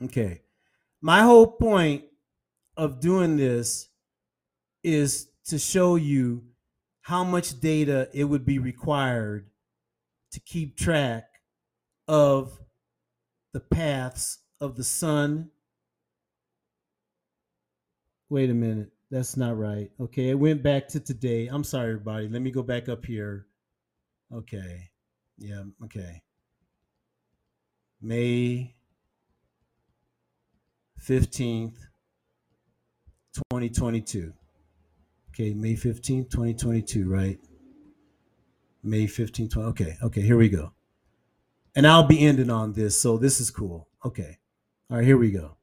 Okay. 0.05 0.43
My 1.01 1.23
whole 1.23 1.47
point 1.47 2.05
of 2.77 3.01
doing 3.01 3.37
this 3.37 3.89
is 4.83 5.29
to 5.47 5.59
show 5.59 5.97
you 5.97 6.50
how 7.11 7.25
much 7.25 7.59
data 7.59 8.09
it 8.15 8.23
would 8.23 8.45
be 8.45 8.61
required 8.61 9.51
to 10.31 10.39
keep 10.39 10.77
track 10.77 11.25
of 12.07 12.57
the 13.53 13.59
paths 13.59 14.39
of 14.61 14.77
the 14.77 14.85
sun. 14.85 15.51
Wait 18.29 18.49
a 18.49 18.55
minute. 18.55 18.93
That's 19.11 19.37
not 19.37 19.59
right. 19.59 19.91
Okay, 19.99 20.29
it 20.29 20.39
went 20.39 20.63
back 20.63 20.87
to 20.91 21.01
today. 21.01 21.49
I'm 21.49 21.65
sorry, 21.65 21.95
everybody. 21.95 22.29
Let 22.29 22.43
me 22.43 22.53
go 22.53 22.63
back 22.63 22.89
up 22.89 23.05
here. 23.05 23.49
Okay. 24.33 24.91
Yeah, 25.37 25.65
okay. 25.87 26.23
May 28.01 28.77
15th, 31.05 31.75
2022. 33.51 34.33
Okay, 35.31 35.55
May 35.55 35.75
15th, 35.75 36.31
2022, 36.31 37.09
right? 37.09 37.39
May 38.83 39.07
15th, 39.07 39.53
20, 39.53 39.69
okay, 39.69 39.97
okay, 40.03 40.21
here 40.21 40.37
we 40.37 40.49
go. 40.49 40.73
And 41.77 41.87
I'll 41.87 42.07
be 42.07 42.21
ending 42.21 42.51
on 42.51 42.73
this, 42.73 43.01
so 43.01 43.17
this 43.17 43.41
is 43.41 43.51
cool. 43.51 43.89
Okay. 44.05 44.39
All 44.91 44.97
right, 44.97 45.07
here 45.07 45.17
we 45.17 45.31
go. 45.31 45.57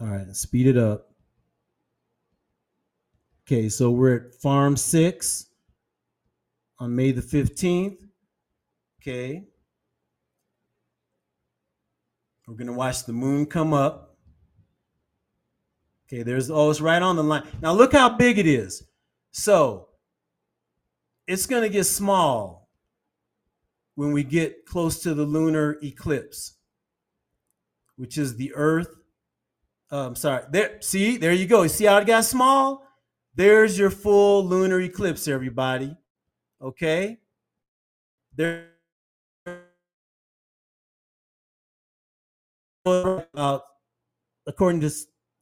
All 0.00 0.08
right, 0.08 0.34
speed 0.34 0.66
it 0.66 0.76
up. 0.76 1.10
Okay, 3.46 3.68
so 3.68 3.90
we're 3.90 4.16
at 4.16 4.34
Farm 4.34 4.76
6 4.76 5.46
on 6.80 6.94
May 6.94 7.12
the 7.12 7.22
15th. 7.22 7.98
Okay. 9.00 9.44
We're 12.46 12.54
going 12.54 12.66
to 12.66 12.72
watch 12.72 13.04
the 13.04 13.12
moon 13.12 13.46
come 13.46 13.72
up. 13.72 14.07
Okay, 16.10 16.22
there's 16.22 16.50
oh, 16.50 16.70
it's 16.70 16.80
right 16.80 17.02
on 17.02 17.16
the 17.16 17.22
line. 17.22 17.46
Now 17.60 17.72
look 17.72 17.92
how 17.92 18.08
big 18.08 18.38
it 18.38 18.46
is. 18.46 18.82
So 19.30 19.88
it's 21.26 21.46
going 21.46 21.62
to 21.62 21.68
get 21.68 21.84
small 21.84 22.70
when 23.94 24.12
we 24.12 24.24
get 24.24 24.64
close 24.64 25.00
to 25.02 25.12
the 25.12 25.24
lunar 25.24 25.78
eclipse, 25.82 26.54
which 27.96 28.16
is 28.16 28.36
the 28.36 28.54
Earth. 28.54 28.94
I'm 29.90 30.14
sorry. 30.14 30.44
There, 30.50 30.80
see, 30.80 31.18
there 31.18 31.32
you 31.32 31.46
go. 31.46 31.62
You 31.62 31.68
see 31.68 31.84
how 31.84 31.98
it 31.98 32.06
got 32.06 32.24
small? 32.24 32.86
There's 33.34 33.78
your 33.78 33.90
full 33.90 34.44
lunar 34.46 34.80
eclipse, 34.80 35.28
everybody. 35.28 35.94
Okay. 36.62 37.18
There. 38.34 38.68
About 42.86 43.64
according 44.46 44.80
to 44.80 44.90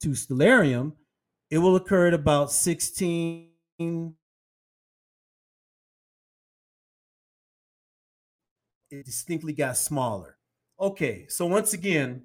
to 0.02 0.08
Stellarium, 0.10 0.92
it 1.50 1.58
will 1.58 1.76
occur 1.76 2.08
at 2.08 2.14
about 2.14 2.52
16 2.52 3.50
it 8.90 9.04
distinctly 9.04 9.52
got 9.52 9.76
smaller. 9.76 10.36
Okay, 10.78 11.26
so 11.28 11.46
once 11.46 11.72
again, 11.72 12.24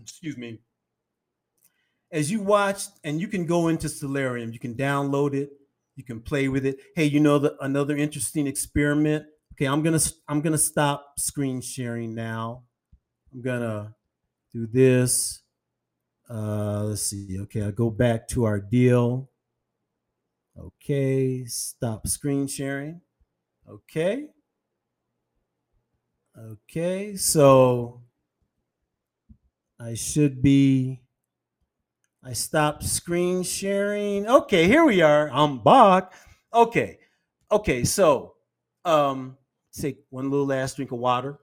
excuse 0.00 0.36
me, 0.36 0.60
as 2.10 2.30
you 2.30 2.40
watch, 2.40 2.84
and 3.04 3.20
you 3.20 3.28
can 3.28 3.46
go 3.46 3.68
into 3.68 3.86
Stellarium, 3.86 4.52
you 4.52 4.58
can 4.58 4.74
download 4.74 5.34
it, 5.34 5.50
you 5.96 6.04
can 6.04 6.20
play 6.20 6.48
with 6.48 6.64
it. 6.64 6.78
Hey, 6.96 7.04
you 7.04 7.20
know 7.20 7.38
the 7.38 7.56
another 7.60 7.96
interesting 7.96 8.46
experiment. 8.46 9.26
Okay, 9.54 9.66
I'm 9.66 9.82
gonna 9.82 10.00
I'm 10.28 10.40
gonna 10.40 10.58
stop 10.58 11.12
screen 11.18 11.60
sharing 11.60 12.14
now. 12.14 12.64
I'm 13.32 13.42
gonna 13.42 13.94
do 14.52 14.66
this. 14.66 15.42
Uh, 16.30 16.84
let's 16.84 17.02
see. 17.02 17.40
Okay, 17.40 17.62
I'll 17.62 17.72
go 17.72 17.90
back 17.90 18.28
to 18.28 18.44
our 18.44 18.60
deal. 18.60 19.28
Okay, 20.56 21.44
stop 21.46 22.06
screen 22.06 22.46
sharing. 22.46 23.00
Okay. 23.68 24.28
Okay, 26.38 27.16
so 27.16 28.02
I 29.80 29.94
should 29.94 30.40
be. 30.40 31.00
I 32.22 32.34
stopped 32.34 32.84
screen 32.84 33.42
sharing. 33.42 34.28
Okay, 34.28 34.66
here 34.68 34.84
we 34.84 35.02
are. 35.02 35.30
I'm 35.32 35.58
back. 35.58 36.12
Okay. 36.54 36.98
Okay, 37.50 37.82
so 37.82 38.34
um 38.84 39.36
take 39.72 40.04
one 40.10 40.30
little 40.30 40.46
last 40.46 40.76
drink 40.76 40.92
of 40.92 40.98
water. 40.98 41.40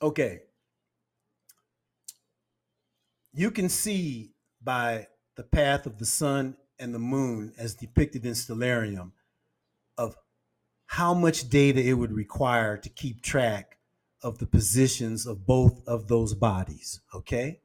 Okay. 0.00 0.42
You 3.34 3.50
can 3.50 3.68
see 3.68 4.32
by 4.62 5.08
the 5.36 5.42
path 5.42 5.86
of 5.86 5.98
the 5.98 6.04
sun 6.04 6.56
and 6.78 6.94
the 6.94 6.98
moon 6.98 7.54
as 7.56 7.74
depicted 7.74 8.26
in 8.26 8.32
Stellarium 8.32 9.12
of 9.96 10.16
how 10.86 11.14
much 11.14 11.48
data 11.48 11.80
it 11.80 11.94
would 11.94 12.12
require 12.12 12.76
to 12.76 12.88
keep 12.90 13.22
track 13.22 13.78
of 14.22 14.38
the 14.38 14.46
positions 14.46 15.26
of 15.26 15.46
both 15.46 15.80
of 15.86 16.08
those 16.08 16.34
bodies. 16.34 17.00
Okay. 17.14 17.60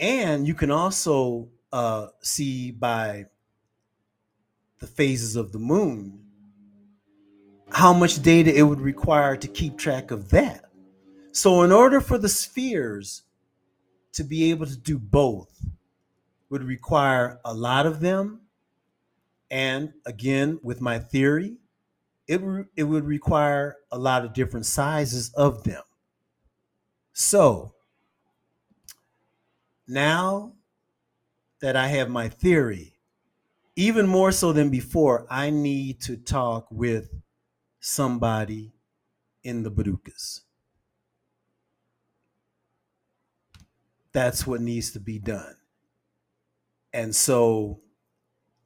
And 0.00 0.46
you 0.46 0.54
can 0.54 0.70
also 0.70 1.50
uh, 1.72 2.08
see 2.20 2.72
by 2.72 3.26
the 4.80 4.86
phases 4.88 5.36
of 5.36 5.52
the 5.52 5.58
moon 5.58 6.24
how 7.70 7.92
much 7.92 8.20
data 8.22 8.52
it 8.52 8.62
would 8.62 8.80
require 8.80 9.36
to 9.36 9.46
keep 9.46 9.78
track 9.78 10.10
of 10.10 10.30
that. 10.30 10.64
So, 11.32 11.62
in 11.62 11.70
order 11.70 12.00
for 12.00 12.18
the 12.18 12.28
spheres 12.28 13.22
to 14.12 14.24
be 14.24 14.50
able 14.50 14.66
to 14.66 14.76
do 14.76 14.98
both, 14.98 15.66
would 16.48 16.64
require 16.64 17.40
a 17.44 17.54
lot 17.54 17.86
of 17.86 18.00
them. 18.00 18.40
And 19.50 19.92
again, 20.04 20.60
with 20.62 20.80
my 20.80 20.98
theory, 20.98 21.56
it, 22.26 22.40
re- 22.42 22.64
it 22.76 22.84
would 22.84 23.04
require 23.04 23.76
a 23.90 23.98
lot 23.98 24.24
of 24.24 24.32
different 24.32 24.66
sizes 24.66 25.32
of 25.34 25.64
them. 25.64 25.82
So 27.12 27.74
now 29.86 30.52
that 31.60 31.76
I 31.76 31.88
have 31.88 32.08
my 32.08 32.28
theory, 32.28 32.94
even 33.76 34.06
more 34.06 34.32
so 34.32 34.52
than 34.52 34.70
before, 34.70 35.26
I 35.30 35.50
need 35.50 36.00
to 36.02 36.16
talk 36.16 36.66
with 36.70 37.10
somebody 37.80 38.72
in 39.42 39.62
the 39.62 39.70
Borucas. 39.70 40.42
That's 44.12 44.46
what 44.46 44.60
needs 44.60 44.92
to 44.92 45.00
be 45.00 45.18
done. 45.18 45.56
And 46.92 47.14
so, 47.14 47.80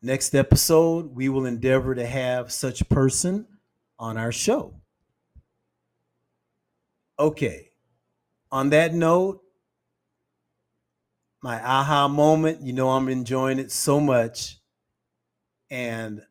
next 0.01 0.35
episode, 0.35 1.15
we 1.15 1.29
will 1.29 1.45
endeavor 1.45 1.95
to 1.95 2.07
have 2.07 2.51
such 2.51 2.81
a 2.81 2.87
person 2.87 3.47
on 3.99 4.17
our 4.17 4.33
show. 4.33 4.81
Okay. 7.19 7.69
On 8.51 8.71
that 8.71 8.95
note, 8.95 9.43
my 11.43 11.63
aha 11.63 12.09
moment, 12.09 12.63
you 12.63 12.73
know, 12.73 12.91
I'm 12.91 13.09
enjoying 13.09 13.59
it 13.59 13.71
so 13.71 14.01
much. 14.01 14.59
And 15.71 16.23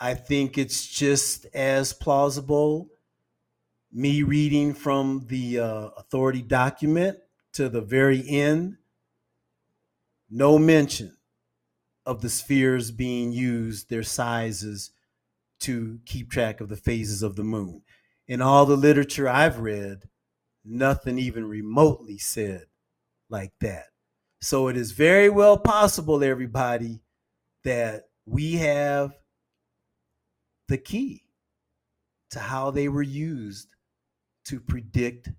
I 0.00 0.14
think 0.14 0.58
it's 0.58 0.86
just 0.86 1.46
as 1.54 1.92
plausible 1.92 2.88
me 3.92 4.22
reading 4.22 4.74
from 4.74 5.24
the 5.28 5.60
uh, 5.60 5.88
authority 5.96 6.42
document 6.42 7.18
to 7.54 7.68
the 7.68 7.80
very 7.80 8.28
end. 8.28 8.76
No 10.30 10.58
mention 10.58 11.16
of 12.04 12.22
the 12.22 12.28
spheres 12.28 12.90
being 12.90 13.32
used, 13.32 13.88
their 13.90 14.02
sizes, 14.02 14.90
to 15.60 16.00
keep 16.06 16.30
track 16.30 16.60
of 16.60 16.68
the 16.68 16.76
phases 16.76 17.22
of 17.22 17.36
the 17.36 17.44
moon. 17.44 17.82
In 18.26 18.40
all 18.40 18.66
the 18.66 18.76
literature 18.76 19.28
I've 19.28 19.58
read, 19.58 20.04
nothing 20.64 21.18
even 21.18 21.48
remotely 21.48 22.18
said 22.18 22.66
like 23.28 23.52
that. 23.60 23.86
So 24.40 24.68
it 24.68 24.76
is 24.76 24.92
very 24.92 25.28
well 25.28 25.58
possible, 25.58 26.22
everybody, 26.22 27.00
that 27.64 28.04
we 28.24 28.54
have 28.54 29.12
the 30.68 30.78
key 30.78 31.24
to 32.30 32.38
how 32.38 32.70
they 32.70 32.88
were 32.88 33.02
used 33.02 33.74
to 34.44 34.60
predict 34.60 35.30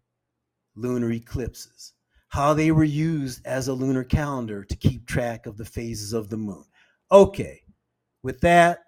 lunar 0.75 1.11
eclipses 1.11 1.93
how 2.29 2.53
they 2.53 2.71
were 2.71 2.83
used 2.83 3.45
as 3.45 3.67
a 3.67 3.73
lunar 3.73 4.03
calendar 4.03 4.63
to 4.63 4.75
keep 4.75 5.07
track 5.07 5.45
of 5.45 5.57
the 5.57 5.65
phases 5.65 6.13
of 6.13 6.29
the 6.29 6.37
moon. 6.37 6.63
Okay, 7.11 7.63
with 8.23 8.41
that, 8.41 8.79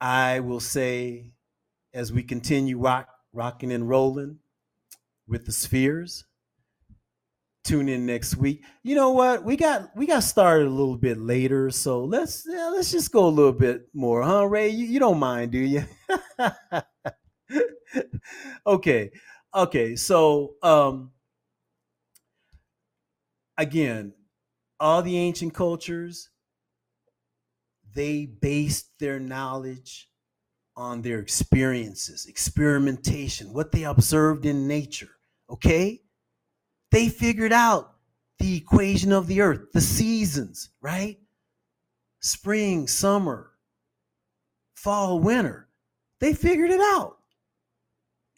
I 0.00 0.40
will 0.40 0.60
say 0.60 1.32
as 1.94 2.12
we 2.12 2.22
continue 2.22 2.78
rock, 2.78 3.08
rocking 3.32 3.72
and 3.72 3.88
rolling 3.88 4.38
with 5.28 5.46
the 5.46 5.52
spheres, 5.52 6.26
tune 7.64 7.88
in 7.88 8.06
next 8.06 8.36
week. 8.36 8.64
You 8.82 8.94
know 8.94 9.10
what? 9.10 9.44
We 9.44 9.56
got 9.56 9.94
we 9.96 10.06
got 10.06 10.22
started 10.22 10.66
a 10.66 10.70
little 10.70 10.96
bit 10.96 11.18
later, 11.18 11.70
so 11.70 12.04
let's 12.04 12.44
yeah, 12.48 12.68
let's 12.68 12.90
just 12.90 13.12
go 13.12 13.26
a 13.26 13.28
little 13.28 13.52
bit 13.52 13.88
more, 13.94 14.22
huh, 14.22 14.46
Ray? 14.46 14.68
You, 14.70 14.86
you 14.86 14.98
don't 14.98 15.18
mind, 15.18 15.52
do 15.52 15.58
you? 15.58 15.84
okay, 18.66 19.10
okay. 19.54 19.96
So 19.96 20.54
um, 20.62 21.10
again, 23.58 24.14
all 24.80 25.02
the 25.02 25.18
ancient 25.18 25.52
cultures, 25.52 26.30
they 27.94 28.24
based 28.24 28.98
their 29.00 29.18
knowledge 29.18 30.08
on 30.76 31.02
their 31.02 31.18
experiences, 31.18 32.26
experimentation, 32.26 33.52
what 33.52 33.72
they 33.72 33.82
observed 33.82 34.46
in 34.46 34.68
nature. 34.68 35.10
Okay? 35.50 36.00
They 36.92 37.08
figured 37.08 37.52
out 37.52 37.94
the 38.38 38.56
equation 38.56 39.12
of 39.12 39.26
the 39.26 39.40
earth, 39.40 39.72
the 39.74 39.80
seasons, 39.80 40.70
right? 40.80 41.18
Spring, 42.20 42.86
summer, 42.86 43.50
fall, 44.76 45.18
winter. 45.18 45.68
They 46.20 46.32
figured 46.32 46.70
it 46.70 46.80
out. 46.80 47.16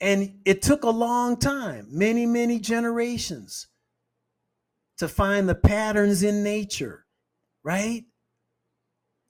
And 0.00 0.40
it 0.46 0.62
took 0.62 0.84
a 0.84 0.90
long 0.90 1.36
time, 1.36 1.86
many, 1.90 2.24
many 2.24 2.58
generations 2.58 3.66
to 5.01 5.09
find 5.09 5.48
the 5.48 5.55
patterns 5.55 6.22
in 6.22 6.42
nature, 6.42 7.07
right? 7.64 8.05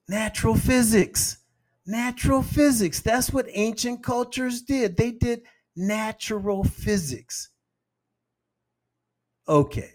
Natural 0.08 0.56
physics. 0.56 1.38
Natural 1.86 2.42
physics. 2.42 2.98
That's 2.98 3.32
what 3.32 3.46
ancient 3.52 4.02
cultures 4.02 4.62
did. 4.62 4.96
They 4.96 5.12
did 5.12 5.42
natural 5.76 6.64
physics. 6.64 7.50
Okay. 9.48 9.92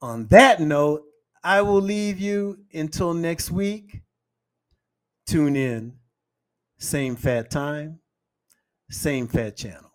On 0.00 0.28
that 0.28 0.60
note, 0.60 1.02
I 1.42 1.62
will 1.62 1.82
leave 1.82 2.20
you 2.20 2.58
until 2.72 3.14
next 3.14 3.50
week. 3.50 4.02
Tune 5.26 5.56
in. 5.56 5.94
Same 6.78 7.16
fat 7.16 7.50
time, 7.50 7.98
same 8.90 9.26
fat 9.26 9.56
channel. 9.56 9.93